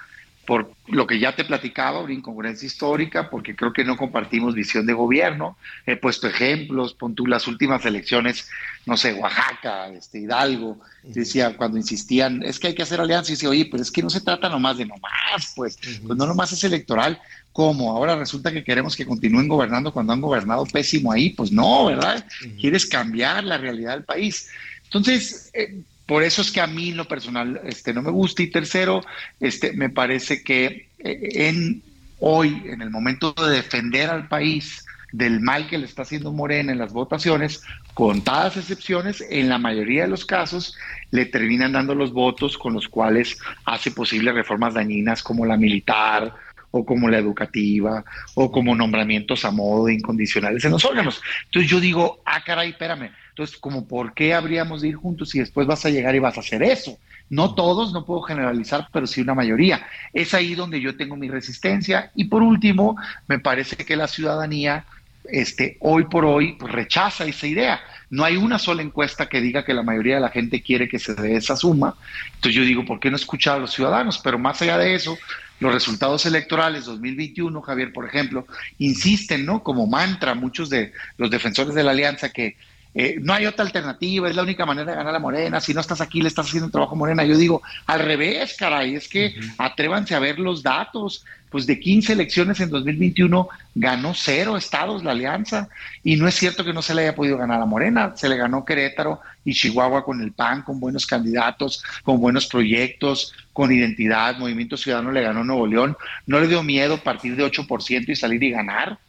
[0.45, 4.85] por lo que ya te platicaba, una incongruencia histórica, porque creo que no compartimos visión
[4.85, 5.57] de gobierno.
[5.85, 8.47] He puesto ejemplos, pon tú las últimas elecciones,
[8.85, 13.35] no sé, Oaxaca, este, Hidalgo, decía, cuando insistían, es que hay que hacer alianza, y
[13.35, 16.51] decía, oye, pero es que no se trata nomás de nomás, pues, pues no nomás
[16.51, 17.19] es electoral,
[17.51, 17.91] ¿cómo?
[17.91, 22.25] Ahora resulta que queremos que continúen gobernando cuando han gobernado pésimo ahí, pues no, ¿verdad?
[22.59, 24.49] Quieres cambiar la realidad del país.
[24.83, 28.43] Entonces, eh, por eso es que a mí lo personal este, no me gusta.
[28.43, 29.01] Y tercero,
[29.39, 31.81] este, me parece que eh, en
[32.19, 36.71] hoy, en el momento de defender al país del mal que le está haciendo Morena
[36.71, 37.63] en las votaciones,
[37.93, 40.77] contadas excepciones, en la mayoría de los casos
[41.11, 46.33] le terminan dando los votos con los cuales hace posible reformas dañinas como la militar
[46.71, 48.03] o como la educativa
[48.33, 51.21] o como nombramientos a modo incondicionales en los órganos.
[51.45, 55.39] Entonces yo digo, ah, caray, espérame, entonces, como por qué habríamos de ir juntos y
[55.39, 56.97] después vas a llegar y vas a hacer eso.
[57.29, 59.85] No todos, no puedo generalizar, pero sí una mayoría.
[60.13, 62.11] Es ahí donde yo tengo mi resistencia.
[62.15, 62.95] Y por último,
[63.27, 64.85] me parece que la ciudadanía,
[65.25, 67.81] este, hoy por hoy, pues, rechaza esa idea.
[68.09, 70.97] No hay una sola encuesta que diga que la mayoría de la gente quiere que
[70.97, 71.93] se dé esa suma.
[72.35, 74.19] Entonces yo digo, ¿por qué no escuchar a los ciudadanos?
[74.19, 75.17] Pero más allá de eso,
[75.59, 78.47] los resultados electorales 2021, Javier, por ejemplo,
[78.77, 79.61] insisten, ¿no?
[79.61, 82.55] Como mantra muchos de los defensores de la alianza que
[82.97, 85.81] eh, no hay otra alternativa, es la única manera de ganar a Morena, si no
[85.81, 87.25] estás aquí le estás haciendo un trabajo a Morena.
[87.25, 92.13] Yo digo, al revés, caray, es que atrévanse a ver los datos, pues de 15
[92.13, 95.67] elecciones en 2021 ganó cero estados la alianza.
[96.05, 98.37] Y no es cierto que no se le haya podido ganar a Morena, se le
[98.37, 104.37] ganó Querétaro y Chihuahua con el PAN, con buenos candidatos, con buenos proyectos, con identidad,
[104.37, 105.97] Movimiento Ciudadano le ganó Nuevo León,
[106.27, 108.99] no le dio miedo partir de 8% y salir y ganar.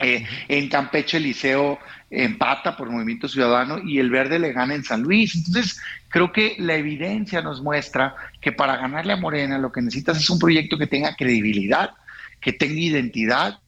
[0.00, 1.78] Eh, en Campeche el Liceo
[2.10, 5.34] empata por Movimiento Ciudadano y el Verde le gana en San Luis.
[5.36, 10.18] Entonces, creo que la evidencia nos muestra que para ganarle a Morena lo que necesitas
[10.18, 11.90] es un proyecto que tenga credibilidad,
[12.40, 13.58] que tenga identidad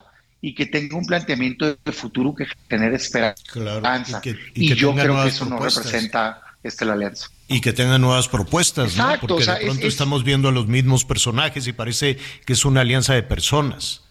[0.40, 4.20] y que tenga un planteamiento de futuro que genere esperanza.
[4.54, 7.28] y, yo creo que eso no representa este, la alianza.
[7.46, 9.06] Y que tenga nuevas propuestas, ¿no?
[9.20, 13.14] Porque de pronto estamos viendo a los mismos personajes y parece que es una alianza
[13.14, 14.02] de personas.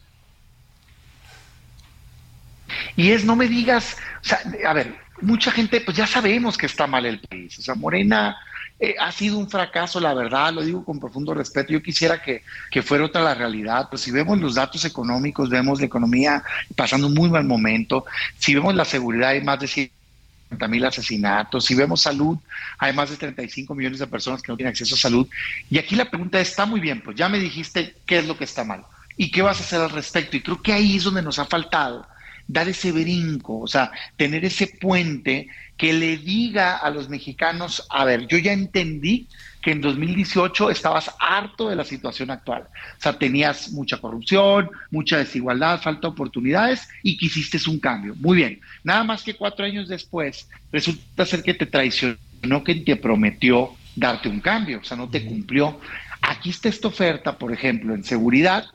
[2.96, 6.66] Y es, no me digas, o sea, a ver, mucha gente, pues ya sabemos que
[6.66, 7.58] está mal el país.
[7.60, 8.38] O sea, Morena
[8.80, 11.72] eh, ha sido un fracaso, la verdad, lo digo con profundo respeto.
[11.72, 13.88] Yo quisiera que, que fuera otra la realidad.
[13.90, 16.44] Pues si vemos los datos económicos, vemos la economía
[16.76, 18.06] pasando un muy mal momento.
[18.38, 21.66] Si vemos la seguridad, hay más de 50 mil asesinatos.
[21.66, 22.38] Si vemos salud,
[22.80, 25.28] hay más de 35 millones de personas que no tienen acceso a salud.
[25.70, 28.46] Y aquí la pregunta está muy bien, pues ya me dijiste qué es lo que
[28.46, 28.84] está mal
[29.16, 30.38] y qué vas a hacer al respecto.
[30.38, 32.08] Y creo que ahí es donde nos ha faltado
[32.48, 35.48] dar ese brinco, o sea, tener ese puente
[35.78, 39.28] que le diga a los mexicanos, a ver, yo ya entendí
[39.62, 42.64] que en 2018 estabas harto de la situación actual.
[42.64, 48.16] O sea, tenías mucha corrupción, mucha desigualdad, falta de oportunidades y quisiste un cambio.
[48.16, 48.60] Muy bien.
[48.84, 54.30] Nada más que cuatro años después, resulta ser que te traicionó, que te prometió darte
[54.30, 55.80] un cambio, o sea, no te cumplió.
[56.22, 58.66] Aquí está esta oferta, por ejemplo, en seguridad,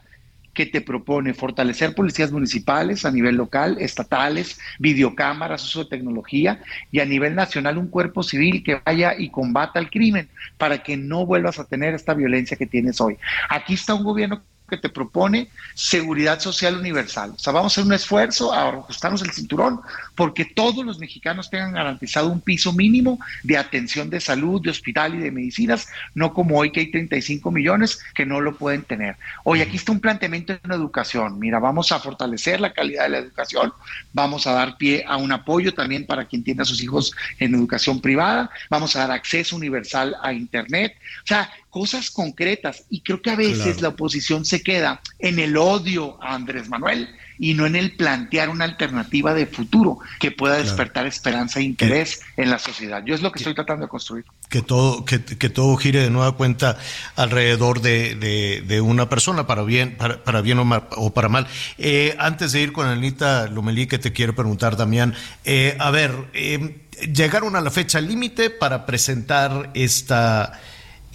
[0.57, 7.01] que te propone fortalecer policías municipales a nivel local, estatales, videocámaras, uso de tecnología y
[7.01, 11.27] a nivel nacional un cuerpo civil que vaya y combata el crimen para que no
[11.27, 13.19] vuelvas a tener esta violencia que tienes hoy.
[13.51, 17.33] Aquí está un gobierno que te propone seguridad social universal.
[17.37, 19.81] O sea, vamos a hacer un esfuerzo a ajustarnos el cinturón
[20.15, 25.15] porque todos los mexicanos tengan garantizado un piso mínimo de atención de salud, de hospital
[25.15, 29.17] y de medicinas, no como hoy que hay 35 millones que no lo pueden tener.
[29.45, 31.39] Hoy aquí está un planteamiento en educación.
[31.39, 33.73] Mira, vamos a fortalecer la calidad de la educación,
[34.13, 37.55] vamos a dar pie a un apoyo también para quien tiene a sus hijos en
[37.55, 40.95] educación privada, vamos a dar acceso universal a Internet.
[41.25, 42.85] O sea, cosas concretas.
[42.89, 47.07] Y creo que a veces la oposición se queda en el odio a Andrés Manuel
[47.39, 52.23] y no en el plantear una alternativa de futuro que pueda despertar esperanza e interés
[52.39, 53.03] en la sociedad.
[53.05, 54.25] Yo es lo que, estoy tratando de construir.
[54.49, 56.79] Que todo, que, todo gire de nueva cuenta
[57.15, 61.47] alrededor de, una persona, para bien, para, bien o, para mal.
[61.77, 66.31] Eh, antes de ir con Anita Lomelí, que te quiero preguntar, Damián, eh, a ver,
[66.33, 70.59] eh, llegaron a la fecha límite para presentar esta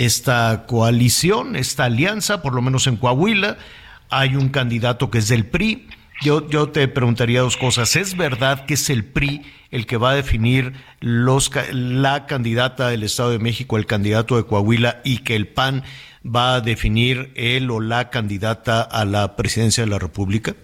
[0.06, 3.57] esta coalición, esta alianza, por lo menos en Coahuila.
[4.10, 5.88] Hay un candidato que es del PRI.
[6.22, 7.95] Yo, yo te preguntaría dos cosas.
[7.95, 13.03] ¿Es verdad que es el PRI el que va a definir los, la candidata del
[13.03, 15.84] Estado de México, el candidato de Coahuila, y que el PAN
[16.26, 20.56] va a definir él o la candidata a la presidencia de la República?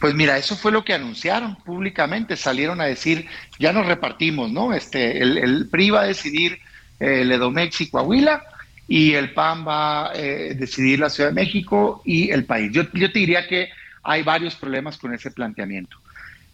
[0.00, 2.36] Pues mira, eso fue lo que anunciaron públicamente.
[2.36, 3.26] Salieron a decir,
[3.60, 4.74] ya nos repartimos, ¿no?
[4.74, 6.58] Este, el, el PRI va a decidir
[6.98, 8.42] el Edomex y Coahuila,
[8.86, 12.72] y el PAN va a eh, decidir la Ciudad de México y el país.
[12.72, 13.70] Yo, yo, te diría que
[14.02, 15.96] hay varios problemas con ese planteamiento.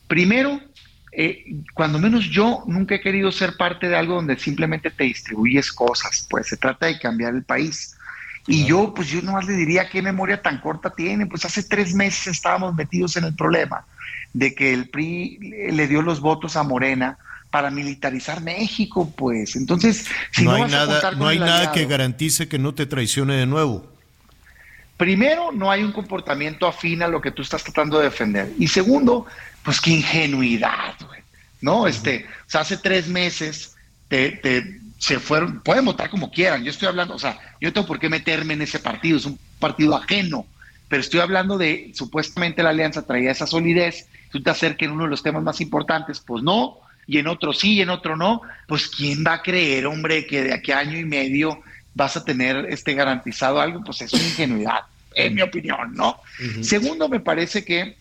[0.07, 0.61] Primero,
[1.13, 1.45] eh,
[1.75, 6.27] cuando menos yo nunca he querido ser parte de algo donde simplemente te distribuyes cosas,
[6.31, 7.97] pues se trata de cambiar el país.
[8.47, 11.27] Y yo, pues yo nomás le diría qué memoria tan corta tiene.
[11.27, 13.85] Pues hace tres meses estábamos metidos en el problema
[14.33, 17.19] de que el PRI le dio los votos a Morena
[17.51, 19.57] para militarizar México, pues.
[19.57, 23.47] Entonces, si no, hay nada, no hay nada que garantice que no te traicione de
[23.47, 23.91] nuevo.
[24.97, 28.53] Primero, no hay un comportamiento afín a lo que tú estás tratando de defender.
[28.59, 29.27] Y segundo,
[29.65, 31.21] pues qué ingenuidad, güey.
[31.61, 31.87] ¿No?
[31.87, 33.77] Este, o sea, hace tres meses
[34.09, 36.63] te, se fueron, pueden votar como quieran.
[36.63, 39.25] Yo estoy hablando, o sea, yo no tengo por qué meterme en ese partido, es
[39.25, 40.47] un partido ajeno.
[40.89, 45.05] Pero estoy hablando de supuestamente la alianza traía esa solidez, tú te acerques en uno
[45.05, 46.79] de los temas más importantes, pues no,
[47.11, 50.45] y en otro sí y en otro no, pues ¿quién va a creer, hombre, que
[50.45, 51.61] de aquí a año y medio
[51.93, 53.83] vas a tener este garantizado algo?
[53.83, 54.83] Pues es una ingenuidad,
[55.17, 56.21] en mi opinión, ¿no?
[56.61, 57.97] Segundo, me parece que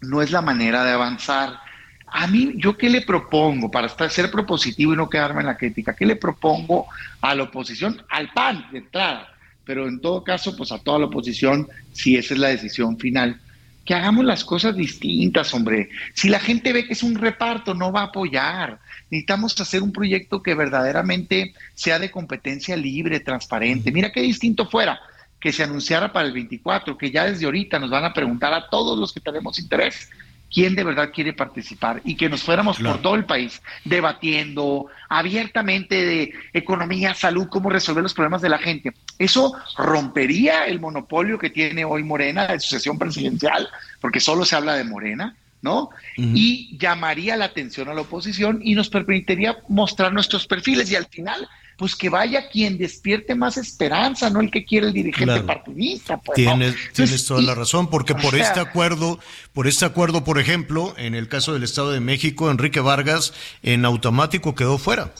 [0.00, 1.60] no es la manera de avanzar.
[2.08, 5.56] A mí, ¿yo qué le propongo para estar, ser propositivo y no quedarme en la
[5.56, 5.94] crítica?
[5.94, 6.88] ¿Qué le propongo
[7.20, 8.02] a la oposición?
[8.08, 9.32] Al PAN, de entrada,
[9.64, 13.40] pero en todo caso, pues a toda la oposición, si esa es la decisión final
[13.84, 15.88] que hagamos las cosas distintas, hombre.
[16.14, 18.78] Si la gente ve que es un reparto, no va a apoyar.
[19.10, 23.90] Necesitamos hacer un proyecto que verdaderamente sea de competencia libre, transparente.
[23.90, 25.00] Mira qué distinto fuera
[25.40, 28.68] que se anunciara para el 24, que ya desde ahorita nos van a preguntar a
[28.68, 30.08] todos los que tenemos interés
[30.52, 36.04] quién de verdad quiere participar y que nos fuéramos por todo el país debatiendo abiertamente
[36.04, 38.92] de economía, salud, cómo resolver los problemas de la gente.
[39.18, 43.68] Eso rompería el monopolio que tiene hoy Morena de sucesión presidencial,
[44.00, 45.36] porque solo se habla de Morena.
[45.62, 45.90] ¿no?
[46.16, 51.06] Y llamaría la atención a la oposición y nos permitiría mostrar nuestros perfiles y al
[51.06, 51.48] final
[51.82, 56.16] pues que vaya quien despierte más esperanza, no el que quiere el dirigente partidista.
[56.16, 59.18] Pues, tienes, tienes toda la razón, porque por este acuerdo,
[59.52, 63.34] por este acuerdo, por ejemplo, en el caso del Estado de México, Enrique Vargas
[63.64, 65.12] en automático quedó fuera.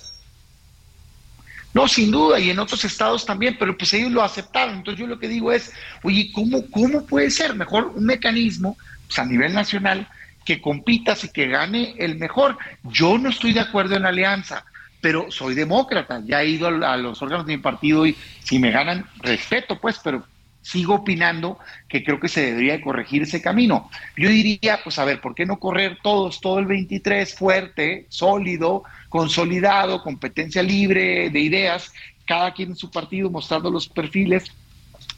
[1.74, 4.76] No, sin duda, y en otros estados también, pero pues ellos lo aceptaron.
[4.76, 5.72] Entonces yo lo que digo es,
[6.04, 8.78] oye, ¿cómo, cómo puede ser mejor un mecanismo
[9.08, 10.06] pues, a nivel nacional
[10.44, 12.56] que compitas y que gane el mejor?
[12.84, 14.64] Yo no estoy de acuerdo en la alianza
[15.02, 18.70] pero soy demócrata, ya he ido a, los órganos de mi partido y si me
[18.70, 20.24] ganan, respeto, pues, pero
[20.62, 21.58] sigo opinando
[21.88, 23.90] que creo que se debería corregir ese camino.
[24.16, 28.84] Yo diría, pues a ver, ¿por qué no correr todos, todo el 23 fuerte, sólido,
[29.08, 31.92] consolidado, competencia libre de ideas,
[32.24, 34.52] cada quien en su partido mostrando los perfiles,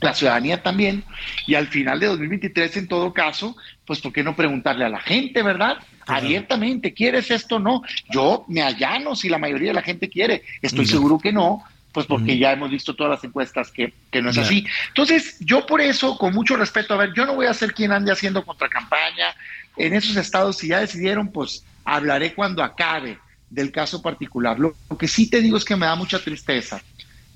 [0.01, 1.05] la ciudadanía también,
[1.47, 3.55] y al final de 2023 en todo caso,
[3.85, 5.77] pues ¿por qué no preguntarle a la gente, verdad?
[6.07, 7.59] Abiertamente, ¿quieres esto?
[7.59, 11.63] No, yo me allano si la mayoría de la gente quiere, estoy seguro que no,
[11.93, 14.67] pues porque ya hemos visto todas las encuestas que, no es así.
[14.89, 17.93] Entonces, yo por eso, con mucho respeto, a ver, yo no voy a ser quien
[17.93, 19.35] ande haciendo contracampaña
[19.77, 23.19] en esos estados, si ya decidieron, pues hablaré cuando acabe
[23.49, 24.59] del caso particular.
[24.59, 26.83] Lo, lo que sí te digo es que me da mucha tristeza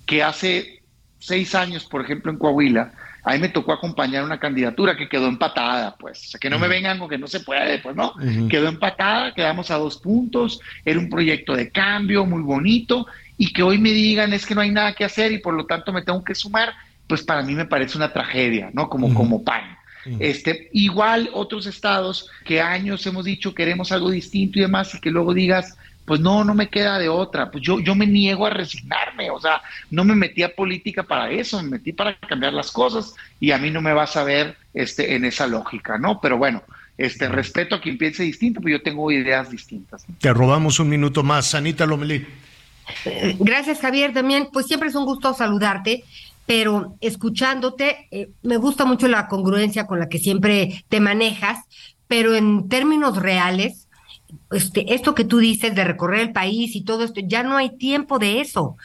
[0.06, 0.82] que hace
[1.20, 2.92] seis años, por ejemplo, en Coahuila,
[3.28, 6.18] a mí me tocó acompañar una candidatura que quedó empatada, pues.
[6.24, 8.14] O sea, que no me vengan con que no se puede, pues no.
[8.48, 13.06] Quedó empatada, quedamos a dos puntos, era un proyecto de cambio muy bonito
[13.36, 15.66] y que hoy me digan es que no hay nada que hacer y por lo
[15.66, 16.72] tanto me tengo que sumar,
[17.06, 18.88] pues para mí me parece una tragedia, ¿no?
[18.88, 19.76] Como, como pan.
[20.20, 25.10] Este, igual otros estados que años hemos dicho queremos algo distinto y demás y que
[25.10, 25.76] luego digas,
[26.08, 27.50] pues no, no me queda de otra.
[27.50, 29.60] Pues yo, yo me niego a resignarme, o sea,
[29.90, 33.58] no me metí a política para eso, me metí para cambiar las cosas y a
[33.58, 36.20] mí no me vas a ver este, en esa lógica, ¿no?
[36.20, 36.62] Pero bueno,
[36.96, 40.06] este, respeto a quien piense distinto, pero yo tengo ideas distintas.
[40.18, 42.26] Te robamos un minuto más, Anita Lomelí.
[43.38, 44.14] Gracias, Javier.
[44.14, 46.04] También, pues siempre es un gusto saludarte,
[46.46, 51.58] pero escuchándote, eh, me gusta mucho la congruencia con la que siempre te manejas,
[52.06, 53.87] pero en términos reales,
[54.50, 57.76] este, esto que tú dices de recorrer el país y todo esto, ya no hay
[57.76, 58.76] tiempo de eso.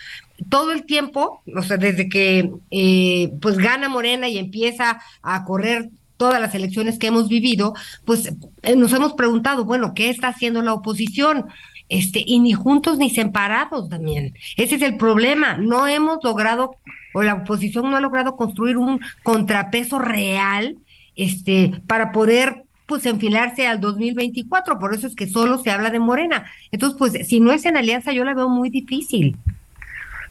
[0.50, 5.90] Todo el tiempo, o sea, desde que eh, pues gana Morena y empieza a correr
[6.18, 7.74] todas las elecciones que hemos vivido,
[8.06, 11.48] pues eh, nos hemos preguntado, bueno, ¿qué está haciendo la oposición?
[11.90, 14.34] Este, y ni juntos ni separados también.
[14.58, 15.58] Ese es el problema.
[15.58, 16.78] No hemos logrado,
[17.14, 20.78] o la oposición no ha logrado construir un contrapeso real
[21.16, 22.64] este, para poder
[22.94, 26.46] pues enfilarse al 2024, por eso es que solo se habla de Morena.
[26.72, 29.36] Entonces, pues si no es en alianza, yo la veo muy difícil.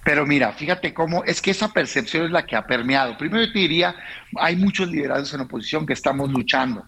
[0.05, 3.19] Pero mira, fíjate cómo es que esa percepción es la que ha permeado.
[3.19, 3.97] Primero yo te diría,
[4.37, 6.85] hay muchos liderados en oposición que estamos luchando.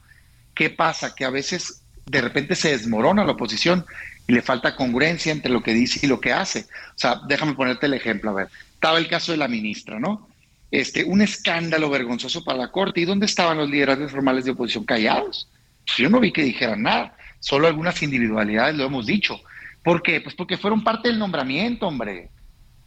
[0.55, 1.13] ¿Qué pasa?
[1.13, 3.85] Que a veces de repente se desmorona la oposición
[4.29, 6.67] y le falta congruencia entre lo que dice y lo que hace.
[6.95, 8.31] O sea, déjame ponerte el ejemplo.
[8.31, 10.29] A ver, estaba el caso de la ministra, ¿no?
[10.71, 13.01] Este, un escándalo vergonzoso para la Corte.
[13.01, 15.49] ¿Y dónde estaban los liderazgos formales de oposición callados?
[15.87, 19.41] Pues yo no vi que dijeran nada, solo algunas individualidades lo hemos dicho.
[19.83, 20.21] ¿Por qué?
[20.21, 22.31] Pues porque fueron parte del nombramiento, hombre.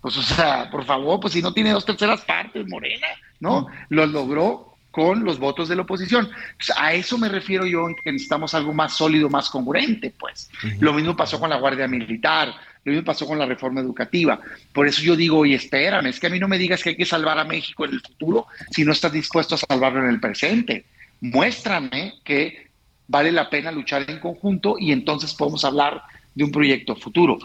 [0.01, 3.07] Pues, o sea, por favor, pues si no tiene dos terceras partes, Morena,
[3.39, 3.67] ¿no?
[3.89, 6.29] Lo logró con los votos de la oposición.
[6.57, 10.49] Pues a eso me refiero yo, que necesitamos algo más sólido, más congruente, pues.
[10.79, 12.53] Lo mismo pasó con la Guardia Militar,
[12.83, 14.39] lo mismo pasó con la reforma educativa.
[14.73, 16.95] Por eso yo digo, oye, espérame, es que a mí no me digas que hay
[16.95, 20.19] que salvar a México en el futuro si no estás dispuesto a salvarlo en el
[20.19, 20.85] presente.
[21.19, 22.66] Muéstrame que
[23.07, 26.01] vale la pena luchar en conjunto y entonces podemos hablar
[26.35, 27.39] de un proyecto futuro.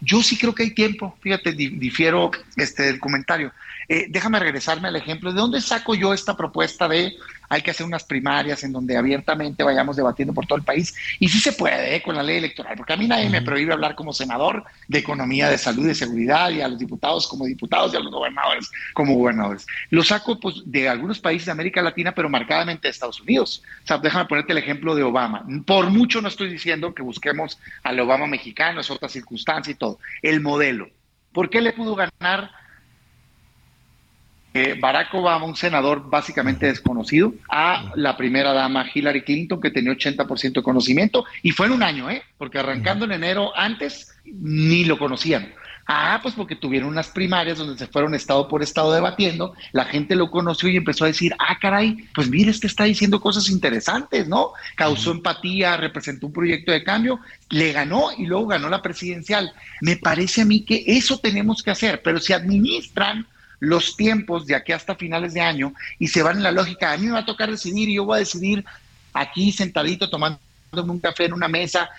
[0.00, 3.52] Yo sí creo que hay tiempo, fíjate, difiero este, del comentario.
[3.88, 5.32] Eh, déjame regresarme al ejemplo.
[5.32, 7.14] ¿De dónde saco yo esta propuesta de
[7.48, 10.94] hay que hacer unas primarias en donde abiertamente vayamos debatiendo por todo el país?
[11.18, 12.02] Y sí se puede ¿eh?
[12.02, 15.48] con la ley electoral, porque a mí nadie me prohíbe hablar como senador de economía,
[15.48, 19.14] de salud, de seguridad, y a los diputados como diputados y a los gobernadores como
[19.14, 19.66] gobernadores.
[19.90, 23.62] Lo saco pues, de algunos países de América Latina, pero marcadamente de Estados Unidos.
[23.84, 25.44] O sea, déjame ponerte el ejemplo de Obama.
[25.64, 29.98] Por mucho no estoy diciendo que busquemos al Obama mexicano, es otra circunstancia y todo.
[30.22, 30.88] El modelo.
[31.32, 32.50] ¿Por qué le pudo ganar?
[34.80, 40.52] Barack Obama, un senador básicamente desconocido, a la primera dama Hillary Clinton, que tenía 80%
[40.52, 42.22] de conocimiento, y fue en un año, ¿eh?
[42.38, 45.52] Porque arrancando en enero antes, ni lo conocían.
[45.88, 50.16] Ah, pues porque tuvieron unas primarias donde se fueron estado por estado debatiendo, la gente
[50.16, 54.26] lo conoció y empezó a decir, ah, caray, pues mire, este está diciendo cosas interesantes,
[54.26, 54.50] ¿no?
[54.74, 57.20] Causó empatía, representó un proyecto de cambio,
[57.50, 59.52] le ganó y luego ganó la presidencial.
[59.80, 63.24] Me parece a mí que eso tenemos que hacer, pero si administran
[63.66, 66.96] los tiempos de aquí hasta finales de año y se van en la lógica, a
[66.96, 68.64] mí me va a tocar decidir y yo voy a decidir
[69.12, 70.40] aquí sentadito tomándome
[70.72, 71.90] un café en una mesa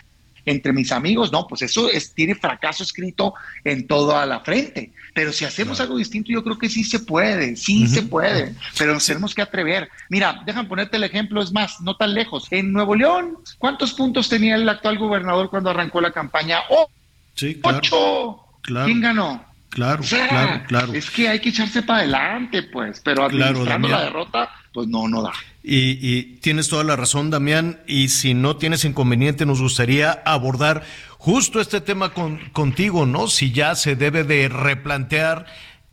[0.45, 3.34] entre mis amigos, no, pues eso es, tiene fracaso escrito
[3.65, 4.94] en toda la frente.
[5.14, 8.94] Pero si hacemos algo distinto, yo creo que sí se puede, sí se puede, pero
[8.94, 9.89] nos tenemos que atrever.
[10.10, 12.48] Mira, déjame ponerte el ejemplo, es más, no tan lejos.
[12.52, 16.60] En Nuevo León, ¿cuántos puntos tenía el actual gobernador cuando arrancó la campaña?
[16.69, 16.89] ¡Oh!
[17.35, 18.39] Sí, ¡Ocho!
[18.61, 19.44] ¿Quién ganó?
[19.69, 20.94] Claro, O sea, claro, claro.
[20.94, 24.14] Es que hay que echarse para adelante, pues, pero Claro, administrando la Damián.
[24.14, 25.34] derrota, pues no, no da.
[25.64, 27.81] Y, y tienes toda la razón, Damián.
[27.85, 30.84] Y si no tienes inconveniente, nos gustaría abordar
[31.18, 33.27] justo este tema con, contigo, ¿no?
[33.27, 35.45] Si ya se debe de replantear,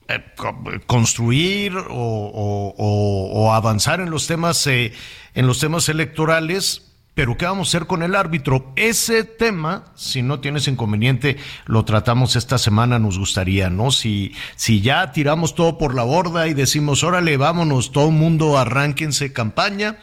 [0.07, 4.93] eh, co- construir o, o- o- o avanzar en los temas, eh,
[5.35, 6.84] en los temas electorales.
[7.15, 8.73] Pero ¿qué vamos a hacer con el árbitro?
[8.75, 11.37] Ese tema, si no tienes inconveniente,
[11.67, 13.93] lo tratamos esta semana, nos gustaría, ¿no?
[13.93, 19.33] Si, si ya tiramos todo por la borda y decimos, órale, vámonos, todo mundo arránquense
[19.33, 19.99] campaña,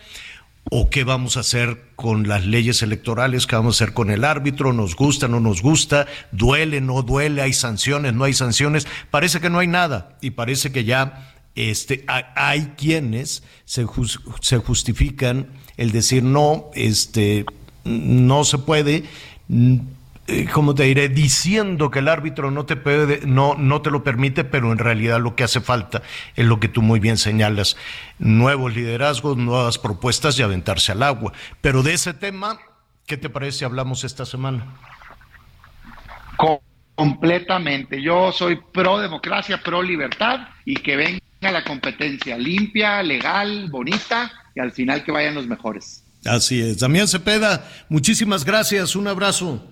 [0.70, 4.24] o qué vamos a hacer con las leyes electorales, qué vamos a hacer con el
[4.24, 9.42] árbitro, nos gusta, no nos gusta, duele, no duele, hay sanciones, no hay sanciones, parece
[9.42, 13.86] que no hay nada y parece que ya este, hay, quienes se,
[14.40, 17.46] se justifican el decir no, este,
[17.84, 19.04] no se puede,
[19.48, 19.78] mm,
[20.28, 21.10] eh, ¿cómo te diré?
[21.10, 25.20] Diciendo que el árbitro no te puede, no, no te lo permite, pero en realidad
[25.20, 26.02] lo que hace falta
[26.36, 27.76] es lo que tú muy bien señalas,
[28.20, 31.34] nuevos liderazgos, nuevas propuestas y aventarse al agua.
[31.62, 32.60] Pero de ese tema,
[33.08, 34.68] ¿qué te parece si hablamos esta semana?
[36.38, 36.64] Co-
[36.96, 38.02] completamente.
[38.02, 41.20] Yo soy pro democracia, pro libertad y que venga
[41.50, 46.04] la competencia limpia, legal, bonita y al final que vayan los mejores.
[46.26, 46.80] Así es.
[46.80, 49.66] Damián Cepeda, muchísimas gracias, un abrazo.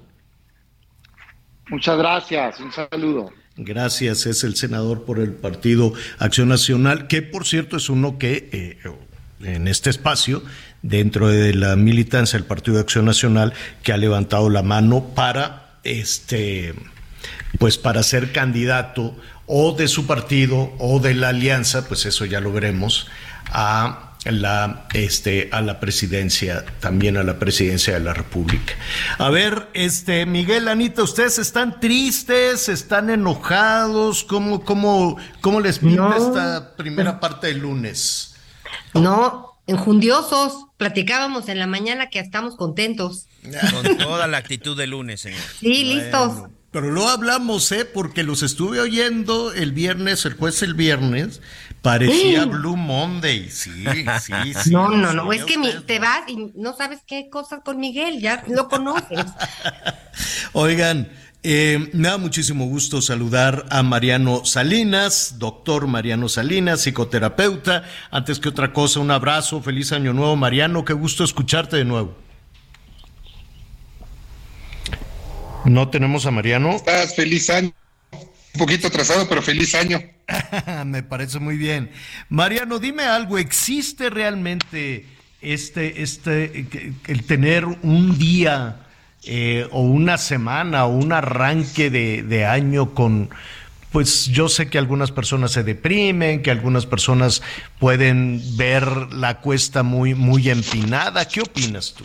[1.69, 3.31] Muchas gracias, un saludo.
[3.55, 8.49] Gracias, es el senador por el Partido Acción Nacional, que por cierto es uno que
[8.51, 8.77] eh,
[9.41, 10.41] en este espacio,
[10.81, 15.79] dentro de la militancia del Partido de Acción Nacional, que ha levantado la mano para
[15.83, 16.73] este
[17.57, 19.15] pues para ser candidato
[19.51, 23.07] o de su partido o de la alianza, pues eso ya lo veremos,
[23.47, 28.75] a la este a la presidencia, también a la presidencia de la República.
[29.17, 36.09] A ver, este Miguel Anita, ustedes están tristes, están enojados, ¿cómo cómo cómo les pinta
[36.09, 36.15] No.
[36.15, 38.35] esta primera parte del lunes?
[38.93, 40.65] No, enjundiosos.
[40.77, 43.25] Platicábamos en la mañana que estamos contentos.
[43.71, 45.41] Con toda la actitud de lunes, señor.
[45.59, 46.49] Sí, listos.
[46.71, 47.83] Pero lo hablamos, ¿eh?
[47.85, 51.41] Porque los estuve oyendo el viernes, el jueves el viernes,
[51.81, 52.45] parecía.
[52.45, 53.85] Blue Monday, sí,
[54.21, 54.33] sí,
[54.63, 54.69] sí.
[54.71, 58.19] No, no, no, es que mi- te vas y no sabes qué cosas con Miguel,
[58.21, 59.25] ya lo conoces.
[60.53, 61.09] Oigan,
[61.41, 67.83] eh, me da muchísimo gusto saludar a Mariano Salinas, doctor Mariano Salinas, psicoterapeuta.
[68.11, 72.15] Antes que otra cosa, un abrazo, feliz año nuevo, Mariano, qué gusto escucharte de nuevo.
[75.65, 76.71] ¿No tenemos a Mariano?
[76.71, 77.73] Estás feliz año.
[78.11, 80.01] Un poquito atrasado, pero feliz año.
[80.85, 81.91] Me parece muy bien.
[82.29, 85.05] Mariano, dime algo, ¿existe realmente
[85.41, 86.65] este, este,
[87.07, 88.87] el tener un día
[89.23, 93.29] eh, o una semana o un arranque de, de año con,
[93.91, 97.41] pues yo sé que algunas personas se deprimen, que algunas personas
[97.79, 101.27] pueden ver la cuesta muy, muy empinada.
[101.27, 102.03] ¿Qué opinas tú?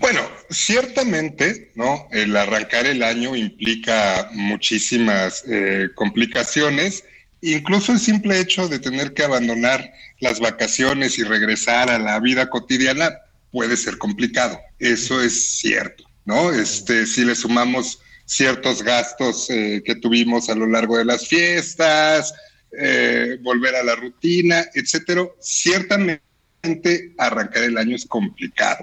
[0.00, 2.08] Bueno, ciertamente, ¿no?
[2.10, 7.04] El arrancar el año implica muchísimas eh, complicaciones.
[7.42, 12.48] Incluso el simple hecho de tener que abandonar las vacaciones y regresar a la vida
[12.48, 13.10] cotidiana
[13.52, 14.58] puede ser complicado.
[14.78, 16.50] Eso es cierto, ¿no?
[16.50, 22.32] Este, si le sumamos ciertos gastos eh, que tuvimos a lo largo de las fiestas,
[22.78, 26.22] eh, volver a la rutina, etcétera, ciertamente
[27.18, 28.82] arrancar el año es complicado.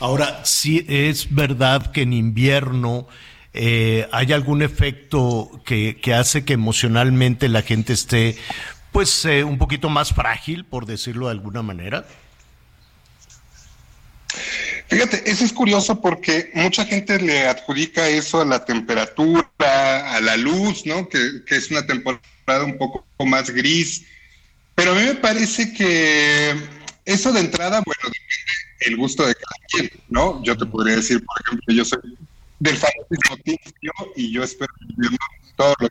[0.00, 3.06] Ahora, sí es verdad que en invierno
[3.54, 8.36] eh, hay algún efecto que, hace que emocionalmente la gente esté,
[8.92, 12.06] pues, eh, un poquito más frágil, por decirlo de alguna manera.
[14.88, 19.46] Fíjate, eso es curioso porque mucha gente le adjudica eso a la temperatura,
[20.14, 21.08] a la luz, ¿no?
[21.08, 24.04] Que, que es una temporada un poco más gris.
[24.74, 26.54] Pero a mí me parece que
[27.04, 30.42] eso de entrada, bueno, depende el gusto de cada quien, ¿no?
[30.42, 32.00] Yo te podría decir, por ejemplo, yo soy
[32.58, 35.18] del fanatismo tibio y yo espero vivir
[35.56, 35.90] todos los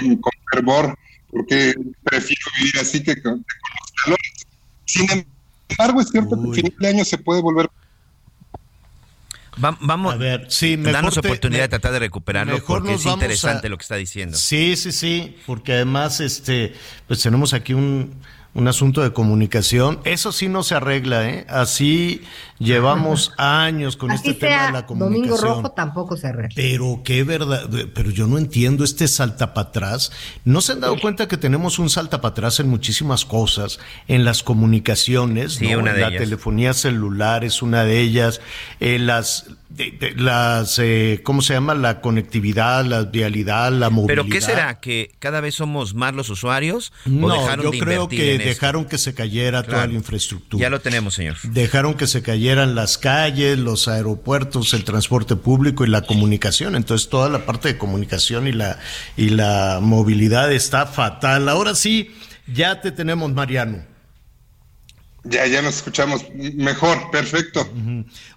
[0.00, 0.98] años con, fervor,
[1.30, 4.46] porque prefiero vivir así que con, los calores.
[4.86, 5.06] Sin
[5.70, 7.70] embargo, es cierto que el fin de año se puede volver
[9.60, 13.76] vamos a ver, sí, mejor danos oportunidad de tratar de recuperarlo porque es interesante lo
[13.76, 14.36] que está diciendo.
[14.36, 16.74] Sí, sí, sí, porque además este
[17.06, 18.14] pues tenemos aquí un
[18.52, 20.00] un asunto de comunicación.
[20.04, 21.46] Eso sí no se arregla, ¿eh?
[21.48, 22.22] Así
[22.58, 25.28] llevamos años con este tema de la comunicación.
[25.28, 26.54] Domingo Rojo tampoco se arregla.
[26.56, 30.10] Pero qué verdad, pero yo no entiendo este salta para atrás.
[30.44, 33.78] ¿No se han dado cuenta que tenemos un salta para atrás en muchísimas cosas?
[34.08, 36.22] En las comunicaciones, sí, una de la ellas.
[36.22, 38.40] telefonía celular es una de ellas,
[38.80, 39.46] en las
[40.16, 41.74] las eh, ¿cómo se llama?
[41.74, 44.24] la conectividad, la vialidad, la movilidad.
[44.24, 48.08] ¿Pero qué será que cada vez somos más los usuarios no, dejaron yo de creo
[48.08, 50.60] que dejaron que se cayera toda la infraestructura.
[50.60, 51.36] Ya lo tenemos, señor.
[51.44, 56.74] Dejaron que se cayeran las calles, los aeropuertos, el transporte público y la comunicación.
[56.74, 58.78] Entonces toda la parte de comunicación y la
[59.16, 61.48] y la movilidad está fatal.
[61.48, 62.10] Ahora sí,
[62.52, 63.84] ya te tenemos, Mariano.
[65.24, 67.68] Ya, ya nos escuchamos mejor, perfecto.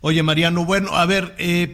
[0.01, 1.73] Oye, Mariano, bueno, a ver, eh,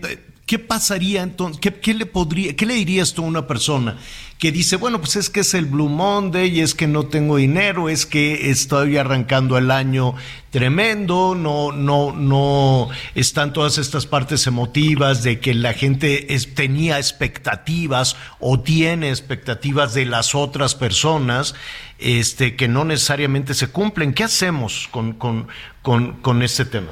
[0.49, 1.61] ¿qué pasaría entonces?
[1.79, 3.99] ¿Qué, le podría, qué dirías tú a una persona
[4.39, 7.87] que dice, bueno, pues es que es el Blue Monday, es que no tengo dinero,
[7.87, 10.15] es que estoy arrancando el año
[10.49, 18.17] tremendo, no, no, no están todas estas partes emotivas de que la gente tenía expectativas
[18.39, 21.53] o tiene expectativas de las otras personas,
[21.99, 24.15] este, que no necesariamente se cumplen.
[24.15, 25.47] ¿Qué hacemos con, con,
[25.83, 26.89] con, con este tema?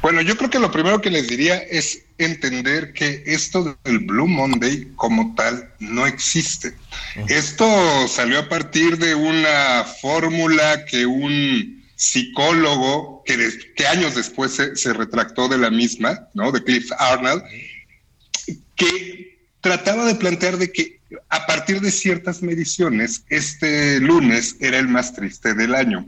[0.00, 4.28] Bueno, yo creo que lo primero que les diría es entender que esto del Blue
[4.28, 6.74] Monday como tal no existe.
[7.28, 7.66] Esto
[8.08, 14.76] salió a partir de una fórmula que un psicólogo que, des- que años después se,
[14.76, 16.52] se retractó de la misma, ¿no?
[16.52, 17.42] De Cliff Arnold,
[18.76, 24.86] que trataba de plantear de que a partir de ciertas mediciones, este lunes era el
[24.88, 26.06] más triste del año.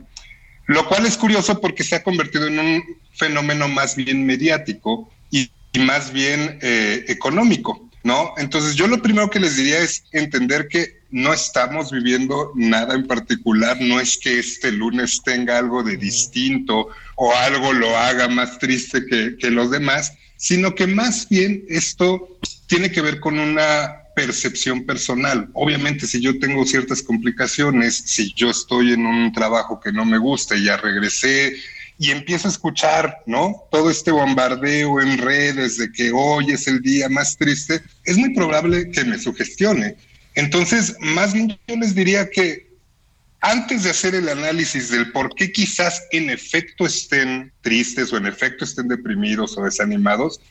[0.67, 2.83] Lo cual es curioso porque se ha convertido en un
[3.13, 8.33] fenómeno más bien mediático y, y más bien eh, económico, ¿no?
[8.37, 13.05] Entonces yo lo primero que les diría es entender que no estamos viviendo nada en
[13.05, 18.57] particular, no es que este lunes tenga algo de distinto o algo lo haga más
[18.59, 24.01] triste que, que los demás, sino que más bien esto tiene que ver con una
[24.15, 25.49] percepción personal.
[25.53, 30.17] Obviamente, si yo tengo ciertas complicaciones, si yo estoy en un trabajo que no me
[30.17, 31.55] gusta y ya regresé
[32.01, 33.67] y empiezo a escuchar, ¿no?
[33.69, 38.33] Todo este bombardeo en redes de que hoy es el día más triste, es muy
[38.33, 39.97] probable que me sugestione.
[40.33, 42.71] Entonces, más bien yo les diría que
[43.41, 48.25] antes de hacer el análisis del por qué quizás en efecto estén tristes o en
[48.25, 50.41] efecto estén deprimidos o desanimados,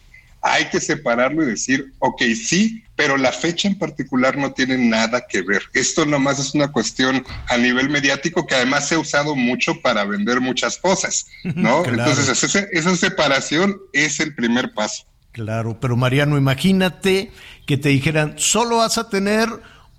[0.42, 5.26] hay que separarlo y decir, ok, sí, pero la fecha en particular no tiene nada
[5.28, 5.62] que ver.
[5.72, 10.04] Esto nomás es una cuestión a nivel mediático que además se ha usado mucho para
[10.04, 11.82] vender muchas cosas, ¿no?
[11.82, 11.98] Claro.
[11.98, 15.04] Entonces, esa, esa separación es el primer paso.
[15.32, 17.30] Claro, pero Mariano, imagínate
[17.66, 19.48] que te dijeran, solo vas a tener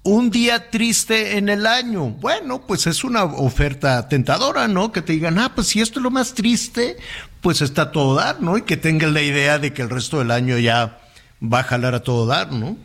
[0.04, 2.06] un día triste en el año.
[2.10, 4.92] Bueno, pues es una oferta tentadora, ¿no?
[4.92, 6.98] Que te digan, ah, pues si esto es lo más triste,
[7.42, 8.58] pues está todo dar, ¿no?
[8.58, 11.00] Y que tengan la idea de que el resto del año ya
[11.42, 12.78] va a jalar a todo dar, ¿no?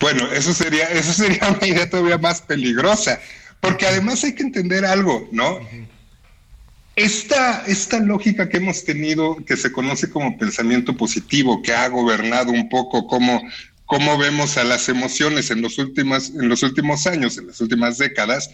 [0.00, 3.20] Bueno, eso sería, eso sería una idea todavía más peligrosa,
[3.60, 5.58] porque además hay que entender algo, ¿no?
[6.96, 12.50] Esta, esta lógica que hemos tenido, que se conoce como pensamiento positivo, que ha gobernado
[12.50, 13.42] un poco cómo,
[13.88, 17.96] cómo vemos a las emociones en los, últimos, en los últimos años, en las últimas
[17.96, 18.50] décadas,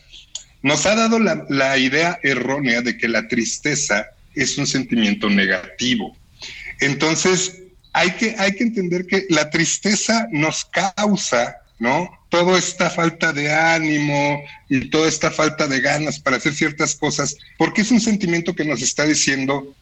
[0.63, 6.17] nos ha dado la, la idea errónea de que la tristeza es un sentimiento negativo.
[6.81, 7.63] Entonces,
[7.93, 12.09] hay que, hay que entender que la tristeza nos causa, ¿no?
[12.29, 17.37] Toda esta falta de ánimo y toda esta falta de ganas para hacer ciertas cosas,
[17.59, 19.75] porque es un sentimiento que nos está diciendo,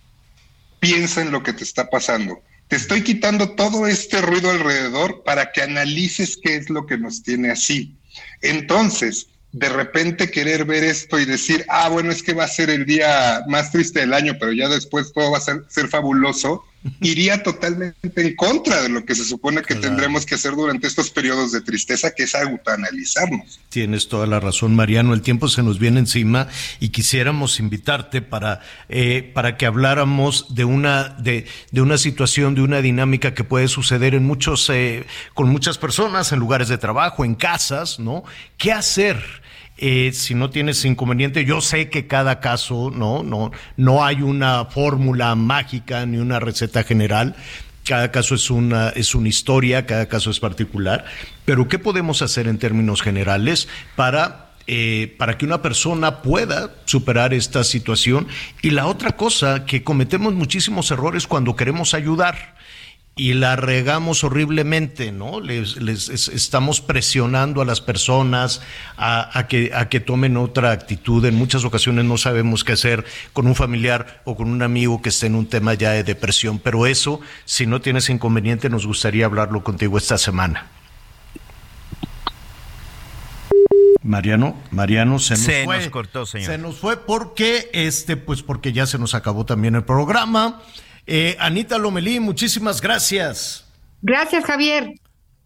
[0.81, 2.43] piensa en lo que te está pasando.
[2.73, 7.23] Te estoy quitando todo este ruido alrededor para que analices qué es lo que nos
[7.23, 7.99] tiene así.
[8.41, 12.71] Entonces, de repente querer ver esto y decir, ah, bueno, es que va a ser
[12.71, 16.65] el día más triste del año, pero ya después todo va a ser, ser fabuloso,
[17.01, 21.11] iría totalmente en contra de lo que se supone que tendremos que hacer durante estos
[21.11, 23.61] periodos de tristeza, que es analizarnos.
[23.69, 25.15] Tienes toda la razón, Mariano.
[25.15, 26.49] El tiempo se nos viene encima
[26.81, 32.63] y quisiéramos invitarte para, eh, para que habláramos de una, de, de, una situación, de
[32.63, 37.25] una dinámica que puede suceder en muchos, eh, con muchas personas, en lugares de trabajo,
[37.25, 38.25] en casas, ¿no?
[38.59, 39.42] ¿Qué hacer?
[39.79, 44.67] Eh, si no tienes inconveniente, yo sé que cada caso, no, no, no hay una
[44.67, 47.35] fórmula mágica ni una receta general.
[47.85, 51.05] Cada caso es una, es una historia, cada caso es particular.
[51.45, 57.35] Pero ¿qué podemos hacer en términos generales para eh, para que una persona pueda superar
[57.35, 58.29] esta situación.
[58.63, 62.55] Y la otra cosa, que cometemos muchísimos errores cuando queremos ayudar
[63.15, 65.41] y la regamos horriblemente, ¿no?
[65.41, 65.77] Les,
[66.09, 68.63] estamos presionando a las personas
[68.97, 71.25] a, que, a que tomen otra actitud.
[71.27, 75.11] En muchas ocasiones no sabemos qué hacer con un familiar o con un amigo que
[75.11, 79.27] esté en un tema ya de depresión, pero eso, si no tienes inconveniente, nos gustaría
[79.27, 80.69] hablarlo contigo esta semana.
[84.03, 85.79] Mariano, Mariano se nos se fue.
[85.79, 86.51] Nos cortó, señor.
[86.51, 90.61] Se nos fue porque, este, pues porque ya se nos acabó también el programa.
[91.07, 93.65] Eh, Anita Lomelí, muchísimas gracias.
[94.03, 94.95] Gracias, Javier.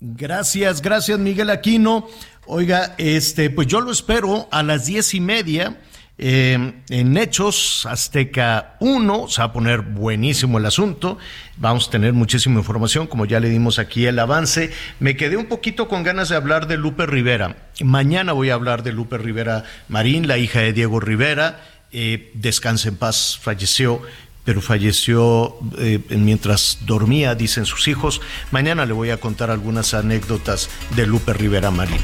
[0.01, 2.07] Gracias, gracias, Miguel Aquino.
[2.47, 5.79] Oiga, este, pues yo lo espero a las diez y media.
[6.19, 11.19] Eh, en Hechos Azteca 1 se va a poner buenísimo el asunto.
[11.57, 14.73] Vamos a tener muchísima información, como ya le dimos aquí el avance.
[14.99, 17.57] Me quedé un poquito con ganas de hablar de Lupe Rivera.
[17.83, 21.61] Mañana voy a hablar de Lupe Rivera Marín, la hija de Diego Rivera.
[21.93, 24.03] Eh, descanse en paz, falleció
[24.47, 28.23] pero falleció eh, mientras dormía, dicen sus hijos.
[28.53, 31.99] Mañana le voy a contar algunas anécdotas de Lupe Rivera Marín.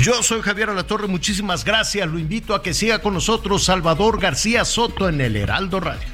[0.00, 2.08] Yo soy Javier Alatorre, muchísimas gracias.
[2.08, 6.08] Lo invito a que siga con nosotros Salvador García Soto en el Heraldo Radio.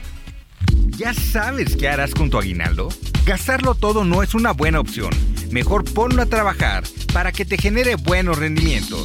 [0.96, 2.88] ¿Ya sabes qué harás con tu aguinaldo?
[3.26, 5.10] Gastarlo todo no es una buena opción.
[5.50, 9.04] Mejor ponlo a trabajar para que te genere buenos rendimientos.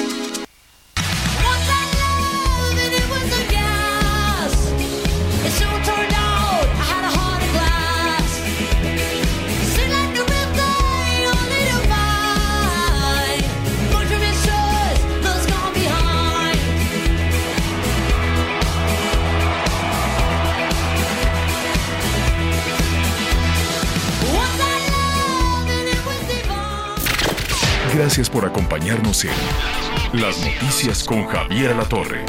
[28.01, 32.25] Gracias por acompañarnos en Las Noticias con Javier La Torre.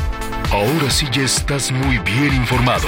[0.51, 2.87] Ahora sí ya estás muy bien informado.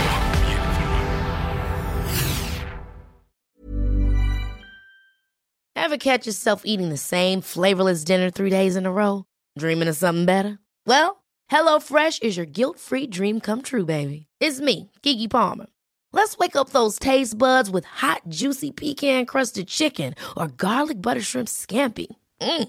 [5.75, 9.25] Ever catch yourself eating the same flavorless dinner three days in a row?
[9.59, 10.59] Dreaming of something better?
[10.87, 14.27] Well, HelloFresh is your guilt-free dream come true, baby.
[14.41, 15.69] It's me, Kiki Palmer.
[16.13, 21.49] Let's wake up those taste buds with hot, juicy pecan-crusted chicken or garlic butter shrimp
[21.49, 22.09] scampi.
[22.41, 22.69] Mm.